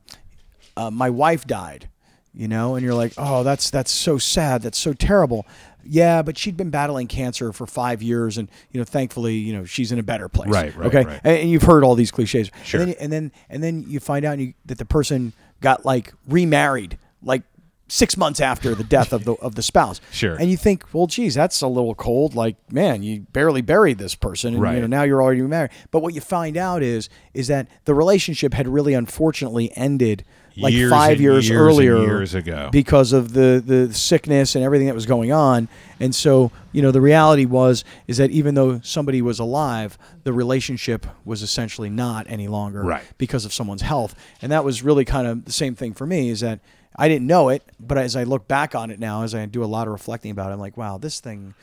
uh, 0.77 0.93
my 0.93 1.11
wife 1.11 1.45
died," 1.45 1.89
you 2.35 2.49
know, 2.49 2.75
and 2.75 2.85
you're 2.85 2.95
like, 2.95 3.13
"Oh, 3.19 3.43
that's 3.43 3.71
that's 3.71 3.91
so 3.91 4.19
sad. 4.19 4.63
That's 4.63 4.79
so 4.79 4.93
terrible." 4.93 5.47
Yeah, 5.85 6.23
but 6.23 6.39
she'd 6.39 6.57
been 6.57 6.71
battling 6.71 7.09
cancer 7.09 7.53
for 7.53 7.67
five 7.67 8.03
years, 8.03 8.39
and 8.39 8.49
you 8.71 8.79
know, 8.81 8.85
thankfully, 8.85 9.35
you 9.35 9.53
know, 9.53 9.65
she's 9.65 9.91
in 9.93 9.99
a 9.99 10.03
better 10.03 10.29
place. 10.29 10.49
Right, 10.49 10.75
right, 10.77 10.87
Okay, 10.87 11.05
right. 11.05 11.21
And, 11.25 11.39
and 11.39 11.51
you've 11.51 11.65
heard 11.65 11.83
all 11.85 11.95
these 11.97 12.11
cliches. 12.13 12.51
Sure. 12.65 12.81
And 12.81 12.91
then 12.91 12.97
and 13.01 13.13
then, 13.13 13.33
and 13.51 13.63
then 13.63 13.85
you 13.89 13.99
find 14.01 14.25
out 14.25 14.39
you, 14.39 14.55
that 14.67 14.79
the 14.79 14.85
person 14.85 15.33
got 15.61 15.85
like 15.85 16.13
remarried 16.29 16.99
like 17.23 17.43
six 17.89 18.17
months 18.17 18.41
after 18.41 18.75
the 18.75 18.85
death 18.85 19.13
of 19.13 19.25
the 19.25 19.33
of 19.35 19.55
the 19.57 19.63
spouse. 19.63 20.01
Sure. 20.13 20.37
And 20.37 20.51
you 20.51 20.57
think, 20.57 20.85
well, 20.95 21.07
geez, 21.09 21.35
that's 21.35 21.61
a 21.63 21.67
little 21.67 21.95
cold. 21.97 22.35
Like, 22.35 22.57
man, 22.73 23.03
you 23.03 23.27
barely 23.33 23.61
buried 23.61 23.99
this 23.99 24.15
person, 24.15 24.55
and 24.55 24.63
Right. 24.63 24.77
you 24.77 24.81
know 24.83 24.87
now 24.87 25.03
you're 25.03 25.21
already 25.23 25.43
married. 25.43 25.73
But 25.91 26.01
what 26.01 26.15
you 26.15 26.21
find 26.21 26.57
out 26.57 26.83
is 26.83 27.09
is 27.35 27.49
that 27.49 27.67
the 27.87 27.95
relationship 27.95 28.55
had 28.55 28.69
really 28.69 28.95
unfortunately 28.95 29.73
ended 29.77 30.25
like 30.57 30.73
Years 30.75 30.91
five 30.91 31.21
years, 31.21 31.49
years 31.49 31.59
earlier 31.61 31.99
years 31.99 32.35
ago. 32.35 32.69
because 32.73 33.13
of 33.13 33.33
the 33.33 33.63
the 33.65 33.93
sickness 33.95 34.55
and 34.55 34.65
everything 34.65 34.87
that 34.87 34.95
was 34.95 35.07
going 35.07 35.33
on. 35.33 35.69
And 35.99 36.15
so, 36.15 36.51
you 36.73 36.83
know, 36.83 36.91
the 36.91 37.01
reality 37.01 37.45
was 37.47 37.85
is 38.07 38.17
that 38.19 38.31
even 38.31 38.55
though 38.55 38.81
somebody 38.83 39.23
was 39.23 39.39
alive, 39.39 39.97
the 40.25 40.33
relationship 40.33 41.07
was 41.25 41.43
essentially 41.43 41.89
not 41.91 42.27
any 42.29 42.49
longer 42.49 42.83
Right. 42.83 43.03
because 43.19 43.45
of 43.45 43.53
someone's 43.53 43.83
health. 43.83 44.15
And 44.43 44.53
that 44.53 44.65
was 44.65 44.83
really 44.83 45.05
kind 45.05 45.27
of 45.27 45.45
the 45.45 45.53
same 45.53 45.75
thing 45.75 45.95
for 45.95 46.07
me 46.07 46.29
is 46.29 46.41
that 46.41 46.61
I 46.95 47.09
didn't 47.09 47.27
know 47.27 47.49
it, 47.49 47.63
but 47.81 47.97
as 47.97 48.17
I 48.17 48.25
look 48.25 48.47
back 48.49 48.75
on 48.75 48.91
it 48.91 48.99
now, 49.01 49.23
as 49.23 49.35
I 49.35 49.47
do 49.47 49.65
a 49.65 49.67
lot 49.67 49.87
of 49.87 49.93
reflecting 49.93 50.31
about 50.31 50.51
it, 50.51 50.55
I'm 50.55 50.61
like, 50.61 50.77
wow, 50.77 50.99
this 50.99 51.21
thing 51.21 51.55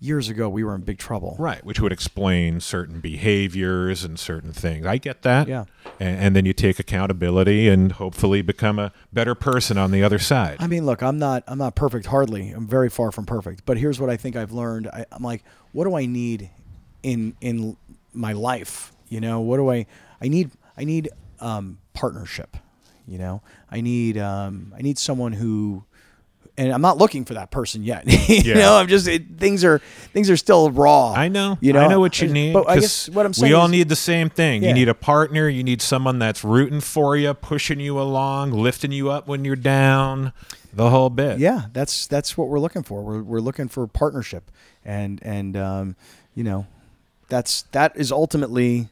years 0.00 0.28
ago 0.28 0.48
we 0.48 0.62
were 0.64 0.74
in 0.74 0.82
big 0.82 0.98
trouble. 0.98 1.36
Right, 1.38 1.64
which 1.64 1.80
would 1.80 1.92
explain 1.92 2.60
certain 2.60 3.00
behaviors 3.00 4.04
and 4.04 4.18
certain 4.18 4.52
things. 4.52 4.86
I 4.86 4.98
get 4.98 5.22
that. 5.22 5.48
Yeah. 5.48 5.64
And, 6.00 6.18
and 6.20 6.36
then 6.36 6.46
you 6.46 6.52
take 6.52 6.78
accountability 6.78 7.68
and 7.68 7.92
hopefully 7.92 8.42
become 8.42 8.78
a 8.78 8.92
better 9.12 9.34
person 9.34 9.78
on 9.78 9.90
the 9.90 10.02
other 10.02 10.18
side. 10.18 10.56
I 10.60 10.66
mean, 10.66 10.86
look, 10.86 11.02
I'm 11.02 11.18
not 11.18 11.44
I'm 11.46 11.58
not 11.58 11.74
perfect 11.74 12.06
hardly. 12.06 12.50
I'm 12.50 12.66
very 12.66 12.88
far 12.88 13.10
from 13.10 13.26
perfect. 13.26 13.64
But 13.66 13.78
here's 13.78 14.00
what 14.00 14.10
I 14.10 14.16
think 14.16 14.36
I've 14.36 14.52
learned. 14.52 14.88
I, 14.88 15.06
I'm 15.12 15.22
like, 15.22 15.42
what 15.72 15.84
do 15.84 15.96
I 15.96 16.06
need 16.06 16.50
in 17.02 17.34
in 17.40 17.76
my 18.12 18.32
life? 18.32 18.92
You 19.08 19.20
know, 19.20 19.40
what 19.40 19.56
do 19.56 19.70
I 19.70 19.86
I 20.20 20.28
need 20.28 20.50
I 20.76 20.84
need 20.84 21.08
um, 21.40 21.78
partnership. 21.92 22.56
You 23.06 23.18
know, 23.18 23.42
I 23.70 23.80
need 23.80 24.18
um, 24.18 24.74
I 24.76 24.82
need 24.82 24.98
someone 24.98 25.32
who 25.32 25.84
and 26.58 26.72
I'm 26.72 26.82
not 26.82 26.98
looking 26.98 27.24
for 27.24 27.34
that 27.34 27.50
person 27.50 27.82
yet. 27.84 28.04
you 28.28 28.36
Yeah. 28.42 28.54
know, 28.54 28.76
I'm 28.76 28.88
just 28.88 29.08
it, 29.08 29.38
things 29.38 29.64
are 29.64 29.78
things 30.12 30.28
are 30.28 30.36
still 30.36 30.70
raw. 30.70 31.12
I 31.12 31.28
know. 31.28 31.56
You 31.60 31.72
know, 31.72 31.80
I 31.80 31.88
know 31.88 32.00
what 32.00 32.20
you 32.20 32.28
need. 32.28 32.52
But 32.52 32.68
I 32.68 32.80
guess 32.80 33.08
what 33.08 33.24
I'm 33.24 33.32
saying 33.32 33.50
we 33.50 33.54
all 33.54 33.66
is- 33.66 33.70
need 33.72 33.88
the 33.88 33.96
same 33.96 34.28
thing. 34.28 34.62
Yeah. 34.62 34.68
You 34.70 34.74
need 34.74 34.88
a 34.88 34.94
partner. 34.94 35.48
You 35.48 35.62
need 35.64 35.80
someone 35.80 36.18
that's 36.18 36.44
rooting 36.44 36.80
for 36.80 37.16
you, 37.16 37.32
pushing 37.34 37.80
you 37.80 37.98
along, 38.00 38.50
lifting 38.52 38.92
you 38.92 39.10
up 39.10 39.26
when 39.28 39.44
you're 39.44 39.56
down, 39.56 40.32
the 40.72 40.90
whole 40.90 41.08
bit. 41.10 41.38
yeah 41.38 41.62
that's 41.72 42.06
that's 42.06 42.36
what 42.36 42.48
we're 42.48 42.60
looking 42.60 42.82
for 42.82 43.02
we're, 43.02 43.22
we're 43.22 43.40
looking 43.40 43.68
for 43.68 43.86
partnership 43.86 44.50
and 44.84 45.18
and 45.22 45.56
um, 45.56 45.96
you 46.34 46.44
know 46.44 46.66
that's 47.28 47.62
that 47.72 47.96
is 47.96 48.12
ultimately 48.12 48.88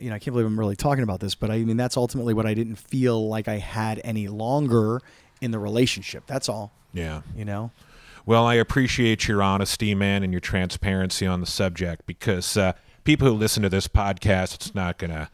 you 0.00 0.08
know 0.10 0.16
i 0.16 0.18
can't 0.18 0.32
believe 0.34 0.46
i'm 0.46 0.58
really 0.58 0.74
talking 0.74 1.04
about 1.04 1.20
this 1.20 1.34
but 1.34 1.50
i 1.50 1.58
mean 1.58 1.76
that's 1.76 1.96
ultimately 1.96 2.34
what 2.34 2.46
i 2.46 2.54
didn't 2.54 2.76
feel 2.76 3.28
like 3.28 3.46
i 3.48 3.58
had 3.58 4.00
any 4.02 4.26
longer 4.28 5.00
in 5.44 5.50
the 5.50 5.58
relationship 5.58 6.24
that's 6.26 6.48
all 6.48 6.72
Yeah. 6.92 7.20
you 7.36 7.44
know 7.44 7.70
Well, 8.26 8.46
I 8.46 8.54
appreciate 8.54 9.28
your 9.28 9.42
honesty, 9.42 9.94
man, 9.94 10.22
and 10.22 10.32
your 10.32 10.40
transparency 10.40 11.26
on 11.26 11.40
the 11.40 11.46
subject 11.46 12.06
because 12.06 12.56
uh, 12.56 12.72
people 13.04 13.28
who 13.28 13.34
listen 13.34 13.62
to 13.64 13.68
this 13.68 13.86
podcast, 13.86 14.54
it's 14.54 14.74
not 14.74 14.96
gonna. 14.96 15.28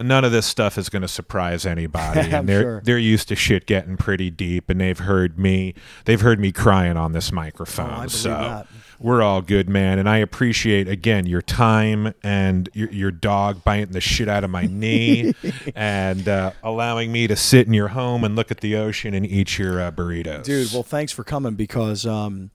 None 0.00 0.24
of 0.24 0.32
this 0.32 0.46
stuff 0.46 0.78
is 0.78 0.88
going 0.88 1.02
to 1.02 1.08
surprise 1.08 1.66
anybody, 1.66 2.20
and 2.32 2.48
they're 2.48 2.62
sure. 2.62 2.80
they're 2.82 2.98
used 2.98 3.28
to 3.28 3.36
shit 3.36 3.66
getting 3.66 3.98
pretty 3.98 4.30
deep, 4.30 4.70
and 4.70 4.80
they've 4.80 4.98
heard 4.98 5.38
me 5.38 5.74
they've 6.06 6.22
heard 6.22 6.40
me 6.40 6.52
crying 6.52 6.96
on 6.96 7.12
this 7.12 7.30
microphone. 7.30 8.04
Oh, 8.04 8.08
so 8.08 8.30
that. 8.30 8.66
We're 9.02 9.22
all 9.22 9.42
good, 9.42 9.68
man, 9.68 9.98
and 9.98 10.08
I 10.08 10.18
appreciate 10.18 10.88
again 10.88 11.26
your 11.26 11.42
time 11.42 12.14
and 12.22 12.68
your, 12.72 12.90
your 12.90 13.10
dog 13.10 13.64
biting 13.64 13.92
the 13.92 14.00
shit 14.00 14.28
out 14.28 14.44
of 14.44 14.50
my 14.50 14.66
knee, 14.66 15.34
and 15.74 16.28
uh, 16.28 16.52
allowing 16.62 17.10
me 17.10 17.26
to 17.26 17.36
sit 17.36 17.66
in 17.66 17.74
your 17.74 17.88
home 17.88 18.22
and 18.24 18.36
look 18.36 18.50
at 18.50 18.60
the 18.60 18.76
ocean 18.76 19.12
and 19.14 19.26
eat 19.26 19.58
your 19.58 19.80
uh, 19.80 19.90
burritos, 19.90 20.44
dude 20.44 20.72
well 20.72 20.82
thanks 20.82 21.12
for 21.12 21.24
coming 21.24 21.54
because 21.54 22.06
um, 22.06 22.50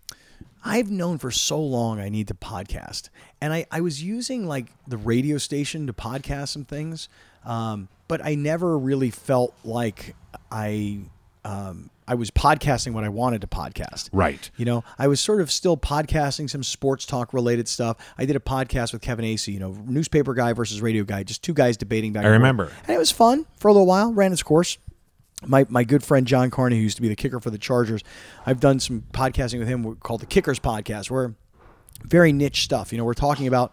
i've 0.64 0.90
known 0.90 1.18
for 1.18 1.32
so 1.32 1.60
long 1.60 2.00
i 2.00 2.10
need 2.10 2.28
to 2.28 2.34
podcast. 2.34 3.10
And 3.42 3.54
I, 3.54 3.66
I 3.72 3.82
was 3.82 4.02
using 4.02 4.48
like 4.48 4.68
the 4.88 4.98
radio 4.98 5.38
station 5.38 5.88
to 5.88 5.94
podcast 5.94 6.50
some 6.50 6.66
things 6.66 7.10
um, 7.46 7.90
but 8.08 8.24
i 8.24 8.36
never 8.36 8.78
really 8.78 9.12
felt 9.12 9.54
like 9.64 10.16
i 10.52 11.00
um, 11.44 11.90
i 12.08 12.16
was 12.16 12.32
podcasting 12.32 12.94
what 12.94 13.04
i 13.04 13.10
wanted 13.10 13.42
to 13.42 13.48
podcast 13.48 14.10
right? 14.12 14.50
you 14.58 14.66
know, 14.66 14.84
I 14.98 15.08
was 15.08 15.20
sort 15.20 15.42
of 15.42 15.52
still 15.52 15.78
podcasting 15.78 16.50
some 16.50 16.64
sports 16.64 17.06
talk 17.06 17.34
related 17.34 17.68
stuff. 17.68 17.98
I 18.18 18.26
did 18.26 18.36
a 18.36 18.40
podcast 18.40 18.94
with 18.94 19.02
Kevin 19.02 19.26
Acee, 19.26 19.54
you 19.54 19.60
know, 19.60 19.72
newspaper 19.86 20.34
guy 20.34 20.54
versus 20.54 20.82
radio 20.82 21.04
guy, 21.04 21.24
just 21.24 21.44
two 21.44 21.54
guys 21.54 21.78
debating 21.78 22.14
back. 22.14 22.22
I 22.22 22.26
forth. 22.26 22.34
remember. 22.34 22.72
and 22.88 22.96
it 22.96 22.98
was 22.98 23.12
fun 23.12 23.46
for 23.58 23.68
a 23.68 23.74
little 23.74 23.86
while. 23.88 24.14
Ran 24.14 24.32
its 24.34 24.44
course. 24.44 24.78
My 25.46 25.66
my 25.70 25.84
good 25.84 26.04
friend 26.04 26.26
John 26.26 26.50
Carney, 26.50 26.78
who 26.78 26.82
used 26.82 26.96
to 26.98 27.02
be 27.02 27.08
the 27.10 27.16
kicker 27.16 27.40
for 27.40 27.50
the 27.52 27.58
Chargers, 27.60 28.02
I've 28.46 28.60
done 28.60 28.80
some 28.80 29.04
podcasting 29.14 29.60
with 29.60 29.68
him 29.68 29.96
called 29.98 30.22
the 30.22 30.26
Kickers 30.26 30.60
Podcast, 30.60 31.12
where 31.12 31.36
very 32.04 32.32
niche 32.32 32.64
stuff. 32.64 32.92
You 32.92 32.98
know, 32.98 33.06
we're 33.06 33.14
talking 33.14 33.48
about 33.48 33.72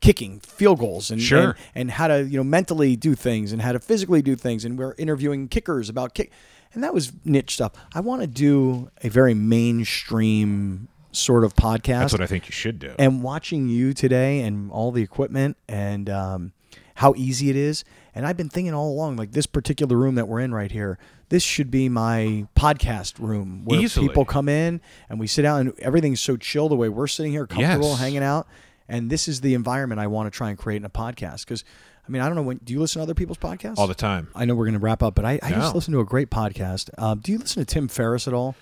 kicking 0.00 0.40
field 0.40 0.78
goals 0.78 1.10
and, 1.10 1.20
Sure. 1.20 1.40
and 1.40 1.54
and 1.74 1.90
how 1.90 2.08
to 2.08 2.22
you 2.24 2.36
know 2.36 2.44
mentally 2.44 2.96
do 2.96 3.14
things 3.14 3.52
and 3.52 3.60
how 3.60 3.72
to 3.72 3.78
physically 3.78 4.22
do 4.22 4.34
things 4.36 4.64
and 4.64 4.78
we're 4.78 4.94
interviewing 4.96 5.46
kickers 5.48 5.88
about 5.90 6.14
kick 6.14 6.30
and 6.74 6.82
that 6.84 6.94
was 6.94 7.12
niche 7.24 7.54
stuff 7.54 7.72
i 7.94 8.00
want 8.00 8.20
to 8.20 8.26
do 8.26 8.90
a 9.02 9.08
very 9.08 9.34
mainstream 9.34 10.88
sort 11.12 11.42
of 11.44 11.54
podcast 11.54 11.82
That's 12.00 12.12
what 12.12 12.20
I 12.22 12.26
think 12.26 12.46
you 12.46 12.52
should 12.52 12.78
do. 12.78 12.94
and 12.98 13.22
watching 13.22 13.68
you 13.68 13.92
today 13.92 14.40
and 14.42 14.70
all 14.70 14.92
the 14.92 15.02
equipment 15.02 15.56
and 15.68 16.08
um, 16.08 16.52
how 16.94 17.14
easy 17.16 17.50
it 17.50 17.56
is 17.56 17.84
and 18.14 18.24
i've 18.26 18.36
been 18.36 18.48
thinking 18.48 18.72
all 18.74 18.90
along 18.90 19.16
like 19.16 19.32
this 19.32 19.46
particular 19.46 19.96
room 19.96 20.14
that 20.14 20.28
we're 20.28 20.38
in 20.40 20.54
right 20.54 20.70
here 20.70 20.98
this 21.28 21.42
should 21.42 21.70
be 21.70 21.88
my 21.88 22.46
podcast 22.56 23.18
room 23.18 23.64
where 23.64 23.80
Easily. 23.80 24.06
people 24.08 24.24
come 24.24 24.48
in 24.48 24.80
and 25.08 25.18
we 25.18 25.26
sit 25.26 25.42
down 25.42 25.60
and 25.60 25.78
everything's 25.80 26.20
so 26.20 26.36
chill 26.36 26.68
the 26.68 26.76
way 26.76 26.88
we're 26.88 27.06
sitting 27.08 27.32
here 27.32 27.46
comfortable 27.46 27.90
Yes. 27.90 28.00
hanging 28.00 28.22
out 28.22 28.46
and 28.88 29.10
this 29.10 29.26
is 29.26 29.40
the 29.40 29.54
environment 29.54 30.00
i 30.00 30.06
want 30.06 30.26
to 30.32 30.36
try 30.36 30.48
and 30.50 30.58
create 30.58 30.76
in 30.76 30.84
a 30.84 30.90
podcast 30.90 31.40
because 31.44 31.64
i 32.10 32.12
mean 32.12 32.22
i 32.22 32.26
don't 32.26 32.34
know 32.34 32.42
when 32.42 32.58
do 32.64 32.72
you 32.72 32.80
listen 32.80 32.98
to 32.98 33.02
other 33.04 33.14
people's 33.14 33.38
podcasts 33.38 33.78
all 33.78 33.86
the 33.86 33.94
time. 33.94 34.26
I 34.34 34.44
know 34.44 34.54
we're 34.56 34.64
going 34.66 34.74
to 34.74 34.80
wrap 34.80 35.00
up, 35.02 35.14
but 35.14 35.24
I, 35.24 35.38
I 35.42 35.50
No. 35.50 35.56
just 35.56 35.74
listened 35.76 35.94
to 35.94 36.00
a 36.00 36.04
great 36.04 36.28
podcast. 36.28 36.90
Um, 36.98 37.20
do 37.20 37.30
you 37.32 37.38
listen 37.38 37.64
to 37.64 37.72
Tim 37.72 37.86
Ferriss 37.88 38.26
at 38.26 38.34
all? 38.34 38.56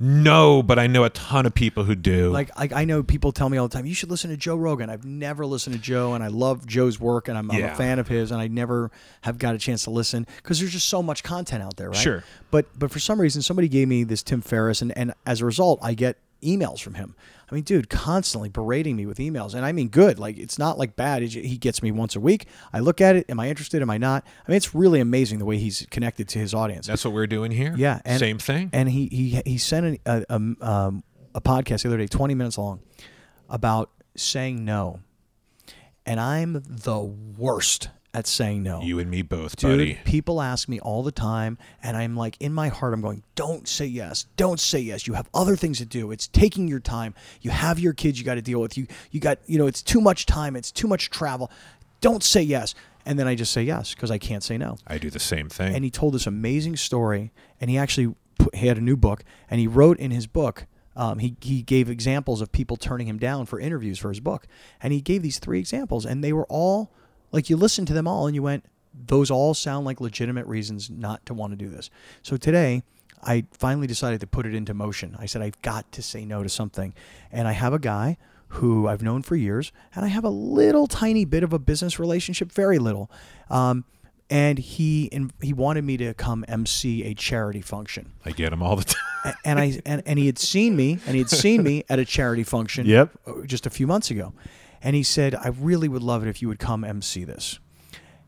No, 0.00 0.62
but 0.62 0.78
I 0.78 0.86
know 0.86 1.02
a 1.04 1.10
ton 1.10 1.44
of 1.44 1.54
people 1.54 1.82
who 1.82 1.96
do. 1.96 2.30
Like, 2.30 2.50
I, 2.56 2.68
I 2.82 2.84
know 2.84 3.02
people 3.02 3.32
tell 3.32 3.48
me 3.48 3.58
all 3.58 3.66
the 3.66 3.76
time, 3.76 3.84
you 3.84 3.94
should 3.94 4.10
listen 4.10 4.30
to 4.30 4.36
Joe 4.36 4.54
Rogan. 4.54 4.90
I've 4.90 5.04
never 5.04 5.44
listened 5.44 5.74
to 5.74 5.82
Joe, 5.82 6.14
and 6.14 6.22
I 6.22 6.28
love 6.28 6.66
Joe's 6.66 7.00
work, 7.00 7.26
and 7.26 7.36
I'm, 7.36 7.50
I'm 7.50 7.64
a 7.64 7.74
fan 7.74 7.98
of 7.98 8.06
his, 8.06 8.30
and 8.30 8.40
I 8.40 8.46
never 8.46 8.92
have 9.22 9.38
got 9.38 9.56
a 9.56 9.58
chance 9.58 9.82
to 9.84 9.90
listen 9.90 10.24
because 10.36 10.60
there's 10.60 10.70
just 10.72 10.88
so 10.88 11.02
much 11.02 11.24
content 11.24 11.64
out 11.64 11.76
there, 11.76 11.88
right? 11.88 11.96
Sure. 11.98 12.22
But 12.52 12.66
but 12.78 12.90
for 12.92 13.00
some 13.00 13.20
reason, 13.20 13.42
somebody 13.42 13.68
gave 13.68 13.88
me 13.88 14.04
this 14.04 14.22
Tim 14.22 14.40
Ferriss, 14.40 14.82
and, 14.82 14.96
and 14.96 15.14
as 15.26 15.40
a 15.40 15.44
result, 15.44 15.80
I 15.82 15.94
get 15.94 16.16
emails 16.42 16.80
from 16.80 16.94
him. 16.94 17.14
I 17.50 17.54
mean, 17.54 17.64
dude, 17.64 17.88
constantly 17.88 18.48
berating 18.50 18.94
me 18.96 19.06
with 19.06 19.18
emails, 19.18 19.54
and 19.54 19.64
I 19.64 19.72
mean, 19.72 19.88
good. 19.88 20.18
Like, 20.18 20.36
it's 20.36 20.58
not 20.58 20.78
like 20.78 20.96
bad. 20.96 21.22
He 21.22 21.56
gets 21.56 21.82
me 21.82 21.90
once 21.90 22.14
a 22.14 22.20
week. 22.20 22.46
I 22.72 22.80
look 22.80 23.00
at 23.00 23.16
it. 23.16 23.24
Am 23.30 23.40
I 23.40 23.48
interested? 23.48 23.80
Am 23.80 23.88
I 23.88 23.96
not? 23.96 24.24
I 24.46 24.50
mean, 24.50 24.56
it's 24.56 24.74
really 24.74 25.00
amazing 25.00 25.38
the 25.38 25.46
way 25.46 25.56
he's 25.56 25.86
connected 25.90 26.28
to 26.28 26.38
his 26.38 26.52
audience. 26.52 26.86
That's 26.86 27.04
what 27.04 27.14
we're 27.14 27.26
doing 27.26 27.50
here. 27.50 27.74
Yeah, 27.76 28.00
and, 28.04 28.20
same 28.20 28.38
thing. 28.38 28.70
And 28.72 28.88
he 28.90 29.06
he 29.06 29.42
he 29.44 29.58
sent 29.58 30.00
an, 30.04 30.24
a 30.28 30.36
um, 30.60 31.02
a 31.34 31.40
podcast 31.40 31.82
the 31.82 31.88
other 31.88 31.98
day, 31.98 32.06
twenty 32.06 32.34
minutes 32.34 32.58
long, 32.58 32.80
about 33.48 33.90
saying 34.14 34.64
no, 34.64 35.00
and 36.04 36.20
I'm 36.20 36.62
the 36.66 37.00
worst 37.00 37.88
at 38.14 38.26
saying 38.26 38.62
no. 38.62 38.80
you 38.80 38.98
and 38.98 39.10
me 39.10 39.22
both, 39.22 39.56
Dude, 39.56 39.70
buddy. 39.70 39.98
people 40.04 40.40
ask 40.40 40.68
me 40.68 40.80
all 40.80 41.02
the 41.02 41.12
time, 41.12 41.58
and 41.82 41.96
I'm 41.96 42.16
like, 42.16 42.36
in 42.40 42.52
my 42.52 42.68
heart, 42.68 42.94
I'm 42.94 43.00
going, 43.00 43.22
don't 43.34 43.68
say 43.68 43.86
yes. 43.86 44.26
Don't 44.36 44.58
say 44.58 44.80
yes. 44.80 45.06
You 45.06 45.14
have 45.14 45.28
other 45.34 45.56
things 45.56 45.78
to 45.78 45.86
do. 45.86 46.10
It's 46.10 46.26
taking 46.26 46.68
your 46.68 46.80
time. 46.80 47.14
You 47.42 47.50
have 47.50 47.78
your 47.78 47.92
kids 47.92 48.18
you 48.18 48.24
got 48.24 48.36
to 48.36 48.42
deal 48.42 48.60
with. 48.60 48.76
You, 48.78 48.86
you 49.10 49.20
got, 49.20 49.38
you 49.46 49.58
know, 49.58 49.66
it's 49.66 49.82
too 49.82 50.00
much 50.00 50.26
time. 50.26 50.56
It's 50.56 50.72
too 50.72 50.88
much 50.88 51.10
travel. 51.10 51.50
Don't 52.00 52.22
say 52.22 52.42
yes. 52.42 52.74
And 53.04 53.18
then 53.18 53.26
I 53.26 53.34
just 53.34 53.52
say 53.52 53.62
yes 53.62 53.94
because 53.94 54.10
I 54.10 54.18
can't 54.18 54.42
say 54.42 54.58
no 54.58 54.76
I 54.86 54.98
do 54.98 55.08
the 55.08 55.18
same 55.18 55.48
thing. 55.48 55.74
and 55.74 55.82
he 55.82 55.90
told 55.90 56.12
this 56.12 56.26
amazing 56.26 56.76
story 56.76 57.32
and 57.58 57.70
he 57.70 57.78
actually 57.78 58.14
put, 58.38 58.54
he 58.54 58.66
had 58.66 58.76
a 58.76 58.82
new 58.82 58.98
book 58.98 59.24
and 59.48 59.58
he 59.60 59.66
wrote 59.66 59.98
in 59.98 60.10
his 60.10 60.26
book 60.26 60.66
um, 60.94 61.18
he, 61.18 61.34
he 61.40 61.62
gave 61.62 61.88
examples 61.88 62.42
of 62.42 62.52
people 62.52 62.76
turning 62.76 63.06
him 63.06 63.16
down 63.18 63.46
for 63.46 63.58
interviews 63.58 63.98
for 63.98 64.10
his 64.10 64.20
book 64.20 64.46
and 64.82 64.92
he 64.92 65.00
gave 65.00 65.22
these 65.22 65.38
three 65.38 65.58
examples 65.58 66.04
and 66.04 66.22
they 66.22 66.34
were 66.34 66.44
all 66.50 66.92
like 67.32 67.48
you 67.50 67.56
listened 67.56 67.86
to 67.88 67.94
them 67.94 68.06
all 68.08 68.26
and 68.26 68.34
you 68.34 68.42
went 68.42 68.64
those 69.06 69.30
all 69.30 69.54
sound 69.54 69.84
like 69.86 70.00
legitimate 70.00 70.46
reasons 70.46 70.90
not 70.90 71.24
to 71.26 71.34
want 71.34 71.52
to 71.52 71.56
do 71.56 71.68
this 71.68 71.90
so 72.22 72.36
today 72.36 72.82
i 73.22 73.44
finally 73.52 73.86
decided 73.86 74.20
to 74.20 74.26
put 74.26 74.46
it 74.46 74.54
into 74.54 74.72
motion 74.74 75.16
i 75.18 75.26
said 75.26 75.40
i've 75.42 75.60
got 75.62 75.90
to 75.92 76.02
say 76.02 76.24
no 76.24 76.42
to 76.42 76.48
something 76.48 76.92
and 77.30 77.46
i 77.46 77.52
have 77.52 77.72
a 77.72 77.78
guy 77.78 78.16
who 78.52 78.88
I've 78.88 79.02
known 79.02 79.20
for 79.20 79.36
years, 79.36 79.72
and 79.94 80.06
I 80.06 80.08
have 80.08 80.24
a 80.24 80.30
little 80.30 80.86
tiny 80.86 81.26
bit 81.26 81.42
of 81.42 81.52
a 81.52 81.58
business 81.58 81.98
relationship, 81.98 82.50
very 82.50 82.78
little. 82.78 83.10
Um, 83.50 83.84
and 84.30 84.58
he 84.58 85.10
and 85.12 85.34
he 85.42 85.52
wanted 85.52 85.84
me 85.84 85.98
to 85.98 86.14
come 86.14 86.46
MC 86.48 87.04
a 87.04 87.12
charity 87.12 87.60
function, 87.60 88.12
I 88.24 88.30
get 88.30 88.50
him 88.50 88.62
all 88.62 88.74
the 88.74 88.84
time. 89.24 89.34
And 89.44 89.58
I 89.60 89.78
and, 89.84 90.02
and 90.06 90.18
he 90.18 90.24
had 90.24 90.38
seen 90.38 90.76
me, 90.76 90.92
and 91.04 91.14
he 91.14 91.18
had 91.18 91.28
seen 91.28 91.62
me 91.62 91.84
at 91.90 91.98
a 91.98 92.06
charity 92.06 92.42
function, 92.42 92.86
Yep. 92.86 93.10
just 93.44 93.66
a 93.66 93.70
few 93.70 93.86
months 93.86 94.10
ago, 94.10 94.32
and 94.82 94.96
he 94.96 95.02
said, 95.02 95.34
"I 95.34 95.48
really 95.48 95.88
would 95.88 96.02
love 96.02 96.26
it 96.26 96.28
if 96.28 96.42
you 96.42 96.48
would 96.48 96.58
come 96.58 96.84
MC 96.84 97.24
this," 97.24 97.58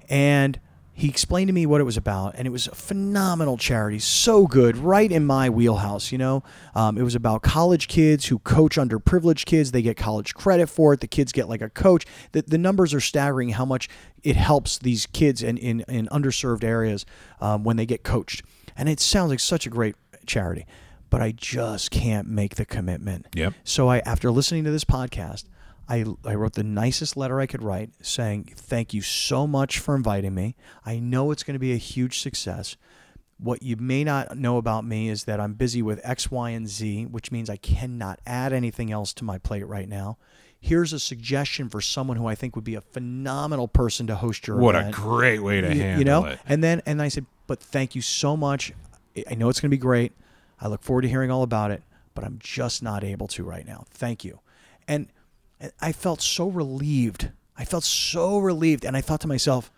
and 0.08 0.58
he 1.00 1.08
explained 1.08 1.48
to 1.48 1.54
me 1.54 1.64
what 1.64 1.80
it 1.80 1.84
was 1.84 1.96
about, 1.96 2.34
and 2.36 2.46
it 2.46 2.50
was 2.50 2.66
a 2.66 2.74
phenomenal 2.74 3.56
charity, 3.56 3.98
so 3.98 4.46
good, 4.46 4.76
right 4.76 5.10
in 5.10 5.24
my 5.24 5.48
wheelhouse. 5.48 6.12
You 6.12 6.18
know, 6.18 6.42
um, 6.74 6.98
it 6.98 7.02
was 7.02 7.14
about 7.14 7.40
college 7.40 7.88
kids 7.88 8.26
who 8.26 8.38
coach 8.40 8.76
underprivileged 8.76 9.46
kids. 9.46 9.72
They 9.72 9.80
get 9.80 9.96
college 9.96 10.34
credit 10.34 10.68
for 10.68 10.92
it. 10.92 11.00
The 11.00 11.06
kids 11.06 11.32
get 11.32 11.48
like 11.48 11.62
a 11.62 11.70
coach. 11.70 12.04
The, 12.32 12.42
the 12.42 12.58
numbers 12.58 12.92
are 12.92 13.00
staggering 13.00 13.50
how 13.50 13.64
much 13.64 13.88
it 14.22 14.36
helps 14.36 14.76
these 14.76 15.06
kids 15.06 15.42
in 15.42 15.56
in, 15.56 15.80
in 15.88 16.06
underserved 16.08 16.64
areas 16.64 17.06
um, 17.40 17.64
when 17.64 17.76
they 17.76 17.86
get 17.86 18.02
coached. 18.02 18.42
And 18.76 18.86
it 18.86 19.00
sounds 19.00 19.30
like 19.30 19.40
such 19.40 19.66
a 19.66 19.70
great 19.70 19.94
charity, 20.26 20.66
but 21.08 21.22
I 21.22 21.32
just 21.32 21.90
can't 21.90 22.28
make 22.28 22.56
the 22.56 22.66
commitment. 22.66 23.26
Yep. 23.34 23.54
So 23.64 23.88
I, 23.88 24.00
after 24.00 24.30
listening 24.30 24.64
to 24.64 24.70
this 24.70 24.84
podcast, 24.84 25.44
I, 25.90 26.04
I 26.24 26.34
wrote 26.36 26.52
the 26.52 26.62
nicest 26.62 27.16
letter 27.16 27.40
I 27.40 27.46
could 27.46 27.62
write 27.62 27.90
saying, 28.00 28.52
Thank 28.54 28.94
you 28.94 29.02
so 29.02 29.46
much 29.48 29.80
for 29.80 29.96
inviting 29.96 30.34
me. 30.34 30.54
I 30.86 31.00
know 31.00 31.32
it's 31.32 31.42
going 31.42 31.56
to 31.56 31.60
be 31.60 31.72
a 31.72 31.76
huge 31.78 32.20
success. 32.20 32.76
What 33.38 33.62
you 33.62 33.74
may 33.76 34.04
not 34.04 34.38
know 34.38 34.56
about 34.56 34.84
me 34.84 35.08
is 35.08 35.24
that 35.24 35.40
I'm 35.40 35.54
busy 35.54 35.82
with 35.82 36.00
X, 36.04 36.30
Y, 36.30 36.50
and 36.50 36.68
Z, 36.68 37.06
which 37.06 37.32
means 37.32 37.50
I 37.50 37.56
cannot 37.56 38.20
add 38.24 38.52
anything 38.52 38.92
else 38.92 39.12
to 39.14 39.24
my 39.24 39.38
plate 39.38 39.66
right 39.66 39.88
now. 39.88 40.16
Here's 40.60 40.92
a 40.92 41.00
suggestion 41.00 41.68
for 41.68 41.80
someone 41.80 42.18
who 42.18 42.26
I 42.26 42.34
think 42.34 42.54
would 42.54 42.64
be 42.64 42.74
a 42.74 42.82
phenomenal 42.82 43.66
person 43.66 44.06
to 44.08 44.14
host 44.14 44.46
your 44.46 44.58
event. 44.58 44.64
What 44.66 44.76
a 44.76 44.90
great 44.92 45.40
way 45.40 45.60
to 45.60 45.74
you, 45.74 45.80
handle 45.80 45.98
you 45.98 46.04
know 46.04 46.24
it. 46.26 46.38
and 46.46 46.62
then 46.62 46.82
and 46.86 47.00
i 47.00 47.08
said 47.08 47.24
but 47.46 47.58
thank 47.60 47.94
you 47.94 48.02
so 48.02 48.36
much 48.36 48.72
i 49.28 49.34
know 49.34 49.48
it's 49.48 49.58
going 49.58 49.70
to 49.70 49.76
be 49.76 49.80
great 49.80 50.12
i 50.60 50.68
look 50.68 50.82
forward 50.82 51.02
to 51.02 51.08
hearing 51.08 51.30
all 51.30 51.42
about 51.42 51.70
it 51.70 51.82
but 52.14 52.24
i'm 52.24 52.36
just 52.38 52.82
not 52.82 53.02
able 53.02 53.26
to 53.26 53.42
right 53.42 53.66
now 53.66 53.84
thank 53.90 54.22
you 54.22 54.38
and 54.86 55.08
i 55.80 55.92
felt 55.92 56.20
so 56.20 56.48
relieved 56.48 57.30
i 57.56 57.64
felt 57.64 57.84
so 57.84 58.38
relieved 58.38 58.84
and 58.84 58.96
i 58.96 59.00
thought 59.00 59.20
to 59.20 59.28
myself 59.28 59.70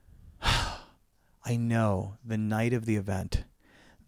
i 0.42 1.56
know 1.56 2.16
the 2.24 2.38
night 2.38 2.72
of 2.72 2.84
the 2.86 2.96
event 2.96 3.44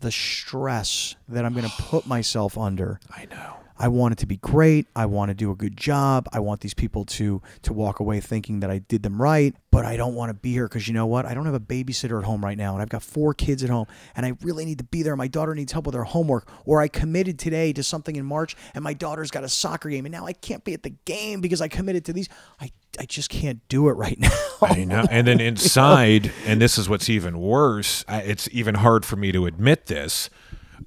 the 0.00 0.12
stress 0.12 1.16
that 1.28 1.44
i'm 1.44 1.52
going 1.52 1.68
to 1.68 1.82
put 1.82 2.06
myself 2.06 2.56
under 2.58 3.00
I 3.10 3.26
know. 3.26 3.61
I 3.82 3.88
want 3.88 4.12
it 4.12 4.18
to 4.18 4.26
be 4.26 4.36
great. 4.36 4.86
I 4.94 5.06
want 5.06 5.30
to 5.30 5.34
do 5.34 5.50
a 5.50 5.56
good 5.56 5.76
job. 5.76 6.28
I 6.32 6.38
want 6.38 6.60
these 6.60 6.72
people 6.72 7.04
to 7.06 7.42
to 7.62 7.72
walk 7.72 7.98
away 7.98 8.20
thinking 8.20 8.60
that 8.60 8.70
I 8.70 8.78
did 8.78 9.02
them 9.02 9.20
right, 9.20 9.56
but 9.72 9.84
I 9.84 9.96
don't 9.96 10.14
want 10.14 10.30
to 10.30 10.34
be 10.34 10.52
here 10.52 10.68
because 10.68 10.86
you 10.86 10.94
know 10.94 11.06
what? 11.06 11.26
I 11.26 11.34
don't 11.34 11.46
have 11.46 11.54
a 11.54 11.60
babysitter 11.60 12.16
at 12.16 12.24
home 12.24 12.44
right 12.44 12.56
now, 12.56 12.74
and 12.74 12.80
I've 12.80 12.88
got 12.88 13.02
four 13.02 13.34
kids 13.34 13.64
at 13.64 13.70
home, 13.70 13.88
and 14.14 14.24
I 14.24 14.34
really 14.42 14.64
need 14.64 14.78
to 14.78 14.84
be 14.84 15.02
there. 15.02 15.16
My 15.16 15.26
daughter 15.26 15.52
needs 15.52 15.72
help 15.72 15.86
with 15.86 15.96
her 15.96 16.04
homework, 16.04 16.48
or 16.64 16.80
I 16.80 16.86
committed 16.86 17.40
today 17.40 17.72
to 17.72 17.82
something 17.82 18.14
in 18.14 18.24
March, 18.24 18.54
and 18.72 18.84
my 18.84 18.94
daughter's 18.94 19.32
got 19.32 19.42
a 19.42 19.48
soccer 19.48 19.90
game, 19.90 20.06
and 20.06 20.12
now 20.12 20.26
I 20.26 20.32
can't 20.32 20.62
be 20.62 20.74
at 20.74 20.84
the 20.84 20.94
game 21.04 21.40
because 21.40 21.60
I 21.60 21.66
committed 21.66 22.04
to 22.04 22.12
these. 22.12 22.28
I 22.60 22.70
I 23.00 23.04
just 23.06 23.30
can't 23.30 23.66
do 23.68 23.88
it 23.88 23.94
right 23.94 24.18
now. 24.20 24.30
I 24.62 24.84
know. 24.84 25.04
And 25.10 25.26
then 25.26 25.40
inside, 25.50 26.30
and 26.46 26.62
this 26.62 26.78
is 26.78 26.88
what's 26.88 27.10
even 27.10 27.40
worse, 27.40 28.04
it's 28.08 28.48
even 28.52 28.76
hard 28.76 29.04
for 29.04 29.16
me 29.16 29.32
to 29.32 29.46
admit 29.46 29.86
this. 29.86 30.30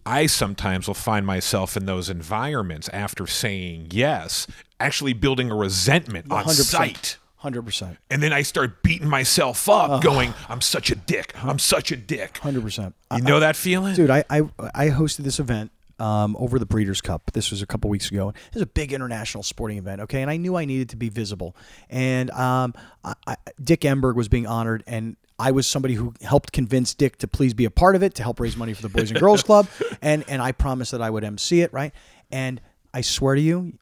I 0.05 0.27
sometimes 0.27 0.87
will 0.87 0.93
find 0.93 1.25
myself 1.25 1.75
in 1.75 1.85
those 1.85 2.09
environments 2.09 2.89
after 2.89 3.25
saying 3.25 3.87
yes, 3.91 4.45
actually 4.79 5.13
building 5.13 5.49
a 5.49 5.55
resentment 5.55 6.31
on 6.31 6.45
100%. 6.45 6.49
sight. 6.51 7.17
Hundred 7.37 7.61
percent. 7.63 7.97
And 8.09 8.23
then 8.23 8.33
I 8.33 8.41
start 8.41 8.81
beating 8.81 9.07
myself 9.07 9.69
up, 9.69 10.01
going, 10.01 10.33
I'm 10.49 10.61
such 10.61 10.89
a 10.89 10.95
dick. 10.95 11.31
I'm 11.43 11.59
such 11.59 11.91
a 11.91 11.95
dick. 11.95 12.39
Hundred 12.39 12.63
percent. 12.63 12.95
You 13.15 13.21
know 13.21 13.39
that 13.39 13.55
feeling? 13.55 13.93
dude 13.93 14.09
I, 14.09 14.23
I 14.31 14.41
i 14.73 14.87
hosted 14.87 15.17
this 15.17 15.39
event 15.39 15.69
um, 15.99 16.35
over 16.39 16.59
the 16.59 16.65
Breeders' 16.65 17.01
Cup. 17.01 17.31
This 17.33 17.51
was 17.51 17.61
a 17.61 17.65
couple 17.65 17.89
weeks 17.89 18.11
ago. 18.11 18.29
It 18.29 18.53
was 18.53 18.63
a 18.63 18.67
big 18.67 18.93
international 18.93 19.43
sporting 19.43 19.77
event 19.77 20.01
okay? 20.01 20.21
And 20.21 20.31
i 20.31 20.37
knew 20.37 20.55
i 20.55 20.65
needed 20.65 20.89
to 20.89 20.95
be 20.95 21.09
visible. 21.09 21.55
And 21.89 22.31
um, 22.31 22.73
I, 23.03 23.13
I, 23.27 23.35
dick 23.61 23.81
Enberg 23.81 24.15
was 24.15 24.27
being 24.27 24.47
honored 24.47 24.83
and 24.87 25.17
I 25.37 25.51
was 25.51 25.67
somebody 25.67 25.95
who 25.95 26.13
helped 26.21 26.53
convince 26.53 26.93
Dick 26.93 27.17
to 27.17 27.27
please 27.27 27.53
be 27.53 27.65
a 27.65 27.69
part 27.69 27.97
of 27.97 28.03
it 28.03 28.15
to 28.15 28.23
help 28.23 28.39
raise 28.39 28.55
money 28.55 28.73
for 28.73 28.81
the 28.81 28.89
Boys 28.89 29.11
and 29.11 29.19
Girls 29.19 29.43
Club, 29.43 29.67
and 30.01 30.23
and 30.29 30.41
I 30.41 30.53
promised 30.53 30.93
that 30.93 31.01
I 31.01 31.09
would 31.09 31.25
MC 31.25 31.59
it 31.59 31.73
right. 31.73 31.93
And 32.31 32.61
I 32.93 33.01
swear 33.01 33.35
to 33.35 33.41
you, 33.41 33.73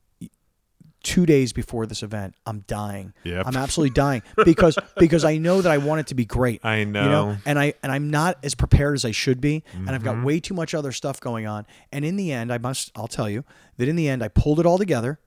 two 1.03 1.25
days 1.25 1.53
before 1.53 1.85
this 1.85 2.01
event, 2.01 2.33
I'm 2.45 2.61
dying. 2.67 3.13
Yep. 3.23 3.45
I'm 3.45 3.55
absolutely 3.55 3.93
dying 3.93 4.23
because 4.43 4.77
because 4.97 5.23
I 5.23 5.37
know 5.37 5.61
that 5.61 5.71
I 5.71 5.77
want 5.77 5.99
it 5.99 6.07
to 6.07 6.15
be 6.15 6.25
great. 6.25 6.63
I 6.63 6.77
You 7.03 7.09
know. 7.09 7.37
and 7.45 7.59
I 7.59 7.73
and 7.83 7.91
I'm 7.91 8.09
not 8.09 8.37
as 8.43 8.55
prepared 8.55 8.95
as 8.95 9.05
I 9.05 9.11
should 9.11 9.41
be, 9.41 9.63
and 9.73 9.89
I've 9.89 10.03
got 10.03 10.23
way 10.23 10.39
too 10.39 10.53
much 10.53 10.73
other 10.73 10.91
stuff 10.91 11.19
going 11.19 11.45
on. 11.45 11.65
And 11.91 12.03
in 12.03 12.15
the 12.15 12.31
end, 12.31 12.51
I 12.51 12.57
must 12.57 12.91
I'll 12.95 13.07
tell 13.07 13.29
you 13.29 13.43
that 13.77 13.87
in 13.87 13.95
the 13.95 14.09
end, 14.09 14.23
I 14.23 14.29
pulled 14.29 14.59
it 14.59 14.65
all 14.65 14.77
together. 14.77 15.19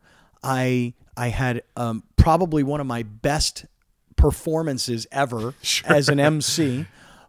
I 0.43 0.95
I 1.17 1.29
had 1.29 1.63
um, 1.77 2.03
probably 2.17 2.63
one 2.63 2.81
of 2.81 2.87
my 2.87 3.03
best 3.03 3.67
performances 4.17 5.07
ever 5.13 5.55
as 5.85 6.09
an 6.09 6.19
MC. 6.19 6.87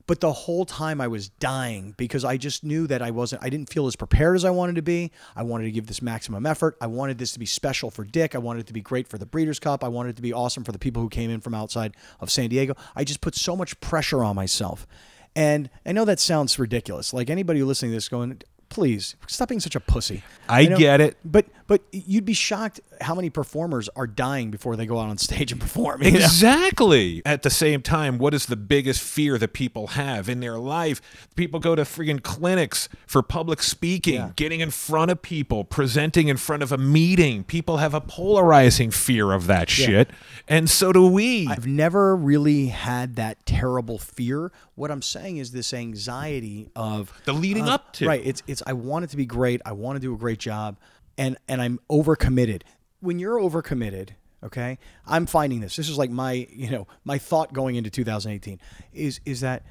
But 0.08 0.22
the 0.22 0.32
whole 0.32 0.66
time 0.66 1.02
I 1.02 1.08
was 1.08 1.30
dying 1.30 1.94
because 1.98 2.24
I 2.24 2.38
just 2.38 2.64
knew 2.64 2.88
that 2.88 3.02
I 3.02 3.12
wasn't, 3.12 3.44
I 3.44 3.50
didn't 3.50 3.70
feel 3.70 3.88
as 3.88 3.96
prepared 3.98 4.38
as 4.38 4.46
I 4.46 4.50
wanted 4.50 4.76
to 4.76 4.82
be. 4.82 5.12
I 5.36 5.44
wanted 5.44 5.66
to 5.66 5.72
give 5.72 5.88
this 5.88 6.02
maximum 6.02 6.46
effort. 6.46 6.78
I 6.80 6.88
wanted 6.88 7.18
this 7.18 7.34
to 7.34 7.40
be 7.40 7.46
special 7.46 7.92
for 7.92 8.06
Dick. 8.06 8.34
I 8.34 8.38
wanted 8.38 8.62
it 8.62 8.68
to 8.68 8.74
be 8.74 8.82
great 8.82 9.08
for 9.08 9.18
the 9.18 9.26
Breeders' 9.26 9.60
Cup. 9.60 9.84
I 9.84 9.90
wanted 9.90 10.12
it 10.12 10.16
to 10.16 10.22
be 10.22 10.32
awesome 10.32 10.64
for 10.64 10.72
the 10.72 10.80
people 10.80 11.02
who 11.02 11.10
came 11.10 11.30
in 11.30 11.42
from 11.42 11.54
outside 11.54 11.96
of 12.22 12.32
San 12.32 12.50
Diego. 12.50 12.74
I 12.96 13.04
just 13.04 13.20
put 13.20 13.36
so 13.36 13.56
much 13.56 13.80
pressure 13.82 14.24
on 14.24 14.36
myself. 14.36 14.88
And 15.36 15.70
I 15.86 15.92
know 15.92 16.06
that 16.06 16.20
sounds 16.20 16.58
ridiculous. 16.58 17.14
Like 17.14 17.30
anybody 17.30 17.62
listening 17.62 17.92
to 17.92 17.98
this 17.98 18.10
going, 18.10 18.42
please 18.70 19.16
stop 19.28 19.50
being 19.50 19.60
such 19.60 19.76
a 19.76 19.80
pussy. 19.80 20.24
I 20.50 20.66
know, 20.66 20.78
get 20.78 21.02
it. 21.02 21.18
But 21.26 21.46
but 21.68 21.82
you'd 21.92 22.24
be 22.26 22.34
shocked 22.34 22.80
how 23.02 23.14
many 23.14 23.30
performers 23.30 23.90
are 23.96 24.08
dying 24.08 24.52
before 24.52 24.76
they 24.78 24.86
go 24.86 25.00
out 25.00 25.10
on 25.10 25.18
stage 25.18 25.52
and 25.52 25.60
perform. 25.60 26.02
you 26.02 26.12
know? 26.12 26.18
Exactly. 26.18 27.22
At 27.26 27.44
the 27.44 27.50
same 27.50 27.82
time, 27.82 28.18
what 28.18 28.34
is 28.34 28.46
the 28.46 28.56
biggest 28.56 29.02
fear 29.02 29.38
that 29.38 29.50
people 29.54 29.88
have 29.88 30.30
in 30.30 30.40
their 30.40 30.58
life? 30.58 31.02
People 31.36 31.60
go 31.60 31.76
to 31.76 31.82
freaking 31.84 32.24
clinics 32.24 32.88
for 33.06 33.22
public 33.22 33.62
speaking, 33.62 34.14
Yeah. 34.16 34.32
getting 34.38 34.62
in 34.62 34.72
front 34.72 35.12
of 35.12 35.22
people, 35.22 35.66
presenting 35.66 36.30
in 36.30 36.38
front 36.38 36.64
of 36.64 36.72
a 36.72 36.78
meeting. 36.78 37.44
People 37.44 37.78
have 37.78 37.94
a 37.94 38.00
polarizing 38.02 38.90
fear 38.92 39.34
of 39.34 39.48
that 39.48 39.70
shit. 39.70 40.10
And 40.48 40.70
so 40.70 40.94
do 40.94 41.06
we. 41.08 41.48
I've 41.48 41.68
never 41.68 42.16
really 42.16 42.68
had 42.68 43.18
that 43.18 43.46
terrible 43.46 43.98
fear. 43.98 44.52
What 44.76 44.90
I'm 44.92 45.02
saying 45.02 45.38
is 45.38 45.52
this 45.52 45.74
anxiety 45.74 46.70
of 46.76 47.12
The 47.26 47.34
leading 47.34 47.68
uh, 47.68 47.74
up 47.76 47.94
to. 47.94 48.08
right. 48.08 48.22
It's 48.24 48.42
it's 48.48 48.57
I 48.66 48.74
want 48.74 49.06
it 49.06 49.10
to 49.12 49.18
be 49.18 49.26
great. 49.26 49.62
I 49.66 49.74
want 49.74 49.96
to 49.98 50.00
do 50.00 50.14
a 50.14 50.18
great 50.18 50.40
job, 50.40 50.78
and 51.18 51.38
and 51.48 51.62
I'm 51.62 51.80
overcommitted. 51.90 52.64
When 53.00 53.20
you're 53.20 53.38
overcommitted, 53.38 54.10
okay, 54.44 54.80
I'm 55.06 55.26
finding 55.26 55.60
this. 55.60 55.76
This 55.76 55.90
is 55.90 55.98
like 55.98 56.10
my 56.10 56.48
you 56.52 56.70
know 56.70 56.88
my 57.04 57.18
thought 57.18 57.54
going 57.54 57.76
into 57.76 57.90
2018 57.90 58.60
is 58.94 59.20
is 59.26 59.42
that 59.42 59.64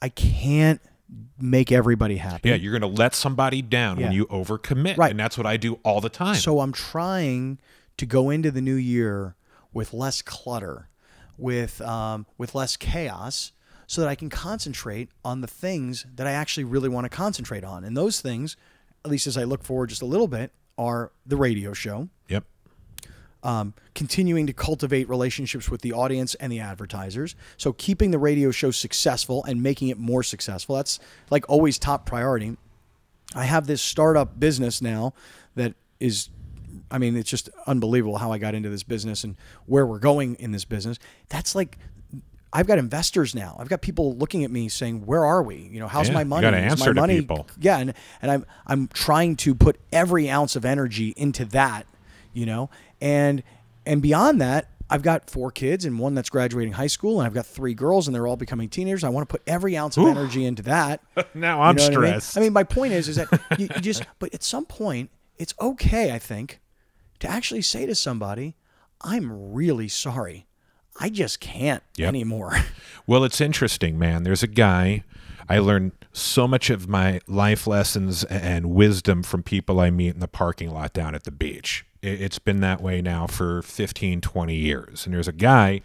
I 0.00 0.08
can't 0.08 0.80
make 1.38 1.70
everybody 1.70 2.16
happy. 2.16 2.48
yeah, 2.48 2.54
you're 2.54 2.76
going 2.78 2.90
to 2.90 2.98
let 3.00 3.14
somebody 3.14 3.62
down 3.62 3.98
when 3.98 4.12
you 4.12 4.26
overcommit. 4.26 4.96
Right. 4.96 5.10
And 5.10 5.20
that's 5.20 5.36
what 5.36 5.46
I 5.46 5.56
do 5.56 5.78
all 5.84 6.00
the 6.00 6.08
time. 6.08 6.36
So 6.36 6.60
I'm 6.60 6.72
trying 6.72 7.58
to 7.98 8.06
go 8.06 8.30
into 8.30 8.50
the 8.50 8.62
new 8.62 8.74
year 8.74 9.36
with 9.72 9.92
less 9.92 10.22
clutter, 10.22 10.88
with 11.38 11.80
um, 11.82 12.26
with 12.38 12.54
less 12.54 12.76
chaos, 12.76 13.52
so 13.92 14.00
that 14.00 14.08
I 14.08 14.14
can 14.14 14.30
concentrate 14.30 15.10
on 15.22 15.42
the 15.42 15.46
things 15.46 16.06
that 16.14 16.26
I 16.26 16.30
actually 16.30 16.64
really 16.64 16.88
want 16.88 17.04
to 17.04 17.10
concentrate 17.10 17.62
on. 17.62 17.84
And 17.84 17.94
those 17.94 18.22
things, 18.22 18.56
at 19.04 19.10
least 19.10 19.26
as 19.26 19.36
I 19.36 19.44
look 19.44 19.62
forward 19.62 19.90
just 19.90 20.00
a 20.00 20.06
little 20.06 20.28
bit, 20.28 20.50
are 20.78 21.12
the 21.26 21.36
radio 21.36 21.74
show, 21.74 22.08
yep. 22.26 22.42
um, 23.42 23.74
continuing 23.94 24.46
to 24.46 24.54
cultivate 24.54 25.10
relationships 25.10 25.68
with 25.68 25.82
the 25.82 25.92
audience 25.92 26.34
and 26.36 26.50
the 26.50 26.58
advertisers. 26.58 27.34
So 27.58 27.74
keeping 27.74 28.12
the 28.12 28.18
radio 28.18 28.50
show 28.50 28.70
successful 28.70 29.44
and 29.44 29.62
making 29.62 29.88
it 29.88 29.98
more 29.98 30.22
successful. 30.22 30.76
That's 30.76 30.98
like 31.28 31.46
always 31.50 31.78
top 31.78 32.06
priority. 32.06 32.56
I 33.34 33.44
have 33.44 33.66
this 33.66 33.82
startup 33.82 34.40
business 34.40 34.80
now 34.80 35.12
that 35.54 35.74
is 36.00 36.30
I 36.90 36.96
mean, 36.98 37.16
it's 37.16 37.30
just 37.30 37.50
unbelievable 37.66 38.16
how 38.16 38.32
I 38.32 38.38
got 38.38 38.54
into 38.54 38.70
this 38.70 38.82
business 38.82 39.24
and 39.24 39.36
where 39.66 39.86
we're 39.86 39.98
going 39.98 40.36
in 40.36 40.52
this 40.52 40.64
business. 40.64 40.98
That's 41.28 41.54
like 41.54 41.76
I've 42.52 42.66
got 42.66 42.78
investors 42.78 43.34
now. 43.34 43.56
I've 43.58 43.68
got 43.68 43.80
people 43.80 44.14
looking 44.16 44.44
at 44.44 44.50
me 44.50 44.68
saying, 44.68 45.06
"Where 45.06 45.24
are 45.24 45.42
we? 45.42 45.56
You 45.72 45.80
know, 45.80 45.88
how's 45.88 46.08
Yeah, 46.08 46.14
my 46.14 46.24
money? 46.24 46.42
gotta 46.42 46.58
Is 46.66 46.78
my 46.78 46.86
to 46.86 46.94
money?" 46.94 47.20
people. 47.20 47.46
Yeah, 47.58 47.78
and 47.78 47.94
and 48.20 48.30
I'm 48.30 48.46
I'm 48.66 48.88
trying 48.88 49.36
to 49.36 49.54
put 49.54 49.78
every 49.92 50.28
ounce 50.28 50.54
of 50.56 50.64
energy 50.64 51.14
into 51.16 51.44
that, 51.46 51.86
you 52.32 52.44
know, 52.46 52.68
and 53.00 53.42
and 53.86 54.02
beyond 54.02 54.40
that, 54.42 54.68
I've 54.90 55.02
got 55.02 55.30
four 55.30 55.50
kids 55.50 55.86
and 55.86 55.98
one 55.98 56.14
that's 56.14 56.28
graduating 56.28 56.74
high 56.74 56.86
school, 56.88 57.18
and 57.20 57.26
I've 57.26 57.32
got 57.32 57.46
three 57.46 57.72
girls, 57.72 58.06
and 58.06 58.14
they're 58.14 58.26
all 58.26 58.36
becoming 58.36 58.68
teenagers. 58.68 59.02
I 59.04 59.08
want 59.08 59.26
to 59.26 59.32
put 59.32 59.42
every 59.46 59.74
ounce 59.76 59.96
of 59.96 60.06
energy 60.06 60.44
into 60.44 60.62
that. 60.64 61.00
Now 61.34 61.62
I'm 61.62 61.78
You 61.78 61.84
know 61.84 61.88
what 61.88 61.96
I 62.06 62.10
mean? 62.10 62.20
stressed. 62.20 62.36
I 62.36 62.40
mean, 62.42 62.52
my 62.52 62.64
point 62.64 62.92
is, 62.92 63.08
is 63.08 63.16
that 63.16 63.28
you, 63.58 63.68
you 63.74 63.80
just, 63.80 64.04
but 64.18 64.34
at 64.34 64.42
some 64.42 64.66
point, 64.66 65.08
it's 65.38 65.54
okay, 65.60 66.12
I 66.12 66.18
think, 66.18 66.60
to 67.20 67.28
actually 67.28 67.62
say 67.62 67.86
to 67.86 67.94
somebody, 67.94 68.54
"I'm 69.00 69.52
really 69.54 69.88
sorry, 69.88 70.46
I 71.00 71.08
just 71.08 71.40
can't 71.40 71.82
Yep. 71.96 72.08
anymore." 72.08 72.56
Well, 73.04 73.24
it's 73.24 73.40
interesting, 73.40 73.98
man. 73.98 74.22
There's 74.22 74.44
a 74.44 74.46
guy. 74.46 75.02
I 75.48 75.58
learned 75.58 75.90
so 76.12 76.46
much 76.46 76.70
of 76.70 76.88
my 76.88 77.20
life 77.26 77.66
lessons 77.66 78.22
and 78.22 78.70
wisdom 78.70 79.24
from 79.24 79.42
people 79.42 79.80
I 79.80 79.90
meet 79.90 80.14
in 80.14 80.20
the 80.20 80.28
parking 80.28 80.70
lot 80.70 80.92
down 80.92 81.16
at 81.16 81.24
the 81.24 81.32
beach. 81.32 81.84
It- 82.00 82.20
It's 82.20 82.38
been 82.38 82.60
that 82.60 82.80
way 82.80 83.02
now 83.02 83.26
for 83.26 83.60
15, 83.62 84.20
20 84.20 84.54
years. 84.54 85.04
And 85.04 85.12
there's 85.12 85.26
a 85.26 85.32
guy 85.32 85.80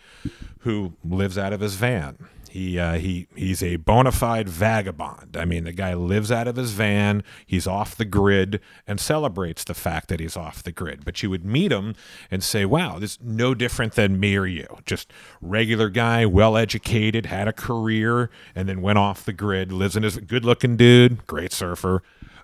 who 0.59 0.93
lives 1.03 1.39
out 1.39 1.53
of 1.53 1.61
his 1.61 1.73
van. 1.73 2.17
He 2.49 2.79
uh, 2.79 2.95
he 2.95 3.27
he's 3.35 3.61
a 3.61 3.75
bona 3.77 4.11
fide 4.11 4.49
vagabond. 4.49 5.35
I 5.37 5.45
mean, 5.45 5.63
the 5.65 5.73
guy 5.73 5.93
lives 5.93 6.31
out 6.31 6.47
of 6.47 6.55
his 6.55 6.71
van. 6.71 7.23
He's 7.45 7.67
off 7.67 7.95
the 7.95 8.05
grid 8.05 8.59
and 8.85 8.99
celebrates 8.99 9.63
the 9.63 9.73
fact 9.73 10.09
that 10.09 10.19
he's 10.19 10.37
off 10.37 10.63
the 10.63 10.71
grid. 10.71 11.05
But 11.05 11.21
you 11.21 11.29
would 11.29 11.45
meet 11.45 11.71
him 11.71 11.95
and 12.31 12.43
say, 12.43 12.65
"Wow, 12.65 12.99
this 12.99 13.11
is 13.11 13.19
no 13.21 13.53
different 13.53 13.93
than 13.93 14.19
me 14.19 14.35
or 14.35 14.45
you. 14.45 14.67
Just 14.85 15.11
regular 15.41 15.89
guy, 15.89 16.25
well 16.25 16.57
educated, 16.57 17.27
had 17.27 17.47
a 17.47 17.53
career, 17.53 18.29
and 18.55 18.67
then 18.67 18.81
went 18.81 18.97
off 18.97 19.25
the 19.25 19.33
grid. 19.33 19.71
Lives 19.71 19.95
in 19.95 20.03
his 20.03 20.17
good-looking 20.17 20.77
dude, 20.77 21.27
great 21.27 21.53
surfer." 21.53 22.03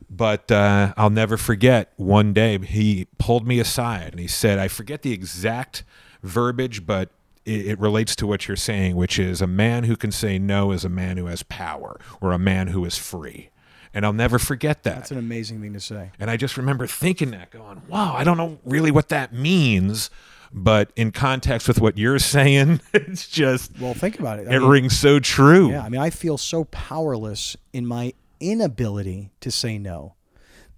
But 0.09 0.51
uh, 0.51 0.93
I'll 0.97 1.09
never 1.09 1.37
forget 1.37 1.93
one 1.95 2.33
day 2.33 2.57
he 2.59 3.07
pulled 3.17 3.47
me 3.47 3.59
aside 3.59 4.11
and 4.11 4.19
he 4.19 4.27
said, 4.27 4.59
"I 4.59 4.67
forget 4.67 5.01
the 5.01 5.11
exact 5.13 5.83
verbiage, 6.21 6.85
but." 6.85 7.09
It, 7.45 7.67
it 7.67 7.79
relates 7.79 8.15
to 8.17 8.27
what 8.27 8.47
you're 8.47 8.57
saying, 8.57 8.95
which 8.95 9.19
is 9.19 9.41
a 9.41 9.47
man 9.47 9.83
who 9.83 9.95
can 9.95 10.11
say 10.11 10.39
no 10.39 10.71
is 10.71 10.85
a 10.85 10.89
man 10.89 11.17
who 11.17 11.25
has 11.27 11.43
power 11.43 11.99
or 12.21 12.31
a 12.31 12.39
man 12.39 12.67
who 12.67 12.85
is 12.85 12.97
free. 12.97 13.49
And 13.93 14.05
I'll 14.05 14.13
never 14.13 14.39
forget 14.39 14.83
that. 14.83 14.95
That's 14.95 15.11
an 15.11 15.19
amazing 15.19 15.61
thing 15.61 15.73
to 15.73 15.79
say. 15.79 16.11
And 16.19 16.31
I 16.31 16.37
just 16.37 16.57
remember 16.57 16.87
thinking 16.87 17.31
that, 17.31 17.51
going, 17.51 17.83
wow, 17.87 18.15
I 18.15 18.23
don't 18.23 18.37
know 18.37 18.57
really 18.65 18.89
what 18.89 19.09
that 19.09 19.33
means. 19.33 20.09
But 20.51 20.91
in 20.95 21.11
context 21.11 21.67
with 21.67 21.79
what 21.79 21.97
you're 21.97 22.19
saying, 22.37 22.81
it's 22.93 23.27
just. 23.27 23.79
Well, 23.79 23.93
think 23.93 24.19
about 24.19 24.39
it. 24.39 24.47
I 24.47 24.55
it 24.55 24.59
mean, 24.59 24.69
rings 24.69 24.97
so 24.97 25.19
true. 25.19 25.71
Yeah. 25.71 25.83
I 25.83 25.89
mean, 25.89 26.01
I 26.01 26.09
feel 26.09 26.37
so 26.37 26.63
powerless 26.65 27.55
in 27.71 27.85
my 27.85 28.13
inability 28.39 29.31
to 29.41 29.51
say 29.51 29.77
no 29.77 30.15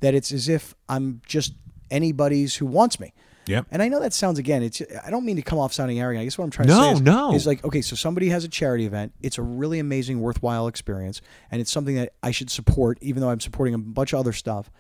that 0.02 0.14
it's 0.14 0.32
as 0.32 0.48
if 0.50 0.76
I'm 0.88 1.22
just 1.26 1.54
anybody's 1.90 2.56
who 2.56 2.66
wants 2.66 3.00
me. 3.00 3.14
Yeah. 3.48 3.62
And 3.72 3.82
I 3.82 3.88
know 3.88 4.00
that 4.00 4.14
sounds 4.14 4.40
again, 4.40 4.64
it's 4.64 4.82
I 5.06 5.10
don't 5.10 5.26
mean 5.26 5.36
to 5.36 5.42
come 5.42 5.60
off 5.60 5.74
sounding 5.74 6.00
arrogant. 6.00 6.22
I 6.22 6.24
guess 6.26 6.38
what 6.38 6.46
I'm 6.46 6.52
trying 6.52 6.68
no, 6.68 6.78
to 6.78 6.84
say 6.84 6.92
is, 6.94 7.02
no. 7.02 7.34
is 7.34 7.48
like, 7.48 7.64
okay, 7.64 7.82
so 7.82 7.96
somebody 7.96 8.30
has 8.30 8.44
a 8.44 8.48
charity 8.48 8.86
event. 8.86 9.14
It's 9.22 9.38
a 9.38 9.42
really 9.42 9.80
amazing, 9.80 10.22
worthwhile 10.22 10.68
experience, 10.68 11.22
and 11.52 11.62
it's 11.62 11.72
something 11.72 11.96
that 11.96 12.14
I 12.24 12.32
should 12.32 12.50
support, 12.50 12.98
even 13.02 13.22
though 13.22 13.30
I'm 13.30 13.40
supporting 13.40 13.74
a 13.74 13.78
bunch 13.78 14.14
of 14.14 14.20
other 14.20 14.34
stuff. 14.34 14.72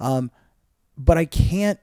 Um, 0.00 0.30
but 0.96 1.18
I 1.18 1.24
can't 1.24 1.80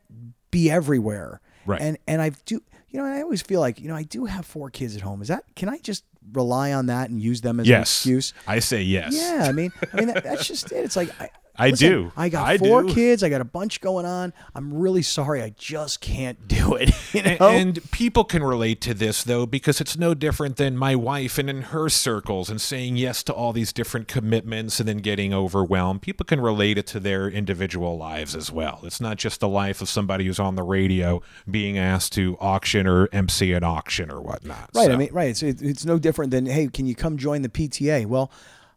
be 0.52 0.70
everywhere. 0.70 1.42
Right. 1.66 1.82
And 1.82 1.98
and 2.08 2.22
I 2.22 2.32
do 2.46 2.62
you 2.96 3.02
know, 3.02 3.08
I 3.08 3.22
always 3.22 3.42
feel 3.42 3.60
like, 3.60 3.82
you 3.82 3.90
know, 3.90 3.96
I 3.96 4.04
do 4.04 4.24
have 4.24 4.46
four 4.46 4.70
kids 4.70 4.96
at 4.96 5.02
home. 5.02 5.22
Is 5.22 5.28
that 5.28 5.44
can 5.56 5.68
I 5.68 5.80
just 5.80 6.06
rely 6.32 6.72
on 6.72 6.86
that 6.86 7.10
and 7.10 7.22
use 7.22 7.42
them 7.42 7.60
as 7.60 7.68
yes. 7.68 7.78
an 7.78 7.82
excuse? 7.82 8.34
I 8.48 8.60
say 8.60 8.82
yes. 8.84 9.14
Yeah, 9.14 9.46
I 9.48 9.52
mean, 9.52 9.74
I 9.92 9.98
mean 9.98 10.08
that, 10.08 10.24
that's 10.24 10.48
just 10.48 10.72
it. 10.72 10.78
It's 10.78 10.96
like 10.96 11.10
I, 11.20 11.30
I 11.58 11.70
Listen, 11.70 11.89
do. 11.89 12.12
I 12.18 12.30
got 12.30 12.47
I 12.47 12.58
four 12.58 12.84
do. 12.84 12.93
kids. 12.93 13.24
I 13.24 13.30
got 13.30 13.41
a 13.41 13.45
bunch 13.45 13.80
going 13.82 14.06
on. 14.06 14.34
I'm 14.53 14.74
really 14.74 15.01
sorry. 15.01 15.41
I 15.41 15.53
just 15.58 16.01
can't 16.01 16.47
do 16.47 16.76
it. 16.76 16.91
You 17.14 17.22
know? 17.24 17.47
And 17.49 17.91
people 17.91 18.24
can 18.26 18.43
relate 18.43 18.82
to 18.82 18.93
this 18.93 19.24
though 19.24 19.45
because 19.45 19.80
it's 19.80 19.97
no 19.97 20.14
different 20.14 20.58
than 20.58 20.76
my 20.78 20.95
wife 20.95 21.38
and 21.38 21.49
in 21.49 21.62
her 21.64 21.88
circles 21.89 22.49
and 22.49 22.60
saying 22.60 22.97
yes 22.97 23.24
to 23.24 23.34
all 23.34 23.53
these 23.53 23.72
different 23.72 24.08
commitments 24.08 24.80
and 24.80 24.89
then 24.89 24.97
getting 24.97 25.34
overwhelmed. 25.34 26.01
People 26.01 26.26
can 26.26 26.41
relate 26.41 26.78
it 26.78 26.88
to 26.88 26.99
their 26.99 27.28
individual 27.30 27.97
lives 27.97 28.36
as 28.36 28.51
well. 28.51 28.82
It's 28.84 28.99
not 28.99 29.18
just 29.18 29.39
the 29.39 29.47
life 29.47 29.82
of 29.82 29.88
somebody 29.89 30.26
who's 30.26 30.39
on 30.39 30.56
the 30.56 30.64
radio 30.64 31.22
being 31.49 31.78
asked 31.78 32.14
to 32.14 32.38
auction 32.41 32.86
or 32.88 33.08
MC 33.14 33.53
an 33.53 33.64
auction 33.64 34.12
or 34.12 34.22
whatnot. 34.22 34.70
right. 34.76 34.86
So- 34.88 34.91
I 34.91 34.95
mean, 34.97 35.10
right. 35.14 35.30
It's 35.30 35.41
it, 35.43 35.62
it's 35.62 35.86
no 35.86 35.97
different 35.99 36.32
than 36.32 36.45
hey, 36.45 36.68
can 36.68 36.86
you 36.86 36.95
come 36.95 37.18
join 37.18 37.41
the 37.41 37.49
PTA? 37.49 38.06
Well, 38.06 38.32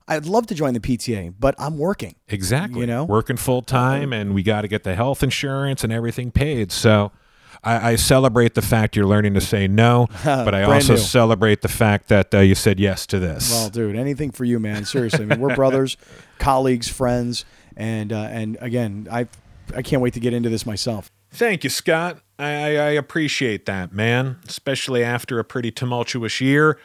I'd 0.09 0.27
love 0.27 0.47
to 0.49 0.55
join 0.55 0.75
the 0.75 0.81
PTA, 0.81 1.35
but 1.39 1.55
I'm 1.59 1.79
working. 1.79 2.15
Exactly. 2.29 2.81
You 2.81 2.87
know? 2.87 3.05
working 3.05 3.37
full 3.37 3.63
time, 3.63 4.13
and 4.13 4.35
we 4.35 4.43
got 4.43 4.63
to 4.63 4.69
get 4.69 4.83
the 4.83 4.95
health 4.95 5.23
insurance 5.23 5.85
and 5.85 5.93
everything 5.93 6.31
paid. 6.31 6.73
So. 6.73 7.13
I, 7.65 7.93
I 7.93 7.97
celebrate 7.97 8.55
the 8.55 8.63
fact 8.63 8.95
you're 8.95 9.05
learning 9.05 9.35
to 9.35 9.41
say 9.41 9.67
no, 9.67 10.07
but 10.25 10.55
I 10.55 10.63
also 10.63 10.93
new. 10.93 10.99
celebrate 10.99 11.61
the 11.61 11.69
fact 11.69 12.07
that 12.07 12.33
uh, 12.33 12.39
you 12.39 12.55
said 12.55 12.79
yes 12.79 13.05
to 13.09 13.19
this. 13.19 13.51
Well, 13.51 13.69
dude, 13.69 13.97
anything 13.97 14.31
for 14.31 14.45
you, 14.45 14.61
man. 14.61 14.85
Seriously, 14.85 15.25
I 15.25 15.27
mean, 15.27 15.41
we're 15.41 15.55
brothers, 15.57 15.97
colleagues, 16.39 16.89
friends, 16.89 17.45
and 17.77 18.13
uh, 18.13 18.29
and 18.31 18.59
again, 18.61 19.09
I 19.11 19.27
I 19.75 19.83
can't 19.83 20.01
wait 20.01 20.15
to 20.15 20.21
get 20.21 20.35
into 20.35 20.49
this 20.49 20.67
myself. 20.67 21.11
Thank 21.31 21.65
you, 21.65 21.71
Scott. 21.71 22.21
I, 22.39 22.47
I, 22.47 22.69
I 22.69 22.91
appreciate 22.91 23.67
that, 23.67 23.93
man. 23.93 24.39
Especially 24.47 25.03
after 25.03 25.39
a 25.39 25.45
pretty 25.45 25.71
tumultuous 25.71 26.41
year, 26.41 26.79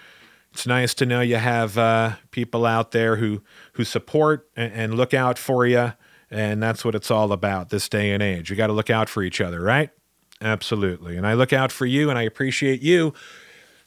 it's 0.54 0.68
nice 0.68 0.94
to 0.96 1.06
know 1.08 1.22
you 1.22 1.38
have 1.38 1.80
uh, 1.80 2.14
people 2.30 2.66
out 2.66 2.92
there 2.92 3.16
who 3.16 3.42
who 3.74 3.84
support 3.84 4.48
and, 4.56 4.94
look 4.94 5.12
out 5.12 5.40
for 5.40 5.66
you, 5.66 5.94
and 6.30 6.62
that's 6.62 6.86
what 6.86 6.94
it's 6.94 7.10
all 7.10 7.32
about 7.32 7.70
this 7.70 7.90
day 7.90 8.12
and 8.12 8.22
age. 8.22 8.52
You 8.52 8.56
got 8.56 8.68
to 8.68 8.74
look 8.74 8.92
out 8.92 9.10
for 9.10 9.24
each 9.24 9.42
other, 9.42 9.60
right? 9.60 9.90
Absolutely. 10.42 11.18
And 11.18 11.26
I 11.26 11.34
look 11.34 11.54
out 11.54 11.72
for 11.72 11.88
you, 11.88 12.12
and 12.12 12.20
I 12.20 12.22
appreciate 12.22 12.84
you 12.84 13.16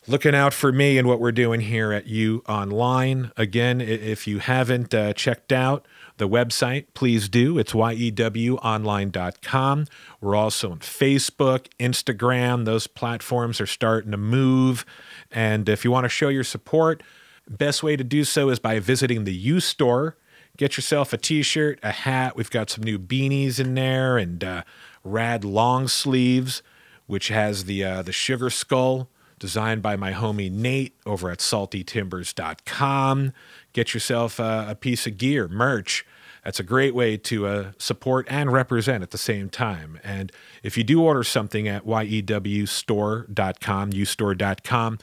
looking 0.09 0.34
out 0.34 0.54
for 0.54 0.70
me 0.70 0.98
and 0.98 1.09
what 1.09 1.20
we're 1.20 1.32
doing 1.32 1.61
here 1.61 1.92
at 1.92 2.07
YEW 2.07 2.42
Online. 2.48 3.32
Again, 3.36 3.80
if 3.80 4.26
you 4.26 4.38
haven't 4.38 4.94
uh, 4.94 5.12
checked 5.12 5.52
out 5.52 5.86
the 6.18 6.28
website, 6.28 6.86
please 6.94 7.28
do. 7.28 7.59
It's 7.59 7.72
yewonline.com. 7.72 9.86
We're 10.20 10.36
also 10.36 10.70
on 10.70 10.78
Facebook, 10.78 11.66
Instagram. 11.80 12.64
Those 12.64 12.86
platforms 12.86 13.61
are 13.61 13.66
starting 13.66 14.12
to 14.12 14.16
move. 14.16 14.86
And 15.30 15.68
if 15.68 15.84
you 15.84 15.90
want 15.90 16.04
to 16.04 16.09
show 16.09 16.28
your 16.28 16.44
support, 16.44 17.02
best 17.48 17.82
way 17.82 17.96
to 17.96 18.04
do 18.04 18.22
so 18.24 18.48
is 18.48 18.61
by 18.61 18.78
visiting 18.78 19.24
the 19.24 19.34
U 19.34 19.61
store. 19.61 20.16
Get 20.57 20.76
yourself 20.76 21.12
a 21.12 21.18
t-shirt, 21.18 21.80
a 21.82 21.92
hat. 21.92 22.36
We've 22.36 22.50
got 22.50 22.70
some 22.70 22.84
new 22.84 22.98
beanies 22.98 23.61
in 23.61 23.74
there 23.74 24.16
and 24.16 24.42
uh, 24.42 24.62
rad 25.04 25.44
long 25.44 25.88
sleeves, 25.88 26.62
which 27.07 27.28
has 27.28 27.64
the 27.64 27.84
uh, 27.84 28.00
the 28.02 28.12
sugar 28.12 28.48
skull 28.48 29.11
designed 29.39 29.82
by 29.82 29.97
my 29.97 30.12
homie 30.12 30.51
Nate 30.51 30.97
over 31.05 31.30
at 31.30 31.39
saltytimbers.com. 31.39 33.32
Get 33.72 33.95
yourself 33.95 34.41
uh, 34.41 34.66
a 34.68 34.74
piece 34.74 35.07
of 35.07 35.16
gear, 35.18 35.47
merch. 35.49 36.05
That's 36.45 36.61
a 36.61 36.64
great 36.64 36.95
way 36.95 37.16
to 37.16 37.47
uh, 37.47 37.72
support 37.76 38.26
and 38.30 38.53
represent 38.53 39.03
at 39.03 39.11
the 39.11 39.18
same 39.18 39.51
time. 39.51 39.99
And 40.05 40.30
if 40.62 40.78
you 40.78 40.84
do 40.84 41.03
order 41.03 41.24
something 41.24 41.66
at 41.66 41.84
yewstore.com, 41.84 43.91
ustore.com, 43.91 44.99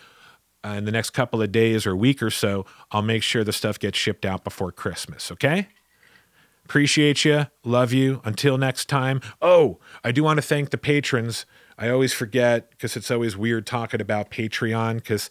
uh, 0.65 0.69
in 0.69 0.85
the 0.85 0.91
next 0.91 1.09
couple 1.09 1.41
of 1.41 1.51
days 1.51 1.85
or 1.85 1.93
week 1.95 2.23
or 2.23 2.29
so, 2.29 2.65
I'll 2.91 3.01
make 3.01 3.23
sure 3.23 3.43
the 3.43 3.51
stuff 3.51 3.77
gets 3.77 3.97
shipped 3.97 4.25
out 4.25 4.45
before 4.45 4.71
Christmas, 4.71 5.29
okay? 5.33 5.67
Appreciate 6.63 7.25
you. 7.25 7.47
Love 7.65 7.91
you. 7.91 8.21
Until 8.23 8.57
next 8.57 8.87
time. 8.87 9.19
Oh, 9.41 9.79
I 10.03 10.13
do 10.13 10.23
want 10.23 10.37
to 10.37 10.41
thank 10.41 10.69
the 10.69 10.77
patrons. 10.77 11.45
I 11.77 11.89
always 11.89 12.13
forget 12.13 12.69
because 12.71 12.95
it's 12.95 13.11
always 13.11 13.35
weird 13.35 13.65
talking 13.65 14.01
about 14.01 14.29
Patreon 14.29 14.95
because, 14.95 15.29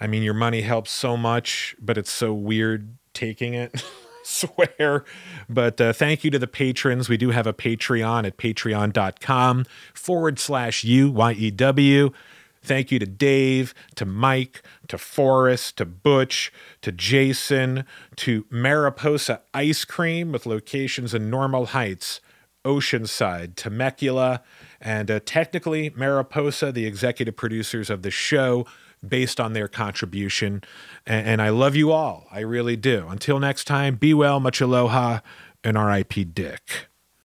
I 0.00 0.06
mean, 0.06 0.22
your 0.22 0.34
money 0.34 0.62
helps 0.62 0.90
so 0.90 1.16
much, 1.16 1.76
but 1.80 1.98
it's 1.98 2.10
so 2.10 2.32
weird 2.32 2.96
taking 3.12 3.54
it. 3.54 3.82
Swear. 4.22 5.04
But 5.48 5.80
uh, 5.80 5.92
thank 5.92 6.24
you 6.24 6.30
to 6.32 6.38
the 6.38 6.48
patrons. 6.48 7.08
We 7.08 7.16
do 7.16 7.30
have 7.30 7.46
a 7.46 7.52
Patreon 7.52 8.26
at 8.26 8.36
patreon.com 8.36 9.66
forward 9.94 10.38
slash 10.40 10.82
U, 10.82 11.10
Y 11.10 11.32
E 11.32 11.50
W. 11.52 12.10
Thank 12.66 12.90
you 12.90 12.98
to 12.98 13.06
Dave, 13.06 13.72
to 13.94 14.04
Mike, 14.04 14.62
to 14.88 14.98
Forrest, 14.98 15.76
to 15.76 15.84
Butch, 15.84 16.52
to 16.82 16.90
Jason, 16.90 17.84
to 18.16 18.44
Mariposa 18.50 19.42
Ice 19.54 19.84
Cream 19.84 20.32
with 20.32 20.46
locations 20.46 21.14
in 21.14 21.30
Normal 21.30 21.66
Heights, 21.66 22.20
Oceanside, 22.64 23.52
Temecula, 23.54 24.42
and 24.86 25.10
uh, 25.10 25.18
technically 25.24 25.90
Mariposa, 25.96 26.70
the 26.70 26.86
executive 26.86 27.34
producers 27.34 27.90
of 27.90 28.02
the 28.02 28.10
show, 28.12 28.64
based 29.06 29.40
on 29.40 29.52
their 29.52 29.66
contribution. 29.66 30.62
And, 31.04 31.26
and 31.26 31.42
I 31.42 31.48
love 31.48 31.74
you 31.74 31.90
all. 31.90 32.28
I 32.30 32.40
really 32.40 32.76
do. 32.76 33.08
Until 33.08 33.40
next 33.40 33.64
time, 33.64 33.96
be 33.96 34.14
well, 34.14 34.38
much 34.38 34.60
aloha, 34.60 35.18
and 35.64 35.76
RIP 35.76 36.32
Dick. 36.32 36.86